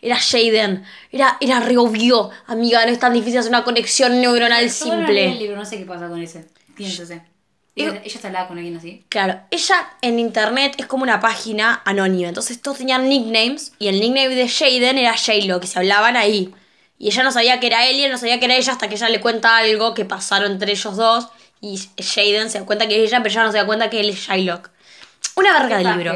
Era 0.03 0.19
Jaden. 0.19 0.85
Era, 1.11 1.39
era 1.41 1.61
re 1.61 1.79
obvio. 1.79 2.31
Amiga, 2.47 2.85
no 2.85 2.93
es 2.93 2.99
tan 2.99 3.13
difícil 3.15 3.39
hacer 3.39 3.51
una 3.51 3.65
conexión 3.65 4.21
neuronal 4.21 4.61
Yo 4.69 4.87
no 4.87 4.93
el 4.93 5.07
simple. 5.07 5.35
libro, 5.37 5.57
no 5.57 5.65
sé 5.65 5.79
qué 5.79 5.87
pasa 5.87 6.09
con 6.09 6.21
ese. 6.23 6.45
Piénsese. 6.77 7.23
Ella, 7.75 8.01
está 8.05 8.29
hablaba 8.29 8.49
con 8.49 8.57
alguien 8.57 8.77
así. 8.77 9.05
Claro, 9.11 9.41
ella 9.51 9.75
en 10.01 10.19
internet 10.19 10.75
es 10.79 10.87
como 10.87 11.03
una 11.03 11.21
página 11.21 11.83
anónima. 11.85 12.29
Entonces 12.29 12.61
todos 12.63 12.79
tenían 12.79 13.09
nicknames. 13.09 13.73
Y 13.79 13.89
el 13.89 14.01
nickname 14.01 14.35
de 14.35 14.49
Jaden 14.49 14.97
era 14.99 15.15
J-Lo, 15.17 15.61
que 15.61 15.67
se 15.67 15.79
hablaban 15.79 16.17
ahí. 16.17 16.55
Y 16.99 17.09
ella 17.09 17.23
no 17.23 17.33
sabía 17.33 17.61
que 17.61 17.67
era 17.67 17.87
él 17.87 17.97
y 17.97 18.05
él 18.05 18.11
no 18.13 18.17
sabía 18.17 18.39
que 18.39 18.47
era 18.47 18.57
ella 18.57 18.73
hasta 18.73 18.89
que 18.89 18.95
ella 18.95 19.11
le 19.11 19.21
cuenta 19.21 19.57
algo 19.59 19.93
que 19.93 20.07
pasaron 20.07 20.53
entre 20.53 20.73
ellos 20.73 20.97
dos. 20.97 21.29
Y 21.61 21.79
Jaden 22.01 22.51
se 22.51 22.61
da 22.61 22.67
cuenta 22.67 22.87
que 22.87 23.03
es 23.03 23.11
ella, 23.11 23.23
pero 23.23 23.33
ella 23.33 23.45
no 23.45 23.53
se 23.53 23.59
da 23.59 23.67
cuenta 23.67 23.91
que 23.91 24.01
él 24.01 24.11
es 24.11 24.17
Shylock. 24.17 24.71
Una 25.37 25.53
verga 25.59 25.79
del 25.79 25.87
libro. 25.97 26.15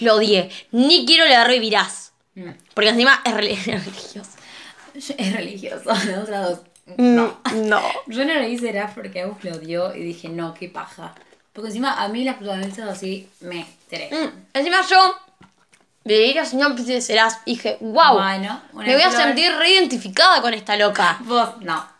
Lo 0.00 0.14
odié. 0.16 0.50
Ni 0.72 1.04
quiero 1.06 1.24
leerlo 1.24 1.54
y 1.54 1.60
virás. 1.60 2.12
Mm. 2.34 2.50
Porque 2.74 2.90
encima 2.90 3.20
es 3.24 3.32
reli- 3.34 3.64
religioso. 3.84 4.30
Es 4.94 5.32
religioso, 5.34 5.84
las 5.86 6.28
dos. 6.28 6.60
No. 6.96 7.38
No. 7.54 7.82
Yo 8.06 8.24
no 8.24 8.34
leí 8.34 8.58
Seraph 8.58 8.94
porque 8.94 9.22
Agus 9.22 9.42
lo 9.44 9.52
odió 9.52 9.94
y 9.94 10.02
dije, 10.02 10.28
no, 10.28 10.54
qué 10.54 10.68
paja. 10.68 11.14
Porque 11.52 11.68
encima 11.68 12.02
a 12.02 12.08
mí 12.08 12.22
las 12.24 12.36
protagonistas 12.36 12.88
así 12.88 13.28
me 13.40 13.56
interesan. 13.84 14.24
Mm, 14.26 14.46
Encima 14.54 14.82
yo 14.88 15.16
leí 16.04 16.34
la 16.34 16.44
sinopsis 16.44 16.86
de 16.86 17.00
Serás 17.00 17.38
y 17.46 17.54
dije, 17.54 17.78
wow, 17.80 18.14
Bueno, 18.14 18.60
me 18.74 18.92
voy 18.92 19.02
a 19.02 19.10
sentir 19.10 19.50
reidentificada 19.56 20.42
con 20.42 20.52
esta 20.54 20.76
loca. 20.76 21.16
Vos, 21.20 21.56
no. 21.62 21.95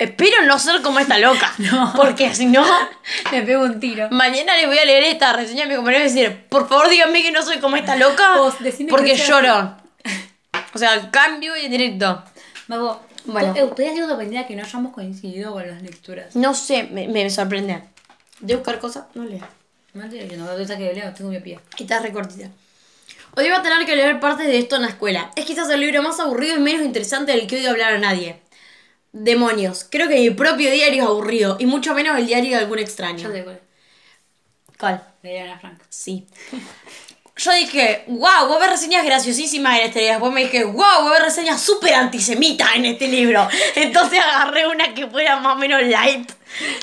Espero 0.00 0.44
no 0.46 0.58
ser 0.58 0.80
como 0.82 0.98
esta 0.98 1.18
loca. 1.18 1.52
No. 1.58 1.92
Porque 1.94 2.34
si 2.34 2.46
no, 2.46 2.64
Me 3.32 3.42
pego 3.42 3.64
un 3.64 3.78
tiro. 3.78 4.08
mañana 4.10 4.56
le 4.56 4.66
voy 4.66 4.78
a 4.78 4.84
leer 4.84 5.04
esta 5.04 5.32
reseña 5.34 5.64
a 5.64 5.68
mi 5.68 5.76
compañero 5.76 6.04
y 6.04 6.08
decir, 6.08 6.46
por 6.48 6.68
favor 6.68 6.88
díganme 6.88 7.22
que 7.22 7.30
no 7.30 7.42
soy 7.42 7.58
como 7.58 7.76
esta 7.76 7.96
loca. 7.96 8.36
Vos, 8.38 8.54
porque 8.88 9.14
lloro. 9.16 9.76
O 10.74 10.78
sea, 10.78 11.10
cambio 11.10 11.56
y 11.56 11.66
en 11.66 11.70
directo. 11.72 12.24
Vos, 12.68 12.98
Bueno. 13.26 13.52
bueno. 13.52 13.68
Estoy 13.70 13.86
haciendo 13.86 14.08
sorprendida 14.08 14.46
que 14.46 14.56
no 14.56 14.62
hayamos 14.64 14.92
coincidido 14.94 15.52
con 15.52 15.66
las 15.68 15.82
lecturas. 15.82 16.34
No 16.34 16.54
sé, 16.54 16.84
me, 16.84 17.06
me 17.08 17.28
sorprende. 17.28 17.82
De 18.40 18.54
buscar 18.56 18.78
cosas, 18.78 19.04
no 19.14 19.24
leo. 19.24 19.46
No 19.92 20.08
te 20.08 20.24
digo, 20.24 20.42
no 20.44 20.54
piensa 20.56 20.78
que 20.78 20.94
leo, 20.94 21.12
tengo 21.12 21.30
miopía. 21.30 21.60
Y 21.76 21.82
está 21.82 21.98
recortita. 21.98 22.48
Hoy 23.36 23.46
iba 23.46 23.58
a 23.58 23.62
tener 23.62 23.84
que 23.84 23.96
leer 23.96 24.18
partes 24.18 24.46
de 24.46 24.58
esto 24.58 24.76
en 24.76 24.82
la 24.82 24.88
escuela. 24.88 25.30
Es 25.36 25.44
quizás 25.44 25.68
el 25.68 25.80
libro 25.80 26.02
más 26.02 26.18
aburrido 26.20 26.56
y 26.56 26.60
menos 26.60 26.82
interesante 26.86 27.32
del 27.32 27.46
que 27.46 27.56
odio 27.58 27.70
hablar 27.70 27.92
a 27.94 27.98
nadie. 27.98 28.40
Demonios. 29.12 29.86
Creo 29.90 30.08
que 30.08 30.16
mi 30.16 30.30
propio 30.30 30.70
diario 30.70 31.02
es 31.02 31.08
aburrido. 31.08 31.56
Y 31.58 31.66
mucho 31.66 31.94
menos 31.94 32.18
el 32.18 32.26
diario 32.26 32.50
de 32.50 32.56
algún 32.56 32.78
extraño. 32.78 33.18
Yo 33.18 33.32
te 33.32 33.42
cuál. 33.44 33.60
¿Cuál? 34.78 35.04
De 35.22 35.40
Ana 35.40 35.58
Frank. 35.58 35.80
Sí. 35.88 36.26
Yo 37.36 37.52
dije, 37.52 38.04
wow, 38.06 38.48
voy 38.48 38.56
a 38.56 38.60
ver 38.60 38.70
reseñas 38.70 39.02
graciosísimas 39.02 39.78
en 39.78 39.86
este 39.86 40.00
libro. 40.00 40.12
Después 40.12 40.32
me 40.34 40.40
dije, 40.42 40.64
wow, 40.64 40.74
voy 41.00 41.08
a 41.08 41.12
ver 41.12 41.22
reseñas 41.22 41.62
súper 41.62 41.94
antisemitas 41.94 42.68
en 42.76 42.84
este 42.84 43.08
libro. 43.08 43.48
Entonces 43.76 44.20
agarré 44.20 44.66
una 44.66 44.92
que 44.92 45.06
fuera 45.06 45.40
más 45.40 45.56
o 45.56 45.58
menos 45.58 45.82
light. 45.82 46.30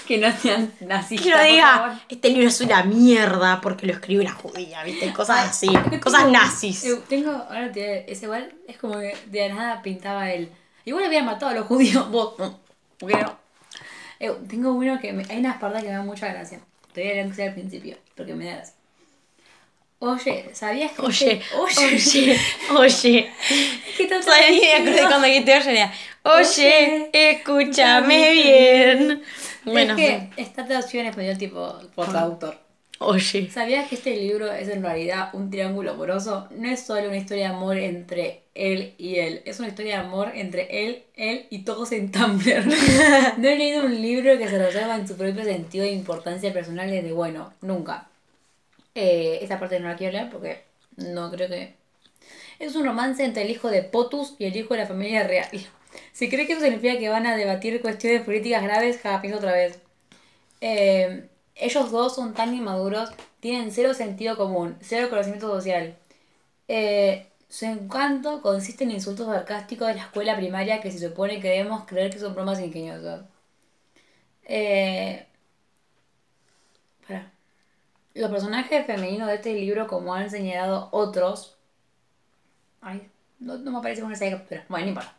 Que 0.08 0.18
no 0.18 0.32
sean 0.42 0.74
nazistas. 0.80 1.24
Que 1.28 1.36
no 1.36 1.44
diga, 1.44 2.02
este 2.10 2.30
libro 2.30 2.48
es 2.48 2.60
una 2.62 2.82
mierda 2.84 3.62
porque 3.62 3.86
lo 3.86 3.94
escribió 3.94 4.22
una 4.22 4.34
judía, 4.34 4.82
¿viste? 4.84 5.13
Cosas 5.13 5.48
así. 5.48 5.68
Cosas 6.02 6.28
nazis. 6.30 6.84
eh, 6.86 7.02
Tengo, 7.08 7.30
ahora 7.32 7.72
te 7.72 8.12
es 8.12 8.24
igual, 8.24 8.52
es 8.68 8.78
como 8.78 8.98
que 9.00 9.16
de 9.28 9.50
nada 9.50 9.84
pintaba 9.84 10.32
él. 10.32 10.50
Igual 10.88 11.04
habían 11.04 11.26
matado 11.26 11.52
a 11.52 11.56
los 11.56 11.67
judíos, 11.67 12.10
vos, 12.12 12.39
no, 12.39 12.58
¿por 12.97 13.12
qué 13.12 13.17
no? 13.21 13.38
Eh, 14.21 14.32
tengo 14.47 14.71
uno 14.71 14.97
que 15.02 15.12
me- 15.12 15.26
hay 15.30 15.39
unas 15.39 15.58
partes 15.58 15.82
que 15.84 15.89
me 15.89 15.95
dan 15.95 16.06
mucha 16.06 16.30
gracia. 16.30 16.62
Te 16.93 17.02
voy 17.02 17.12
a 17.12 17.13
leer 17.26 17.41
al 17.50 17.54
principio, 17.54 17.97
porque 18.15 18.34
me 18.34 18.45
da 18.45 18.56
gracia. 18.56 18.73
Oye, 20.00 20.50
¿sabías 20.54 20.93
que 20.93 21.02
Oye, 21.02 21.41
este- 21.41 21.56
oye, 21.58 22.39
oye. 22.78 23.32
¿Qué 23.97 24.06
tal 24.08 24.21
acordé 24.21 25.02
cuando 25.08 25.28
dijiste 25.28 25.58
oye, 25.58 25.71
era, 25.71 25.93
oye, 26.23 27.10
escúchame 27.12 28.32
bien. 28.32 29.23
Bueno, 29.65 29.93
es 29.93 30.00
que 30.00 30.30
esta 30.38 30.65
traducción 30.65 31.02
en 31.04 31.10
español 31.10 31.38
tipo 31.38 31.80
por 31.95 32.08
traductor. 32.10 32.58
Oye. 32.99 33.49
¿Sabías 33.51 33.88
que 33.89 33.95
este 33.95 34.15
libro 34.15 34.51
es 34.51 34.67
en 34.69 34.83
realidad 34.83 35.29
un 35.33 35.49
triángulo 35.49 35.91
amoroso? 35.91 36.47
No 36.51 36.69
es 36.69 36.81
solo 36.81 37.07
una 37.07 37.17
historia 37.17 37.49
de 37.49 37.55
amor 37.55 37.77
entre 37.77 38.43
él 38.53 38.93
y 38.97 39.17
él, 39.17 39.41
es 39.45 39.60
una 39.60 39.69
historia 39.69 39.99
de 39.99 40.05
amor 40.07 40.31
entre 40.33 40.86
él, 40.86 41.03
él 41.15 41.45
y 41.49 41.60
todos 41.60 41.91
en 41.91 42.12
Tumblr. 42.12 42.65
no 43.38 43.47
he 43.47 43.57
leído 43.57 43.86
un 43.86 44.01
libro 44.01 44.38
que 44.38 44.47
se 44.47 44.57
reserva 44.57 44.95
en 44.95 45.07
su 45.07 45.15
propio 45.15 45.43
sentido 45.43 45.86
de 45.86 45.91
importancia 45.91 46.51
personal 46.51 46.89
desde 46.89 47.12
bueno, 47.12 47.53
nunca. 47.62 48.07
Eh, 48.95 49.39
esta 49.41 49.60
parte 49.60 49.79
no 49.79 49.88
la 49.88 49.95
quiero 49.95 50.13
leer 50.13 50.29
porque 50.29 50.63
no 50.95 51.29
creo 51.31 51.47
que... 51.47 51.75
Es 52.60 52.75
un 52.75 52.86
romance 52.86 53.23
entre 53.23 53.43
el 53.43 53.51
hijo 53.51 53.69
de 53.69 53.83
Potus 53.83 54.33
y 54.39 54.45
el 54.45 54.56
hijo 54.56 54.73
de 54.73 54.79
la 54.79 54.87
familia 54.87 55.27
real. 55.27 55.48
Si 56.12 56.29
cree 56.29 56.48
que 56.48 56.54
eso 56.54 56.62
significa 56.62 56.98
que 56.98 57.10
van 57.10 57.27
a 57.27 57.35
debatir 57.35 57.79
cuestiones 57.81 58.23
políticas 58.23 58.63
graves, 58.63 59.00
ja, 59.02 59.21
pienso 59.21 59.37
otra 59.37 59.54
vez. 59.54 59.79
Eh, 60.62 61.27
ellos 61.60 61.91
dos 61.91 62.15
son 62.15 62.33
tan 62.33 62.53
inmaduros, 62.53 63.12
tienen 63.39 63.71
cero 63.71 63.93
sentido 63.93 64.37
común, 64.37 64.77
cero 64.81 65.10
conocimiento 65.10 65.47
social. 65.49 65.97
Eh, 66.67 67.27
su 67.49 67.65
encanto 67.65 68.41
consiste 68.41 68.83
en 68.83 68.91
insultos 68.91 69.27
sarcásticos 69.27 69.87
de 69.87 69.95
la 69.95 70.03
escuela 70.03 70.35
primaria 70.37 70.81
que 70.81 70.91
se 70.91 70.99
supone 71.08 71.39
que 71.41 71.49
debemos 71.49 71.85
creer 71.85 72.12
que 72.12 72.19
son 72.19 72.33
bromas 72.35 72.60
ingeniosas. 72.60 73.25
Eh, 74.43 75.27
pará. 77.08 77.31
Los 78.13 78.31
personajes 78.31 78.85
femeninos 78.85 79.27
de 79.27 79.35
este 79.35 79.53
libro, 79.53 79.87
como 79.87 80.13
han 80.13 80.29
señalado 80.29 80.89
otros. 80.91 81.58
Ay, 82.81 83.10
no, 83.39 83.58
no 83.58 83.71
me 83.71 83.77
aparece 83.79 84.01
con 84.01 84.12
esa 84.12 84.29
captura. 84.29 84.65
Bueno, 84.69 84.85
no 84.85 84.89
importa. 84.91 85.17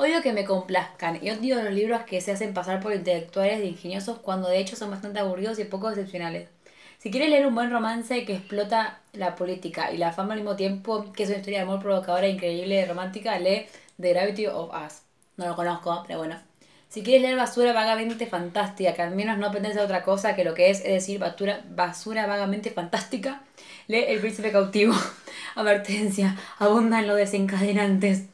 Odio 0.00 0.22
que 0.22 0.32
me 0.32 0.46
complazcan 0.46 1.18
y 1.22 1.30
odio 1.30 1.62
los 1.62 1.74
libros 1.74 2.04
que 2.04 2.22
se 2.22 2.32
hacen 2.32 2.54
pasar 2.54 2.80
por 2.80 2.94
intelectuales 2.94 3.60
e 3.60 3.66
ingeniosos 3.66 4.18
cuando 4.20 4.48
de 4.48 4.58
hecho 4.58 4.74
son 4.74 4.90
bastante 4.90 5.18
aburridos 5.18 5.58
y 5.58 5.64
poco 5.64 5.90
excepcionales. 5.90 6.48
Si 6.96 7.10
quieres 7.10 7.28
leer 7.28 7.46
un 7.46 7.54
buen 7.54 7.70
romance 7.70 8.24
que 8.24 8.36
explota 8.36 9.00
la 9.12 9.36
política 9.36 9.92
y 9.92 9.98
la 9.98 10.10
fama 10.10 10.32
al 10.32 10.40
mismo 10.40 10.56
tiempo, 10.56 11.12
que 11.12 11.24
es 11.24 11.28
una 11.28 11.36
historia 11.36 11.58
de 11.58 11.64
amor 11.64 11.82
provocadora, 11.82 12.26
increíble, 12.28 12.86
romántica, 12.86 13.38
lee 13.38 13.66
The 14.00 14.14
Gravity 14.14 14.46
of 14.46 14.70
Us. 14.74 15.02
No 15.36 15.48
lo 15.48 15.54
conozco, 15.54 16.02
pero 16.06 16.20
bueno. 16.20 16.40
Si 16.88 17.02
quieres 17.02 17.20
leer 17.20 17.36
basura 17.36 17.74
vagamente 17.74 18.24
fantástica, 18.24 18.94
que 18.94 19.02
al 19.02 19.14
menos 19.14 19.36
no 19.36 19.52
pertenece 19.52 19.80
a 19.80 19.84
otra 19.84 20.02
cosa 20.02 20.34
que 20.34 20.44
lo 20.44 20.54
que 20.54 20.70
es, 20.70 20.78
es 20.78 20.92
decir, 20.92 21.18
basura, 21.18 21.60
basura 21.68 22.26
vagamente 22.26 22.70
fantástica, 22.70 23.42
lee 23.86 24.06
El 24.08 24.20
Príncipe 24.20 24.50
Cautivo. 24.50 24.94
Advertencia, 25.56 26.38
abundan 26.58 27.06
los 27.06 27.18
desencadenantes. 27.18 28.29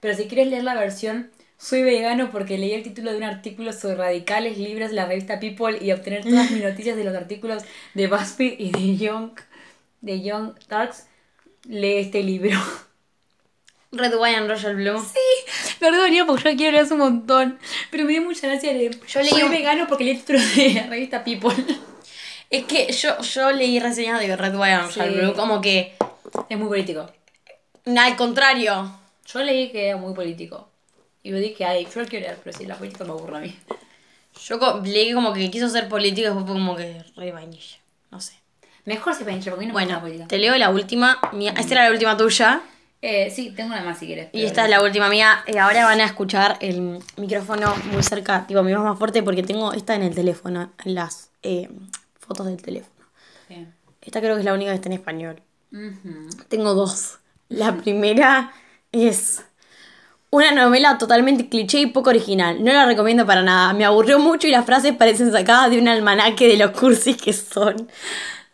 Pero 0.00 0.14
si 0.16 0.26
quieres 0.26 0.48
leer 0.48 0.64
la 0.64 0.74
versión 0.74 1.30
soy 1.60 1.82
vegano 1.82 2.30
porque 2.30 2.56
leí 2.56 2.72
el 2.72 2.84
título 2.84 3.10
de 3.10 3.16
un 3.16 3.24
artículo 3.24 3.72
sobre 3.72 3.96
radicales 3.96 4.58
libres 4.58 4.90
de 4.90 4.96
la 4.96 5.06
revista 5.06 5.40
People 5.40 5.76
y 5.84 5.90
obtener 5.90 6.22
todas 6.22 6.50
mis 6.52 6.62
noticias 6.64 6.96
de 6.96 7.02
los 7.04 7.16
artículos 7.16 7.64
de 7.94 8.06
BuzzFeed 8.06 8.54
y 8.60 8.70
de 8.70 8.96
Young, 8.96 9.32
de 10.00 10.22
Young 10.22 10.54
Turks, 10.68 11.06
lee 11.64 11.96
este 11.96 12.22
libro. 12.22 12.56
Red 13.90 14.14
Wine 14.20 14.46
Royal 14.46 14.76
Blue. 14.76 15.00
Sí, 15.02 15.74
perdón, 15.80 16.12
yo 16.12 16.26
porque 16.26 16.50
yo 16.52 16.56
quiero 16.56 16.72
leer 16.78 16.92
un 16.92 16.98
montón. 16.98 17.58
Pero 17.90 18.04
me 18.04 18.12
dio 18.12 18.22
mucha 18.22 18.46
gracia 18.46 18.72
leer. 18.72 19.00
Yo 19.06 19.20
leí 19.20 19.30
Soy 19.30 19.42
un- 19.44 19.50
vegano 19.50 19.86
porque 19.88 20.04
leí 20.04 20.12
el 20.14 20.20
título 20.20 20.38
de 20.40 20.74
la 20.74 20.86
revista 20.88 21.24
People. 21.24 21.54
Es 22.50 22.64
que 22.66 22.92
yo, 22.92 23.18
yo 23.20 23.50
leí 23.50 23.80
reseñas 23.80 24.20
de 24.20 24.36
Red 24.36 24.54
Wine 24.54 24.78
Royal 24.82 24.92
Sí. 24.92 25.00
Blue 25.18 25.34
como 25.34 25.60
que. 25.60 25.94
Es 26.50 26.58
muy 26.58 26.68
político. 26.68 27.10
Al 27.86 28.16
contrario. 28.16 28.94
Yo 29.32 29.42
leí 29.42 29.70
que 29.70 29.88
era 29.88 29.96
muy 29.96 30.14
político. 30.14 30.68
Y 31.22 31.30
me 31.32 31.40
dije, 31.40 31.64
ay, 31.64 31.86
yo 31.92 32.00
lo 32.02 32.06
quiero 32.08 32.26
leer, 32.26 32.38
pero 32.42 32.56
sí, 32.56 32.64
la 32.66 32.76
política 32.76 33.04
me 33.04 33.10
aburre 33.10 33.36
a 33.36 33.40
mí. 33.40 33.58
Yo 34.46 34.58
co- 34.58 34.80
leí 34.84 35.12
como 35.12 35.32
que 35.32 35.50
quiso 35.50 35.68
ser 35.68 35.88
político 35.88 36.20
y 36.20 36.24
después 36.24 36.44
fue 36.46 36.54
como 36.54 36.76
que 36.76 37.02
re 37.16 37.32
vainilla. 37.32 37.76
No 38.10 38.20
sé. 38.20 38.34
Mejor 38.84 39.14
si 39.14 39.24
pinche, 39.24 39.50
porque 39.50 39.66
no 39.66 39.74
me 39.74 39.80
Bueno, 39.80 39.92
la 39.96 40.00
política. 40.00 40.28
te 40.28 40.38
leo 40.38 40.56
la 40.56 40.70
última. 40.70 41.18
Mía. 41.32 41.52
Esta 41.58 41.74
era 41.74 41.84
la 41.84 41.90
última 41.90 42.16
tuya. 42.16 42.62
Eh, 43.02 43.30
sí, 43.30 43.50
tengo 43.54 43.72
una 43.74 43.82
más 43.82 43.98
si 43.98 44.06
quieres. 44.06 44.30
Y 44.32 44.44
esta 44.44 44.64
es 44.64 44.70
la 44.70 44.82
última 44.82 45.08
mía. 45.08 45.42
Eh, 45.46 45.58
ahora 45.58 45.84
van 45.84 46.00
a 46.00 46.04
escuchar 46.04 46.56
el 46.60 46.98
micrófono 47.16 47.74
muy 47.92 48.02
cerca, 48.02 48.46
tipo 48.46 48.62
mi 48.62 48.72
voz 48.74 48.82
más 48.84 48.98
fuerte 48.98 49.22
porque 49.22 49.42
tengo 49.42 49.72
esta 49.72 49.94
en 49.94 50.02
el 50.02 50.14
teléfono, 50.14 50.72
en 50.84 50.94
las 50.94 51.30
eh, 51.42 51.68
fotos 52.18 52.46
del 52.46 52.60
teléfono. 52.62 52.94
Esta 54.00 54.20
creo 54.20 54.34
que 54.34 54.40
es 54.40 54.44
la 54.44 54.54
única 54.54 54.70
que 54.70 54.76
está 54.76 54.88
en 54.88 54.94
español. 54.94 55.42
Tengo 56.48 56.74
dos. 56.74 57.18
La 57.50 57.76
primera 57.76 58.52
es 58.92 59.42
una 60.30 60.50
novela 60.52 60.98
totalmente 60.98 61.48
cliché 61.48 61.80
y 61.80 61.86
poco 61.86 62.10
original. 62.10 62.62
No 62.62 62.72
la 62.72 62.84
recomiendo 62.86 63.24
para 63.26 63.42
nada. 63.42 63.72
Me 63.72 63.84
aburrió 63.84 64.18
mucho 64.18 64.46
y 64.46 64.50
las 64.50 64.64
frases 64.66 64.94
parecen 64.94 65.32
sacadas 65.32 65.70
de 65.70 65.78
un 65.78 65.88
almanaque 65.88 66.48
de 66.48 66.56
los 66.56 66.72
cursis 66.72 67.16
que 67.16 67.32
son. 67.32 67.88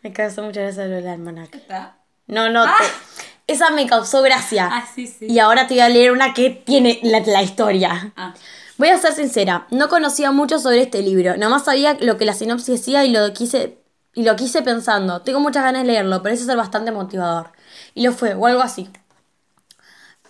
Me 0.03 0.12
causó 0.12 0.43
mucha 0.43 0.61
gracia 0.62 0.85
lo 0.87 0.97
del 0.97 1.09
almanaque. 1.09 1.59
¿Está? 1.59 1.97
No, 2.26 2.49
no. 2.51 2.64
te- 2.64 3.53
esa 3.53 3.70
me 3.70 3.87
causó 3.87 4.22
gracia. 4.22 4.68
Ah, 4.72 4.85
sí, 4.95 5.07
sí. 5.07 5.26
Y 5.28 5.39
ahora 5.39 5.66
te 5.66 5.74
voy 5.74 5.80
a 5.82 5.89
leer 5.89 6.12
una 6.12 6.32
que 6.32 6.51
tiene 6.51 7.01
la, 7.03 7.20
la 7.20 7.43
historia. 7.43 8.12
Ah. 8.16 8.35
Voy 8.76 8.89
a 8.89 8.99
ser 8.99 9.12
sincera, 9.12 9.66
no 9.70 9.89
conocía 9.89 10.32
mucho 10.32 10.59
sobre 10.59 10.82
este 10.82 11.01
libro, 11.01 11.37
nomás 11.37 11.64
sabía 11.64 11.97
lo 12.01 12.16
que 12.16 12.24
la 12.24 12.32
sinopsis 12.35 12.80
decía 12.80 13.05
y 13.05 13.11
lo 13.12 13.32
quise 13.32 13.78
y 14.14 14.24
lo 14.24 14.35
quise 14.35 14.62
pensando. 14.62 15.20
Tengo 15.22 15.39
muchas 15.39 15.62
ganas 15.62 15.82
de 15.82 15.89
leerlo, 15.93 16.22
parece 16.24 16.45
ser 16.45 16.57
bastante 16.57 16.91
motivador. 16.91 17.53
Y 17.95 18.05
lo 18.05 18.12
fue, 18.12 18.35
o 18.35 18.47
algo 18.47 18.62
así. 18.62 18.91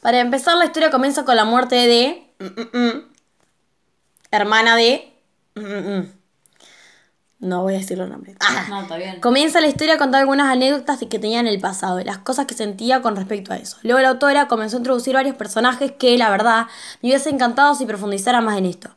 Para 0.04 0.20
empezar, 0.20 0.54
la 0.58 0.66
historia 0.66 0.90
comienza 0.90 1.24
con 1.24 1.34
la 1.34 1.46
muerte 1.46 1.76
de 1.76 2.30
mm, 2.38 2.44
mm, 2.44 2.78
mm, 2.78 3.02
hermana 4.32 4.76
de 4.76 5.14
no 7.38 7.62
voy 7.62 7.72
a 7.74 7.78
decir 7.78 7.96
los 7.96 8.10
nombres. 8.10 8.36
Ah. 8.40 8.66
No, 8.68 8.82
está 8.82 8.98
bien. 8.98 9.18
Comienza 9.22 9.62
la 9.62 9.66
historia 9.66 9.96
contando 9.96 10.18
algunas 10.18 10.52
anécdotas 10.52 10.98
que 11.08 11.18
tenía 11.18 11.40
en 11.40 11.46
el 11.46 11.58
pasado 11.58 12.00
y 12.00 12.04
las 12.04 12.18
cosas 12.18 12.44
que 12.44 12.52
sentía 12.52 13.00
con 13.00 13.16
respecto 13.16 13.54
a 13.54 13.56
eso. 13.56 13.78
Luego 13.82 13.98
la 14.00 14.10
autora 14.10 14.46
comenzó 14.46 14.76
a 14.76 14.80
introducir 14.80 15.14
varios 15.14 15.36
personajes 15.36 15.92
que, 15.92 16.18
la 16.18 16.28
verdad, 16.28 16.66
me 17.00 17.08
hubiese 17.08 17.30
encantado 17.30 17.74
si 17.74 17.86
profundizara 17.86 18.42
más 18.42 18.58
en 18.58 18.66
esto. 18.66 18.90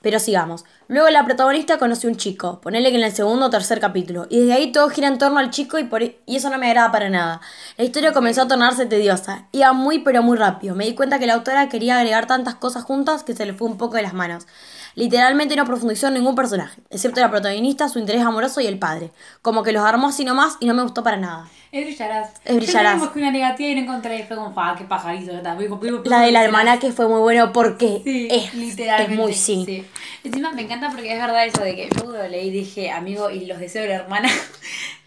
Pero 0.00 0.18
sigamos. 0.18 0.64
Luego 0.86 1.08
la 1.08 1.24
protagonista 1.24 1.78
conoció 1.78 2.10
un 2.10 2.16
chico, 2.16 2.60
ponele 2.60 2.90
que 2.90 2.98
en 2.98 3.04
el 3.04 3.12
segundo 3.12 3.46
o 3.46 3.50
tercer 3.50 3.80
capítulo, 3.80 4.26
y 4.28 4.40
desde 4.40 4.52
ahí 4.52 4.70
todo 4.70 4.90
gira 4.90 5.08
en 5.08 5.16
torno 5.16 5.38
al 5.38 5.50
chico 5.50 5.78
y, 5.78 5.84
por, 5.84 6.02
y 6.02 6.16
eso 6.26 6.50
no 6.50 6.58
me 6.58 6.66
agrada 6.66 6.92
para 6.92 7.08
nada. 7.08 7.40
La 7.78 7.84
historia 7.84 8.12
comenzó 8.12 8.42
a 8.42 8.48
tornarse 8.48 8.84
tediosa, 8.84 9.48
iba 9.52 9.72
muy 9.72 10.00
pero 10.00 10.22
muy 10.22 10.36
rápido. 10.36 10.74
Me 10.74 10.84
di 10.84 10.94
cuenta 10.94 11.18
que 11.18 11.26
la 11.26 11.34
autora 11.34 11.70
quería 11.70 11.96
agregar 11.96 12.26
tantas 12.26 12.56
cosas 12.56 12.84
juntas 12.84 13.22
que 13.22 13.34
se 13.34 13.46
le 13.46 13.54
fue 13.54 13.66
un 13.66 13.78
poco 13.78 13.96
de 13.96 14.02
las 14.02 14.12
manos. 14.12 14.46
Literalmente 14.94 15.56
no 15.56 15.64
profundizó 15.64 16.08
en 16.08 16.14
ningún 16.14 16.34
personaje, 16.36 16.80
excepto 16.90 17.20
la 17.20 17.30
protagonista, 17.30 17.88
su 17.88 17.98
interés 17.98 18.22
amoroso 18.22 18.60
y 18.60 18.66
el 18.66 18.78
padre. 18.78 19.10
Como 19.42 19.62
que 19.62 19.72
los 19.72 19.82
armó 19.84 20.08
así 20.08 20.24
nomás 20.24 20.56
y 20.60 20.66
no 20.66 20.74
me 20.74 20.82
gustó 20.82 21.02
para 21.02 21.16
nada. 21.16 21.48
Es 21.72 21.84
brillarás. 21.84 22.30
Es 22.44 22.54
brillarás. 22.54 23.08
Que 23.08 23.18
una 23.18 23.32
negativa 23.32 23.68
y 23.70 23.74
no 23.74 23.80
encontré. 23.80 24.24
Fue 24.26 24.36
como, 24.36 24.52
fa, 24.54 24.76
qué 24.78 24.84
pajarito. 24.84 25.32
que. 25.32 25.54
Muy 25.56 25.66
complejo, 25.66 26.02
La 26.04 26.22
brillarás. 26.22 26.46
almanaque 26.46 26.92
fue 26.92 27.08
muy 27.08 27.18
bueno 27.20 27.52
porque 27.52 28.00
Sí, 28.04 28.28
es, 28.30 28.54
literalmente. 28.54 29.12
es 29.14 29.18
muy 29.18 29.34
sí. 29.34 29.84
Encima 30.22 30.52
me 30.52 30.62
encanta 30.62 30.90
porque 30.90 31.12
es 31.12 31.18
verdad 31.20 31.44
eso 31.44 31.62
de 31.62 31.74
que 31.74 31.88
yo 31.98 32.04
lo 32.12 32.28
leí 32.28 32.46
y 32.46 32.50
dije, 32.52 32.92
amigo, 32.92 33.28
y 33.30 33.46
los 33.46 33.58
deseos 33.58 33.82
de 33.84 33.88
la 33.88 33.96
hermana. 33.96 34.28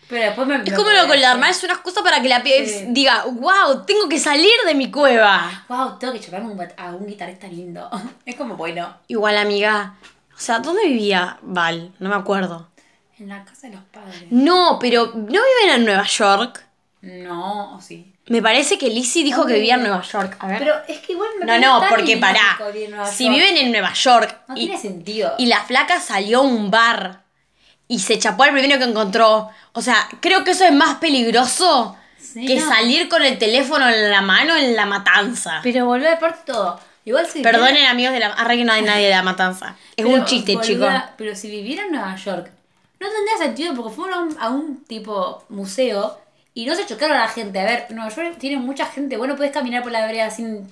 Pero 0.09 0.23
después 0.23 0.47
me. 0.47 0.55
Es 0.63 0.73
como 0.73 0.89
lo 0.89 1.07
con 1.07 1.19
la 1.19 1.31
hermana, 1.31 1.49
es 1.51 1.63
una 1.63 1.73
excusa 1.73 2.01
para 2.01 2.21
que 2.21 2.29
la 2.29 2.41
Sí. 2.43 2.85
diga, 2.89 3.25
wow, 3.25 3.85
tengo 3.85 4.07
que 4.07 4.19
salir 4.19 4.51
de 4.65 4.73
mi 4.73 4.89
cueva. 4.89 5.65
Wow, 5.67 5.97
tengo 5.99 6.13
que 6.13 6.19
chocarme 6.19 6.53
a 6.77 6.85
un 6.91 7.05
guitarrista 7.07 7.47
lindo. 7.47 7.89
Es 8.25 8.35
como 8.35 8.55
bueno. 8.55 8.95
Igual, 9.07 9.37
amiga. 9.37 9.95
O 10.35 10.39
sea, 10.39 10.59
¿dónde 10.59 10.85
vivía 10.85 11.37
Val? 11.41 11.91
No 11.99 12.09
me 12.09 12.15
acuerdo. 12.15 12.69
En 13.19 13.29
la 13.29 13.43
casa 13.43 13.67
de 13.67 13.73
los 13.75 13.83
padres. 13.85 14.25
No, 14.29 14.77
pero 14.79 15.07
¿no 15.15 15.23
viven 15.25 15.75
en 15.75 15.85
Nueva 15.85 16.03
York? 16.05 16.63
No, 17.01 17.75
o 17.75 17.81
sí. 17.81 18.13
Me 18.27 18.41
parece 18.41 18.77
que 18.77 18.89
Lizzie 18.89 19.23
dijo 19.23 19.37
que 19.45 19.53
¿Dónde 19.53 19.59
vivía 19.59 19.75
en? 19.75 19.81
Nueva 19.83 20.01
York. 20.01 20.35
A 20.39 20.47
ver. 20.47 20.59
Pero 20.59 20.75
es 20.87 20.99
que 20.99 21.13
igual 21.13 21.29
me 21.39 21.45
no, 21.45 21.57
no, 21.59 21.79
tan 21.79 21.89
porque 21.89 22.17
pará. 22.17 22.59
Si 23.11 23.25
York. 23.25 23.35
viven 23.37 23.57
en 23.57 23.71
Nueva 23.71 23.93
York 23.93 24.41
No 24.47 24.55
y, 24.55 24.65
tiene 24.65 24.77
sentido. 24.79 25.33
y 25.37 25.45
la 25.47 25.61
flaca 25.63 25.99
salió 25.99 26.39
a 26.39 26.41
un 26.41 26.69
bar 26.69 27.23
y 27.87 27.99
se 27.99 28.19
chapó 28.19 28.43
al 28.43 28.51
primero 28.51 28.77
que 28.77 28.85
encontró. 28.85 29.49
O 29.73 29.81
sea, 29.81 30.07
creo 30.19 30.43
que 30.43 30.51
eso 30.51 30.65
es 30.65 30.73
más 30.73 30.95
peligroso 30.95 31.95
que 32.33 32.59
salir 32.59 33.09
con 33.09 33.23
el 33.23 33.37
teléfono 33.37 33.87
en 33.89 34.11
la 34.11 34.21
mano 34.21 34.55
en 34.55 34.75
la 34.75 34.85
matanza. 34.85 35.59
Pero 35.63 35.85
volver 35.85 36.09
de 36.11 36.17
parte 36.17 36.51
todo. 36.51 36.79
Igual 37.05 37.25
si 37.25 37.41
Perdonen 37.41 37.85
amigos 37.85 38.11
de 38.13 38.19
la... 38.19 38.27
Arre 38.33 38.57
que 38.57 38.65
no 38.65 38.73
hay 38.73 38.81
nadie 38.81 39.05
de 39.05 39.11
la 39.11 39.23
matanza. 39.23 39.75
Es 39.95 40.05
Pero 40.05 40.09
un 40.09 40.25
chiste, 40.25 40.57
chicos. 40.61 40.89
a- 40.89 41.13
Pero 41.17 41.35
si 41.35 41.49
viviera 41.49 41.83
en 41.83 41.91
Nueva 41.93 42.15
York, 42.17 42.51
no 42.99 43.07
tendría 43.09 43.37
sentido 43.37 43.73
porque 43.73 43.95
fueron 43.95 44.13
a 44.13 44.19
un, 44.21 44.37
a 44.41 44.49
un 44.49 44.83
tipo 44.83 45.45
museo 45.47 46.19
y 46.53 46.65
no 46.65 46.75
se 46.75 46.85
chocaron 46.85 47.15
a 47.15 47.21
la 47.21 47.27
gente. 47.29 47.59
A 47.59 47.63
ver, 47.63 47.87
Nueva 47.91 48.13
York 48.13 48.35
tiene 48.39 48.57
mucha 48.57 48.85
gente. 48.87 49.15
Bueno, 49.15 49.35
puedes 49.37 49.53
caminar 49.53 49.83
por 49.83 49.91
la 49.93 50.05
vereda 50.05 50.29
sin 50.29 50.67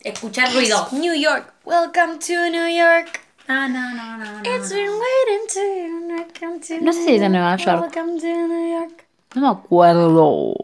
escuchar 0.00 0.52
ruido. 0.52 0.86
New 0.92 1.14
York. 1.14 1.50
Welcome 1.64 2.18
to 2.18 2.50
New 2.50 2.68
York. 2.68 3.20
No, 3.50 3.68
no, 3.68 3.94
no, 3.94 4.16
no, 4.16 4.42
no. 4.42 4.42
It's 4.44 4.70
no. 4.70 4.76
been 4.76 4.92
waiting 5.02 5.46
to 5.48 6.14
welcome 6.14 6.60
to 6.60 6.80
No 6.84 6.92
sé 6.92 7.04
si 7.04 7.14
es 7.16 7.22
en 7.22 7.32
Nueva 7.32 7.56
York. 7.56 7.80
Welcome 7.80 8.20
to 8.20 8.26
New 8.46 8.78
York. 8.78 9.06
No 9.34 9.40
me 9.40 9.48
acuerdo. 9.48 10.54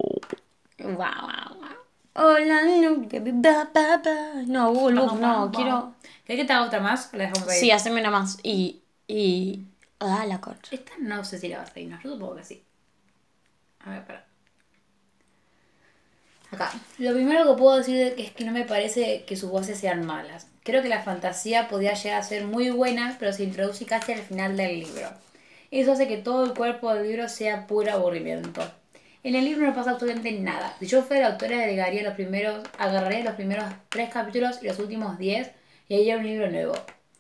Wow, 0.78 0.94
wow, 0.94 1.56
wow. 1.58 1.74
Hola, 2.14 2.62
no, 2.62 2.98
ba, 3.42 3.68
ba, 3.74 4.00
ba. 4.04 4.42
No, 4.46 4.90
no, 4.92 5.50
quiero... 5.50 5.94
¿Querés 6.24 6.42
que 6.42 6.44
te 6.44 6.52
haga 6.52 6.66
otra 6.66 6.78
más? 6.78 7.10
o 7.12 7.16
La 7.16 7.24
dejamos 7.24 7.48
ahí. 7.48 7.58
Sí, 7.58 7.72
haceme 7.72 7.98
una 7.98 8.12
más. 8.12 8.38
Y... 8.44 8.82
Y... 9.08 9.64
Ah, 9.98 10.24
la 10.24 10.40
concha. 10.40 10.72
Esta 10.72 10.92
no 11.00 11.24
sé 11.24 11.40
si 11.40 11.48
la 11.48 11.58
vas 11.58 11.70
a 11.70 11.72
adivinar. 11.72 12.00
Yo 12.04 12.12
supongo 12.12 12.36
que 12.36 12.44
sí. 12.44 12.62
A 13.80 13.90
ver, 13.90 14.06
para. 14.06 14.24
Acá. 16.52 16.72
Lo 16.98 17.12
primero 17.14 17.50
que 17.50 17.58
puedo 17.58 17.78
decir 17.78 18.14
es 18.16 18.30
que 18.30 18.44
no 18.44 18.52
me 18.52 18.64
parece 18.64 19.24
que 19.24 19.34
sus 19.34 19.50
voces 19.50 19.76
sean 19.76 20.06
malas. 20.06 20.46
Creo 20.66 20.82
que 20.82 20.88
la 20.88 21.00
fantasía 21.04 21.68
podía 21.68 21.94
llegar 21.94 22.18
a 22.18 22.24
ser 22.24 22.44
muy 22.44 22.70
buena, 22.70 23.14
pero 23.20 23.32
se 23.32 23.44
introduce 23.44 23.86
casi 23.86 24.10
al 24.14 24.18
final 24.18 24.56
del 24.56 24.80
libro. 24.80 25.08
Eso 25.70 25.92
hace 25.92 26.08
que 26.08 26.16
todo 26.16 26.44
el 26.44 26.54
cuerpo 26.54 26.92
del 26.92 27.06
libro 27.06 27.28
sea 27.28 27.68
puro 27.68 27.92
aburrimiento. 27.92 28.62
En 29.22 29.36
el 29.36 29.44
libro 29.44 29.64
no 29.64 29.76
pasa 29.76 29.92
absolutamente 29.92 30.32
nada. 30.32 30.74
Si 30.80 30.86
yo 30.86 31.02
fuera 31.02 31.28
autora, 31.28 31.58
agregaría 31.60 32.02
los 32.02 32.14
primeros, 32.14 32.64
agarraría 32.78 33.22
los 33.22 33.34
primeros 33.34 33.64
tres 33.90 34.10
capítulos 34.10 34.58
y 34.60 34.66
los 34.66 34.80
últimos 34.80 35.18
diez 35.18 35.52
y 35.86 35.94
haría 35.94 36.16
un 36.16 36.26
libro 36.26 36.50
nuevo. 36.50 36.74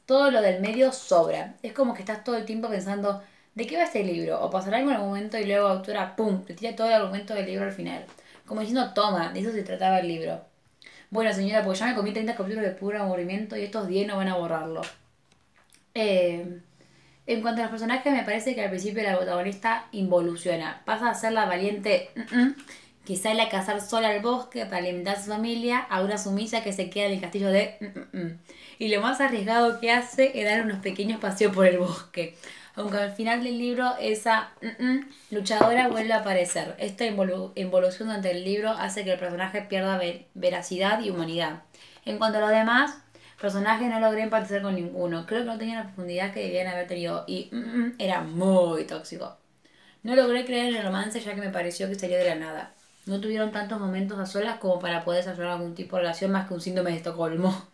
Todo 0.06 0.32
lo 0.32 0.42
del 0.42 0.60
medio 0.60 0.90
sobra. 0.90 1.54
Es 1.62 1.72
como 1.72 1.94
que 1.94 2.00
estás 2.00 2.24
todo 2.24 2.36
el 2.36 2.46
tiempo 2.46 2.68
pensando, 2.68 3.22
¿de 3.54 3.64
qué 3.68 3.76
va 3.76 3.84
este 3.84 4.02
libro? 4.02 4.42
O 4.42 4.50
pasará 4.50 4.78
algún 4.78 4.96
momento 4.96 5.38
y 5.38 5.44
luego 5.44 5.68
la 5.68 5.74
autora, 5.74 6.16
¡pum!, 6.16 6.44
te 6.44 6.54
tira 6.54 6.74
todo 6.74 6.88
el 6.88 6.94
argumento 6.94 7.32
del 7.32 7.46
libro 7.46 7.64
al 7.64 7.72
final. 7.72 8.06
Como 8.44 8.62
diciendo, 8.62 8.92
toma, 8.92 9.32
de 9.32 9.38
eso 9.38 9.52
se 9.52 9.62
trataba 9.62 10.00
el 10.00 10.08
libro. 10.08 10.40
Bueno, 11.10 11.32
señora, 11.32 11.62
porque 11.64 11.78
ya 11.78 11.86
me 11.86 11.94
comí 11.94 12.12
30 12.12 12.34
capítulos 12.34 12.64
de 12.64 12.72
puro 12.72 13.00
aburrimiento 13.00 13.56
y 13.56 13.62
estos 13.62 13.88
10 13.88 14.08
no 14.08 14.16
van 14.16 14.28
a 14.28 14.36
borrarlo. 14.36 14.82
Eh, 15.94 16.60
en 17.26 17.42
cuanto 17.42 17.60
a 17.60 17.64
los 17.64 17.70
personajes, 17.70 18.12
me 18.12 18.22
parece 18.22 18.54
que 18.54 18.62
al 18.62 18.70
principio 18.70 19.02
la 19.02 19.16
protagonista 19.16 19.86
involuciona. 19.92 20.82
Pasa 20.84 21.10
a 21.10 21.14
ser 21.14 21.32
la 21.32 21.46
valiente 21.46 22.10
que 23.04 23.16
sale 23.16 23.42
a 23.42 23.48
cazar 23.48 23.80
sola 23.80 24.08
al 24.08 24.20
bosque 24.20 24.64
para 24.64 24.78
alimentar 24.78 25.16
a 25.16 25.22
su 25.22 25.30
familia, 25.30 25.78
a 25.78 26.02
una 26.02 26.18
sumisa 26.18 26.62
que 26.62 26.72
se 26.72 26.90
queda 26.90 27.06
en 27.06 27.12
el 27.12 27.20
castillo 27.20 27.48
de... 27.48 27.76
mm, 27.80 28.16
mm, 28.18 28.22
mm. 28.22 28.38
Y 28.78 28.88
lo 28.88 29.00
más 29.00 29.20
arriesgado 29.20 29.80
que 29.80 29.90
hace 29.90 30.38
es 30.38 30.44
dar 30.44 30.62
unos 30.62 30.78
pequeños 30.78 31.20
paseos 31.20 31.54
por 31.54 31.66
el 31.66 31.78
bosque. 31.78 32.36
Aunque 32.76 32.98
al 32.98 33.12
final 33.12 33.42
del 33.42 33.58
libro 33.58 33.94
esa 34.00 34.50
mm, 34.62 34.84
mm, 34.84 35.00
luchadora 35.30 35.88
vuelve 35.88 36.12
a 36.12 36.18
aparecer. 36.18 36.74
Esta 36.78 37.04
involu- 37.06 37.52
involución 37.56 38.08
durante 38.08 38.30
el 38.30 38.44
libro 38.44 38.70
hace 38.70 39.04
que 39.04 39.12
el 39.14 39.18
personaje 39.18 39.62
pierda 39.62 39.98
ve- 39.98 40.26
veracidad 40.34 41.00
y 41.02 41.10
humanidad. 41.10 41.62
En 42.04 42.18
cuanto 42.18 42.38
a 42.38 42.42
los 42.42 42.50
demás 42.50 42.94
personajes, 43.40 43.88
no 43.88 43.98
logré 44.00 44.22
empatizar 44.22 44.62
con 44.62 44.74
ninguno. 44.74 45.26
Creo 45.26 45.40
que 45.40 45.46
no 45.46 45.58
tenían 45.58 45.78
la 45.78 45.84
profundidad 45.84 46.32
que 46.32 46.40
debían 46.42 46.68
haber 46.68 46.86
tenido 46.86 47.24
y 47.26 47.48
mm, 47.52 47.56
mm, 47.56 47.94
era 47.98 48.20
muy 48.22 48.84
tóxico. 48.84 49.36
No 50.02 50.14
logré 50.14 50.44
creer 50.44 50.68
en 50.68 50.76
el 50.76 50.84
romance 50.84 51.20
ya 51.20 51.34
que 51.34 51.40
me 51.40 51.50
pareció 51.50 51.88
que 51.88 51.94
salió 51.96 52.18
de 52.18 52.26
la 52.26 52.34
nada. 52.36 52.72
No 53.06 53.20
tuvieron 53.20 53.52
tantos 53.52 53.80
momentos 53.80 54.18
a 54.18 54.26
solas 54.26 54.58
como 54.58 54.78
para 54.78 55.04
poder 55.04 55.24
desarrollar 55.24 55.54
algún 55.54 55.74
tipo 55.74 55.96
de 55.96 56.02
relación 56.02 56.30
más 56.32 56.46
que 56.48 56.54
un 56.54 56.60
síndrome 56.60 56.90
de 56.90 56.96
Estocolmo. 56.98 57.66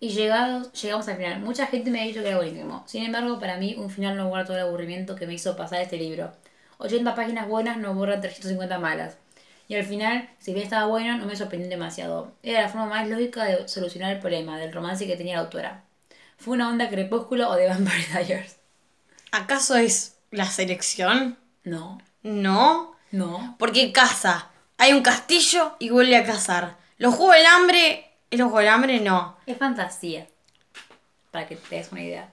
Y 0.00 0.10
llegados, 0.10 0.72
llegamos 0.80 1.08
al 1.08 1.16
final. 1.16 1.40
Mucha 1.40 1.66
gente 1.66 1.90
me 1.90 2.00
ha 2.00 2.04
dicho 2.04 2.20
que 2.22 2.28
era 2.28 2.36
buenísimo. 2.36 2.84
Sin 2.86 3.04
embargo, 3.04 3.38
para 3.40 3.56
mí, 3.56 3.74
un 3.76 3.90
final 3.90 4.16
no 4.16 4.28
borra 4.28 4.44
todo 4.44 4.56
el 4.56 4.62
aburrimiento 4.62 5.16
que 5.16 5.26
me 5.26 5.34
hizo 5.34 5.56
pasar 5.56 5.80
este 5.80 5.96
libro. 5.96 6.32
80 6.78 7.14
páginas 7.16 7.48
buenas 7.48 7.76
no 7.78 7.94
borran 7.94 8.20
350 8.20 8.78
malas. 8.78 9.16
Y 9.66 9.74
al 9.74 9.84
final, 9.84 10.28
si 10.38 10.52
bien 10.54 10.64
estaba 10.64 10.86
bueno, 10.86 11.18
no 11.18 11.26
me 11.26 11.36
sorprendió 11.36 11.68
demasiado. 11.68 12.32
Era 12.42 12.62
la 12.62 12.68
forma 12.68 12.86
más 12.86 13.08
lógica 13.08 13.44
de 13.44 13.68
solucionar 13.68 14.12
el 14.14 14.20
problema 14.20 14.56
del 14.58 14.72
romance 14.72 15.06
que 15.06 15.16
tenía 15.16 15.34
la 15.34 15.42
autora. 15.42 15.82
Fue 16.38 16.54
una 16.54 16.68
onda 16.68 16.88
crepúsculo 16.88 17.50
o 17.50 17.56
de 17.56 17.66
Vampire 17.66 18.06
Diaries. 18.24 18.56
¿Acaso 19.32 19.76
es 19.76 20.16
la 20.30 20.46
selección? 20.46 21.36
No, 21.64 21.98
No. 22.22 22.94
no. 23.10 23.56
Porque 23.58 23.92
casa. 23.92 24.48
Hay 24.78 24.92
un 24.92 25.02
castillo 25.02 25.74
y 25.80 25.90
vuelve 25.90 26.16
a 26.16 26.24
cazar. 26.24 26.76
Los 26.98 27.14
Juegos 27.16 27.34
del 27.34 27.46
Hambre. 27.46 28.07
¿Es 28.30 28.38
los 28.38 28.52
Hambre? 28.52 29.00
No. 29.00 29.36
Es 29.46 29.56
fantasía. 29.56 30.26
Para 31.30 31.46
que 31.46 31.56
te 31.56 31.76
des 31.76 31.90
una 31.92 32.02
idea. 32.02 32.30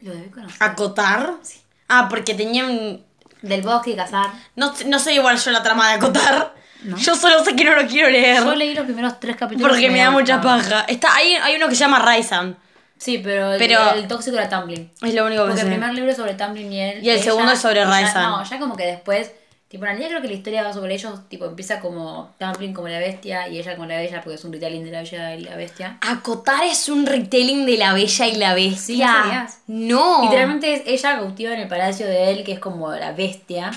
Lo 0.00 0.12
debes 0.14 0.32
conocer. 0.32 0.56
¿Acotar? 0.60 1.34
Sí. 1.42 1.60
Ah, 1.88 2.08
porque 2.08 2.34
tenían. 2.34 3.04
Del 3.42 3.62
bosque 3.62 3.90
y 3.90 3.96
cazar. 3.96 4.30
No, 4.56 4.72
no 4.86 4.98
sé 4.98 5.14
igual 5.14 5.38
yo 5.38 5.50
la 5.50 5.62
trama 5.62 5.88
de 5.88 5.94
acotar. 5.94 6.54
¿No? 6.82 6.96
Yo 6.96 7.14
solo 7.14 7.44
sé 7.44 7.54
que 7.54 7.64
no 7.64 7.74
lo 7.74 7.86
quiero 7.86 8.08
leer. 8.08 8.42
Yo 8.42 8.54
leí 8.54 8.74
los 8.74 8.84
primeros 8.86 9.20
tres 9.20 9.36
capítulos. 9.36 9.70
Porque 9.70 9.90
me 9.90 9.98
da 9.98 10.10
mucha 10.10 10.40
paja. 10.40 10.82
Está, 10.88 11.14
hay, 11.14 11.34
hay 11.34 11.56
uno 11.56 11.68
que 11.68 11.74
se 11.74 11.80
llama 11.80 11.98
Raisan. 11.98 12.56
Sí, 12.96 13.18
pero 13.18 13.52
el, 13.52 13.58
Pero- 13.58 13.92
el 13.94 14.08
tóxico 14.08 14.36
era 14.36 14.48
Tumbling. 14.48 14.90
Es 15.02 15.14
lo 15.14 15.24
único 15.26 15.42
que 15.42 15.48
Porque 15.48 15.60
sé. 15.62 15.66
el 15.66 15.72
primer 15.72 15.94
libro 15.94 16.10
es 16.10 16.16
sobre 16.16 16.34
Tumbling 16.34 16.72
y 16.72 16.80
él. 16.80 17.04
Y 17.04 17.10
el 17.10 17.20
segundo 17.22 17.52
es 17.52 17.58
sobre 17.60 17.84
Raizan. 17.84 18.22
No, 18.22 18.44
ya 18.44 18.58
como 18.58 18.76
que 18.76 18.84
después. 18.86 19.30
Tipo, 19.70 19.84
en 19.84 19.90
realidad 19.90 20.08
creo 20.08 20.20
que 20.22 20.26
la 20.26 20.34
historia 20.34 20.62
va 20.64 20.72
sobre 20.72 20.94
ellos. 20.94 21.28
Tipo, 21.28 21.44
empieza 21.44 21.78
como 21.78 22.34
Tumbling 22.38 22.74
como 22.74 22.88
la 22.88 22.98
bestia 22.98 23.46
y 23.48 23.56
ella 23.56 23.76
como 23.76 23.86
la 23.86 23.98
bella 23.98 24.20
porque 24.20 24.34
es 24.34 24.44
un 24.44 24.52
retelling 24.52 24.84
de 24.84 24.90
la 24.90 25.02
bella 25.02 25.34
y 25.36 25.42
la 25.44 25.54
bestia. 25.54 25.96
Acotar 26.00 26.64
es 26.64 26.88
un 26.88 27.06
retelling 27.06 27.64
de 27.66 27.76
la 27.76 27.92
bella 27.94 28.26
y 28.26 28.34
la 28.34 28.54
bestia. 28.54 29.46
Sí, 29.46 29.62
¿no? 29.68 30.18
No. 30.18 30.22
Literalmente 30.24 30.74
es 30.74 30.82
ella 30.86 31.18
cautiva 31.20 31.52
en 31.54 31.60
el 31.60 31.68
palacio 31.68 32.06
de 32.08 32.32
él, 32.32 32.42
que 32.42 32.50
es 32.50 32.58
como 32.58 32.90
la 32.90 33.12
bestia. 33.12 33.70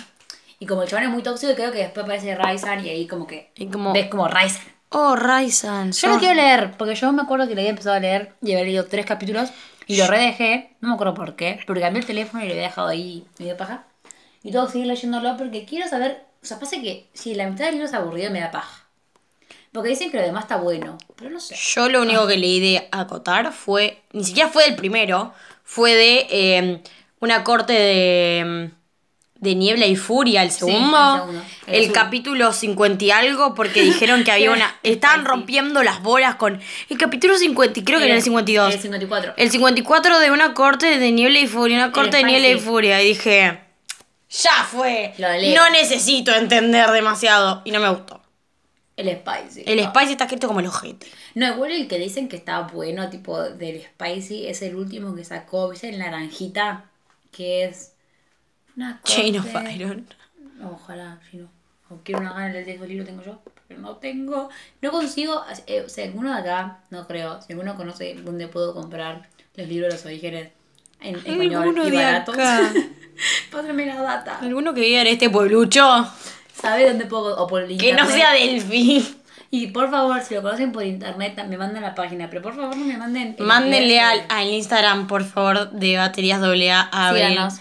Y 0.58 0.66
como 0.66 0.82
el 0.82 0.90
chabón 0.90 1.04
es 1.06 1.12
muy 1.12 1.22
tóxico, 1.22 1.54
creo 1.54 1.72
que 1.72 1.78
después 1.78 2.06
aparece 2.06 2.34
Raizan 2.36 2.84
y 2.84 2.90
ahí 2.90 3.06
como 3.06 3.28
que 3.28 3.52
Y 3.56 3.68
como- 3.68 3.94
ves 3.94 4.08
como 4.08 4.28
Raizan. 4.28 4.64
Oh, 4.90 5.16
Raisan. 5.16 5.92
Yo 5.92 6.08
lo 6.08 6.18
quiero 6.18 6.34
leer, 6.34 6.72
porque 6.78 6.96
yo 6.96 7.12
me 7.14 7.22
acuerdo 7.22 7.48
que 7.48 7.54
le 7.54 7.62
había 7.62 7.70
empezado 7.72 7.96
a 7.96 8.00
leer 8.00 8.34
y 8.42 8.52
había 8.54 8.64
leído 8.66 8.86
tres 8.86 9.06
capítulos 9.06 9.50
y 9.86 9.98
lo 9.98 10.08
redejé, 10.08 10.76
no 10.82 10.88
me 10.90 10.94
acuerdo 10.96 11.14
por 11.14 11.36
qué, 11.36 11.60
porque 11.68 11.82
cambié 11.82 12.00
el 12.02 12.06
teléfono 12.08 12.44
y 12.44 12.48
lo 12.48 12.54
había 12.54 12.64
dejado 12.64 12.88
ahí 12.88 13.26
medio 13.38 13.56
paja. 13.58 13.84
Y 14.44 14.52
tengo 14.52 14.66
que 14.66 14.74
seguir 14.74 14.88
leyéndolo 14.88 15.38
porque 15.38 15.66
quiero 15.66 15.88
saber, 15.88 16.26
o 16.42 16.46
sea, 16.46 16.60
pasa 16.60 16.76
que 16.82 17.08
si 17.14 17.34
la 17.34 17.50
mitad 17.50 17.66
del 17.66 17.76
libro 17.76 17.88
es 17.88 17.94
aburrido 17.94 18.30
me 18.30 18.42
da 18.42 18.52
paja. 18.52 18.84
Porque 19.72 19.90
dicen 19.90 20.12
que 20.12 20.18
lo 20.18 20.24
demás 20.24 20.44
está 20.44 20.58
bueno, 20.58 21.00
pero 21.16 21.32
no 21.32 21.40
sé. 21.40 21.56
Yo 21.56 21.90
lo 21.90 22.04
único 22.04 22.28
que 22.28 22.38
leí 22.38 22.60
de 22.60 22.88
Acotar 22.92 23.52
fue, 23.52 24.04
ni 24.12 24.24
siquiera 24.24 24.50
fue 24.50 24.66
del 24.66 24.76
primero, 24.76 25.34
fue 25.64 25.96
de 25.96 26.28
eh, 26.30 26.84
una 27.20 27.44
corte 27.44 27.74
de, 27.74 28.70
de 29.36 29.56
Niebla 29.56 29.88
y 29.88 29.96
Furia, 29.96 30.44
el 30.44 30.52
segundo. 30.52 31.16
el 31.16 31.20
segundo, 31.22 31.46
el 31.66 31.84
el 31.86 31.92
capítulo 31.92 32.54
50 32.54 33.04
y 33.04 33.10
algo, 33.10 33.56
porque 33.56 33.82
dijeron 33.82 34.24
que 34.24 34.32
había 34.32 34.52
una... 34.54 34.76
Estaban 34.84 35.26
rompiendo 35.26 35.82
las 35.82 36.04
bolas 36.04 36.36
con... 36.36 36.62
El 36.90 36.98
capítulo 37.00 37.36
50, 37.36 37.80
y 37.80 37.84
creo 37.84 37.98
que 37.98 38.06
era 38.06 38.16
el 38.16 38.22
52. 38.22 38.76
El 38.76 38.80
54. 38.80 39.34
El 39.38 39.50
54 39.50 40.20
de 40.20 40.30
una 40.30 40.54
corte 40.54 41.00
de 41.00 41.12
Niebla 41.12 41.40
y 41.40 41.48
Furia, 41.48 41.78
una 41.78 41.92
corte 41.92 42.18
de. 42.18 42.26
Niebla 42.26 42.50
y 42.50 42.60
Furia. 42.60 43.02
Y 43.02 43.08
dije, 43.08 43.60
ya 44.42 44.64
fue. 44.64 45.14
Lo 45.18 45.32
leo. 45.32 45.56
No 45.56 45.70
necesito 45.70 46.34
entender 46.34 46.90
demasiado. 46.92 47.62
Y 47.66 47.72
no 47.72 47.80
me 47.80 47.90
gustó. 47.90 48.22
El 48.96 49.10
Spicy. 49.10 49.64
El 49.66 49.84
Spicy 49.84 50.12
está 50.12 50.26
escrito 50.26 50.48
como 50.48 50.60
el 50.60 50.68
ojete. 50.68 51.08
No, 51.36 51.48
igual 51.48 51.72
el 51.72 51.88
que 51.88 51.98
dicen 51.98 52.28
que 52.28 52.38
está 52.38 52.62
bueno, 52.62 53.10
tipo 53.10 53.42
del 53.42 53.82
Spicy, 53.82 54.48
es 54.48 54.62
el 54.62 54.76
último 54.76 55.16
que 55.16 55.24
sacó, 55.24 55.70
¿viste? 55.70 55.90
El 55.90 56.00
naranjita, 56.00 56.92
que 57.32 57.66
es 57.66 57.94
una 58.76 59.02
Chain 59.04 59.40
of 59.40 59.48
Iron. 59.74 60.08
Ojalá, 60.64 61.20
si 61.30 61.38
no. 61.38 61.50
O 61.90 61.98
quiero 62.04 62.22
una 62.22 62.34
gana 62.34 62.54
del 62.54 62.66
texto 62.66 62.86
libro 62.86 63.06
tengo 63.06 63.24
yo, 63.24 63.42
pero 63.68 63.80
no 63.80 63.98
tengo. 63.98 64.50
No 64.82 64.92
consigo, 64.92 65.44
eh, 65.68 65.82
o 65.82 65.90
sea, 65.90 66.06
alguno 66.06 66.34
de 66.34 66.40
acá, 66.40 66.84
no 66.90 67.08
creo, 67.08 67.42
si 67.42 67.54
alguno 67.54 67.76
conoce 67.76 68.16
dónde 68.16 68.48
puedo 68.48 68.74
comprar 68.74 69.28
los 69.56 69.68
libros 69.68 69.90
de 69.90 69.96
los 69.96 70.06
orígenes 70.06 70.52
en 71.02 71.16
español 71.16 71.64
Alguno 71.64 71.88
y 71.88 71.92
baratos. 71.92 72.36
acá. 73.50 73.58
Pásenme 73.58 73.86
la 73.86 74.02
data. 74.02 74.40
¿Alguno 74.42 74.74
que 74.74 74.82
viva 74.82 75.02
en 75.02 75.08
este 75.08 75.30
pueblucho? 75.30 76.08
¿Sabe 76.60 76.88
dónde 76.88 77.06
puedo? 77.06 77.36
O 77.38 77.48
por 77.48 77.66
Que 77.68 77.74
internet. 77.74 78.00
no 78.04 78.10
sea 78.10 78.32
Delphi. 78.34 79.16
Y 79.52 79.68
por 79.68 79.92
favor, 79.92 80.20
si 80.22 80.34
lo 80.34 80.42
conocen 80.42 80.72
por 80.72 80.84
internet, 80.84 81.40
me 81.48 81.58
mandan 81.58 81.84
la 81.84 81.94
página. 81.94 82.28
Pero 82.30 82.42
por 82.42 82.56
favor, 82.56 82.76
no 82.76 82.86
me 82.86 82.98
manden. 82.98 83.36
el 83.38 83.46
Mándenle 83.46 84.00
al, 84.00 84.24
al 84.30 84.50
Instagram, 84.50 85.06
por 85.08 85.24
favor, 85.24 85.70
de 85.72 85.98
baterías 85.98 86.42
AA 86.42 86.90
a. 86.92 87.14
Síganos. 87.14 87.54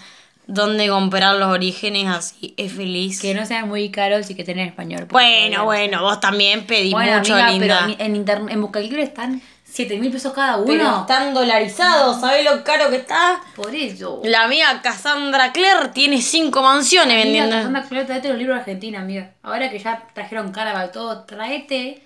Dónde 0.45 0.89
comprar 0.89 1.35
los 1.37 1.47
orígenes, 1.47 2.07
así 2.07 2.53
es 2.57 2.73
feliz. 2.73 3.21
Que 3.21 3.33
no 3.33 3.45
sean 3.45 3.69
muy 3.69 3.89
caros 3.91 4.29
y 4.29 4.35
que 4.35 4.41
estén 4.41 4.59
en 4.59 4.67
español. 4.67 5.01
por 5.07 5.21
Bueno, 5.21 5.55
favor. 5.57 5.65
bueno, 5.75 6.01
vos 6.01 6.19
también 6.19 6.65
pedí 6.65 6.91
Bueno, 6.91 7.19
mucho, 7.19 7.33
amiga, 7.35 7.51
linda. 7.51 7.79
pero 7.85 7.93
en, 7.99 8.05
en 8.11 8.15
internet, 8.17 8.53
en 8.53 8.61
Buscalibre 8.61 9.03
están 9.03 9.41
7 9.73 9.97
mil 9.97 10.11
pesos 10.11 10.33
cada 10.33 10.57
uno. 10.57 10.65
Pero 10.67 10.99
están 11.01 11.33
dolarizados, 11.33 12.21
¿sabés 12.21 12.45
lo 12.45 12.63
caro 12.63 12.89
que 12.91 12.97
está? 12.97 13.41
Por 13.55 13.73
eso. 13.73 14.21
La 14.23 14.43
amiga 14.43 14.81
Cassandra 14.83 15.51
Clare 15.51 15.89
tiene 15.89 16.21
cinco 16.21 16.61
mansiones 16.61 17.13
Amiga, 17.13 17.23
vendiendo. 17.23 17.55
Cassandra 17.55 17.83
Clare, 17.83 18.05
traete 18.05 18.29
los 18.29 18.37
libros 18.37 18.55
de 18.57 18.59
Argentina, 18.61 18.99
amiga. 18.99 19.31
Ahora 19.41 19.69
que 19.71 19.79
ya 19.79 20.07
trajeron 20.13 20.51
Caraval 20.51 20.91
todo, 20.91 21.23
traete. 21.23 22.03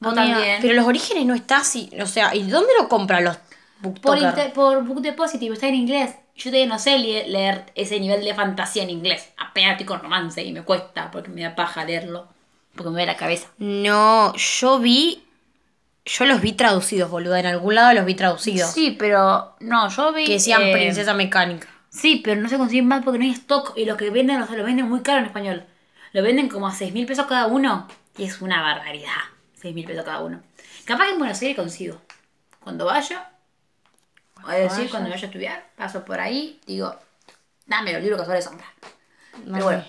Vos 0.00 0.12
Amiga, 0.16 0.34
también. 0.34 0.58
Pero 0.60 0.74
los 0.74 0.86
orígenes 0.86 1.24
no 1.24 1.34
está 1.34 1.58
así. 1.58 1.88
O 2.02 2.06
sea, 2.06 2.34
¿y 2.34 2.42
dónde 2.42 2.70
lo 2.80 2.88
compran 2.88 3.24
los 3.24 3.36
por, 4.02 4.18
inter- 4.18 4.52
por 4.52 4.82
Book 4.84 5.00
Depository, 5.02 5.52
está 5.52 5.68
en 5.68 5.74
inglés. 5.74 6.14
Yo 6.36 6.50
todavía 6.50 6.66
no 6.66 6.78
sé 6.78 6.98
le- 6.98 7.28
leer 7.28 7.66
ese 7.74 8.00
nivel 8.00 8.24
de 8.24 8.34
fantasía 8.34 8.82
en 8.82 8.90
inglés. 8.90 9.28
Apenas 9.36 9.80
con 9.84 10.00
romance 10.00 10.42
y 10.42 10.52
me 10.52 10.62
cuesta 10.62 11.10
porque 11.10 11.28
me 11.28 11.42
da 11.42 11.54
paja 11.54 11.84
leerlo. 11.84 12.26
Porque 12.74 12.88
me 12.90 12.94
duele 12.94 13.06
la 13.12 13.16
cabeza. 13.16 13.46
No, 13.58 14.34
yo 14.34 14.78
vi. 14.80 15.23
Yo 16.06 16.26
los 16.26 16.40
vi 16.40 16.52
traducidos, 16.52 17.10
boluda. 17.10 17.40
En 17.40 17.46
algún 17.46 17.74
lado 17.74 17.94
los 17.94 18.04
vi 18.04 18.14
traducidos. 18.14 18.70
Sí, 18.70 18.94
pero 18.98 19.56
no, 19.60 19.88
yo 19.88 20.12
vi. 20.12 20.26
Que 20.26 20.34
decían 20.34 20.62
eh, 20.62 20.72
princesa 20.72 21.14
mecánica. 21.14 21.68
Sí, 21.88 22.20
pero 22.22 22.40
no 22.40 22.48
se 22.48 22.58
consiguen 22.58 22.86
más 22.88 23.04
porque 23.04 23.18
no 23.18 23.24
hay 23.24 23.30
stock 23.30 23.72
y 23.76 23.84
los 23.84 23.96
que 23.96 24.10
venden, 24.10 24.42
o 24.42 24.46
sea, 24.46 24.56
lo 24.56 24.64
venden 24.64 24.88
muy 24.88 25.00
caro 25.00 25.20
en 25.20 25.26
español. 25.26 25.64
Lo 26.12 26.22
venden 26.22 26.48
como 26.48 26.66
a 26.66 26.74
6 26.74 26.92
mil 26.92 27.06
pesos 27.06 27.26
cada 27.26 27.46
uno 27.46 27.88
y 28.18 28.24
es 28.24 28.40
una 28.42 28.60
barbaridad. 28.60 29.10
6 29.54 29.74
mil 29.74 29.86
pesos 29.86 30.04
cada 30.04 30.20
uno. 30.20 30.42
Capaz 30.84 31.06
que 31.06 31.12
en 31.12 31.18
Buenos 31.18 31.40
Aires 31.40 31.56
consigo. 31.56 32.00
Cuando 32.60 32.84
vaya, 32.84 33.30
voy 34.42 34.54
a 34.54 34.58
decir, 34.58 34.76
vayas. 34.76 34.90
cuando 34.90 35.10
vaya 35.10 35.22
a 35.22 35.26
estudiar, 35.26 35.66
paso 35.76 36.04
por 36.04 36.20
ahí, 36.20 36.60
digo, 36.66 36.94
dame 37.66 37.92
los 37.92 38.02
libros 38.02 38.20
que 38.20 38.26
son 38.26 38.34
de 38.34 38.42
sombra. 38.42 38.66
No 39.44 39.52
Pero 39.52 39.64
bueno. 39.64 39.84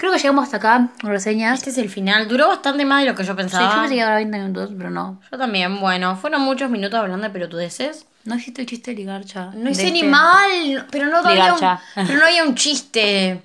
Creo 0.00 0.12
que 0.12 0.18
llegamos 0.18 0.44
hasta 0.44 0.56
acá, 0.56 0.88
con 1.02 1.10
reseñas. 1.10 1.58
Este 1.58 1.68
es 1.68 1.76
el 1.76 1.90
final. 1.90 2.26
Duró 2.26 2.48
bastante 2.48 2.86
más 2.86 3.02
de 3.02 3.10
lo 3.10 3.14
que 3.14 3.22
yo 3.22 3.34
Sí, 3.34 3.36
pensaba. 3.36 3.74
yo 3.74 3.80
pensé 3.82 3.96
que 3.96 4.02
ahora 4.02 4.14
20 4.16 4.38
minutos, 4.38 4.70
pero 4.74 4.88
no. 4.88 5.20
Yo 5.30 5.36
también, 5.36 5.78
bueno, 5.78 6.16
fueron 6.16 6.40
muchos 6.40 6.70
minutos 6.70 6.98
hablando 6.98 7.24
de 7.26 7.30
pelotudeces. 7.30 8.06
No 8.24 8.34
hiciste 8.36 8.62
el 8.62 8.66
chiste 8.66 8.92
de 8.92 8.96
ligarcha. 8.96 9.50
No 9.52 9.68
hice 9.68 9.90
ni 9.90 9.98
este- 10.00 10.10
mal, 10.10 10.86
pero 10.90 11.06
no 11.08 11.18
había, 11.18 11.52
un, 11.52 11.60
pero 12.06 12.18
no 12.18 12.24
había 12.24 12.44
un 12.44 12.54
chiste. 12.54 13.42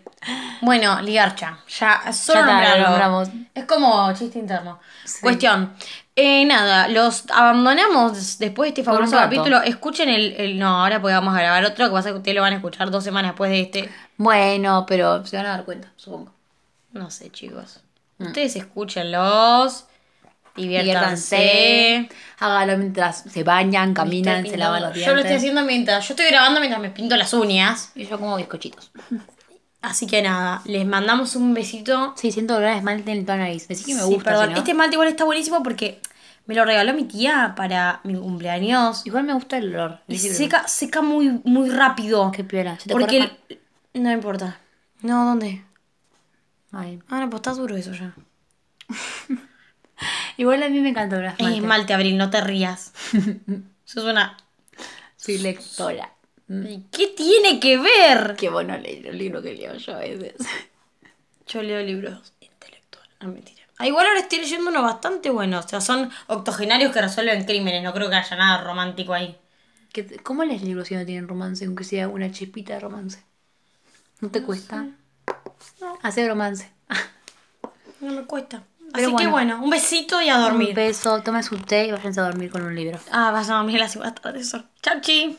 Bueno, 0.62 1.02
ligarcha. 1.02 1.60
Ya, 1.78 2.14
solo 2.14 2.40
Ya 2.48 2.78
nombrarlo. 2.78 3.30
Es 3.54 3.66
como 3.66 4.14
chiste 4.14 4.40
interno. 4.40 4.80
Cuestión. 5.22 5.74
Eh, 6.16 6.46
nada, 6.46 6.88
los 6.88 7.26
abandonamos 7.32 8.38
después 8.40 8.68
de 8.68 8.70
este 8.70 8.84
fabuloso 8.86 9.18
capítulo. 9.18 9.62
Escuchen 9.62 10.08
el, 10.08 10.32
el- 10.38 10.58
No, 10.58 10.82
ahora 10.84 11.02
podemos 11.02 11.34
grabar 11.34 11.66
otro, 11.66 11.88
que 11.88 11.92
pasa 11.92 12.12
que 12.12 12.16
ustedes 12.18 12.36
lo 12.36 12.42
van 12.42 12.54
a 12.54 12.56
escuchar 12.56 12.90
dos 12.92 13.04
semanas 13.04 13.32
después 13.32 13.52
de 13.52 13.60
este. 13.60 13.90
Bueno, 14.18 14.86
pero 14.88 15.26
se 15.26 15.36
van 15.36 15.48
a 15.48 15.50
dar 15.50 15.66
cuenta, 15.66 15.90
supongo. 15.98 16.35
No 16.96 17.12
sé, 17.12 17.30
chicos. 17.30 17.82
Mm. 18.18 18.26
Ustedes 18.28 18.56
escúchenlos. 18.56 19.86
Diviértanse. 20.56 21.36
Diviértanse. 21.36 22.10
Hágalo 22.40 22.78
mientras 22.78 23.18
se 23.30 23.44
bañan, 23.44 23.94
caminan, 23.94 24.48
se 24.48 24.56
lavan 24.58 24.82
los 24.84 24.94
dientes. 24.94 25.08
Yo 25.08 25.14
lo 25.14 25.20
estoy 25.22 25.36
haciendo 25.36 25.64
mientras. 25.64 26.08
Yo 26.08 26.14
estoy 26.14 26.28
grabando 26.28 26.60
mientras 26.62 26.82
me 26.82 26.90
pinto 26.90 27.16
las 27.18 27.34
uñas. 27.34 27.92
Y 27.94 28.06
yo 28.06 28.18
como 28.20 28.38
bizcochitos. 28.38 28.90
Así 29.82 30.08
que 30.08 30.22
nada, 30.22 30.62
les 30.66 30.86
mandamos 30.86 31.36
un 31.36 31.54
besito. 31.54 32.14
Sí, 32.18 32.32
siento 32.32 32.56
olor 32.56 32.70
a 32.70 32.78
esmalte 32.78 33.12
en 33.12 33.26
toda 33.26 33.38
nariz. 33.38 33.68
Decí 33.68 33.84
que 33.86 33.94
me 33.96 34.02
Sí, 34.02 34.06
gusta. 34.08 34.24
perdón. 34.32 34.46
si 34.48 34.52
no- 34.54 34.58
Este 34.60 34.72
esmalte 34.72 34.96
igual 34.96 35.08
está 35.10 35.24
buenísimo 35.26 35.62
porque 35.62 36.02
Me 36.48 36.54
lo 36.54 36.64
regaló 36.64 36.94
mi 36.94 37.06
tía 37.06 37.54
para 37.58 38.02
mi 38.04 38.14
cumpleaños. 38.14 39.04
Igual 39.08 39.24
me 39.24 39.34
gusta 39.34 39.58
el 39.58 39.74
olor. 39.74 40.00
Y 40.08 40.20
seca, 40.20 40.68
seca 40.68 41.02
muy, 41.02 41.42
muy 41.44 41.72
rápido. 41.72 42.32
Qué 42.32 42.44
piola. 42.44 42.78
¿Se 42.80 42.88
te 42.88 42.92
Porque 42.94 43.18
el- 43.18 44.02
No 44.04 44.12
importa. 44.12 44.60
No, 45.02 45.26
¿dónde? 45.26 45.64
Ay. 46.78 47.00
Ah, 47.10 47.20
no, 47.22 47.30
pues 47.30 47.40
está 47.40 47.54
duro 47.54 47.76
eso 47.78 47.94
ya. 47.94 48.14
Igual 50.38 50.62
a 50.64 50.70
mí 50.70 50.80
me 50.82 50.90
encantó 50.90 51.16
una 51.18 51.36
Es 51.38 51.62
malte, 51.62 51.94
Abril, 51.94 52.18
no 52.18 52.30
te 52.30 52.42
rías. 52.42 52.92
Sos 53.86 54.04
una... 54.04 54.38
Soy 55.16 55.38
lectora. 55.38 56.12
¿Qué 56.92 57.08
tiene 57.16 57.60
que 57.60 57.78
ver? 57.78 58.36
Qué 58.38 58.50
bueno 58.50 58.78
leer 58.78 59.08
el 59.08 59.18
libro 59.18 59.42
que 59.42 59.54
leo 59.56 59.76
yo 59.78 59.96
a 59.96 60.00
veces. 60.00 60.36
Yo 61.48 61.62
leo 61.62 61.80
libros 61.84 62.34
intelectuales. 62.40 63.12
No, 63.22 63.28
mentira. 63.30 63.62
Ah, 63.78 63.86
igual 63.88 64.08
ahora 64.08 64.20
estoy 64.20 64.40
leyendo 64.40 64.70
uno 64.72 64.82
bastante 64.82 65.30
bueno. 65.30 65.60
O 65.60 65.62
sea, 65.68 65.80
son 65.80 66.10
octogenarios 66.28 66.92
que 66.92 67.02
resuelven 67.02 67.46
crímenes. 67.46 67.84
No 67.84 67.94
creo 67.94 68.10
que 68.10 68.16
haya 68.16 68.36
nada 68.36 68.64
romántico 68.64 69.14
ahí. 69.14 69.38
¿Qué- 69.94 70.18
¿Cómo 70.24 70.44
lees 70.44 70.64
libros 70.64 70.88
si 70.88 70.96
no 70.96 71.06
tienen 71.06 71.28
romance, 71.28 71.66
aunque 71.66 71.84
sea 71.84 72.08
una 72.08 72.32
chispita 72.32 72.74
de 72.74 72.80
romance? 72.80 73.24
¿No 74.22 74.30
te 74.32 74.42
cuesta? 74.42 74.88
Hacer 76.04 76.30
romance. 76.30 76.72
No 78.02 78.14
me 78.14 78.24
cuesta. 78.26 78.64
Pero 78.94 79.08
Así 79.08 79.16
que 79.18 79.28
bueno. 79.28 79.60
un 79.62 79.70
besito 79.70 80.22
y 80.22 80.30
a 80.30 80.38
Un 80.38 80.42
dormir. 80.44 80.74
beso, 80.76 81.22
tomen 81.22 81.44
su 81.44 81.58
té 81.58 81.88
y 81.88 81.92
váyanse 81.92 82.20
a 82.20 82.24
dormir 82.24 82.50
con 82.52 82.62
un 82.62 82.76
libro. 82.76 83.00
Ah, 83.12 83.32
vas 83.32 83.50
a 83.50 83.56
dormir 83.56 83.78
a 83.78 83.80
las 83.82 83.92
5 83.94 84.06
de 84.06 84.12
tarde. 84.12 84.42
Chau, 84.44 85.02
chi. 85.02 85.34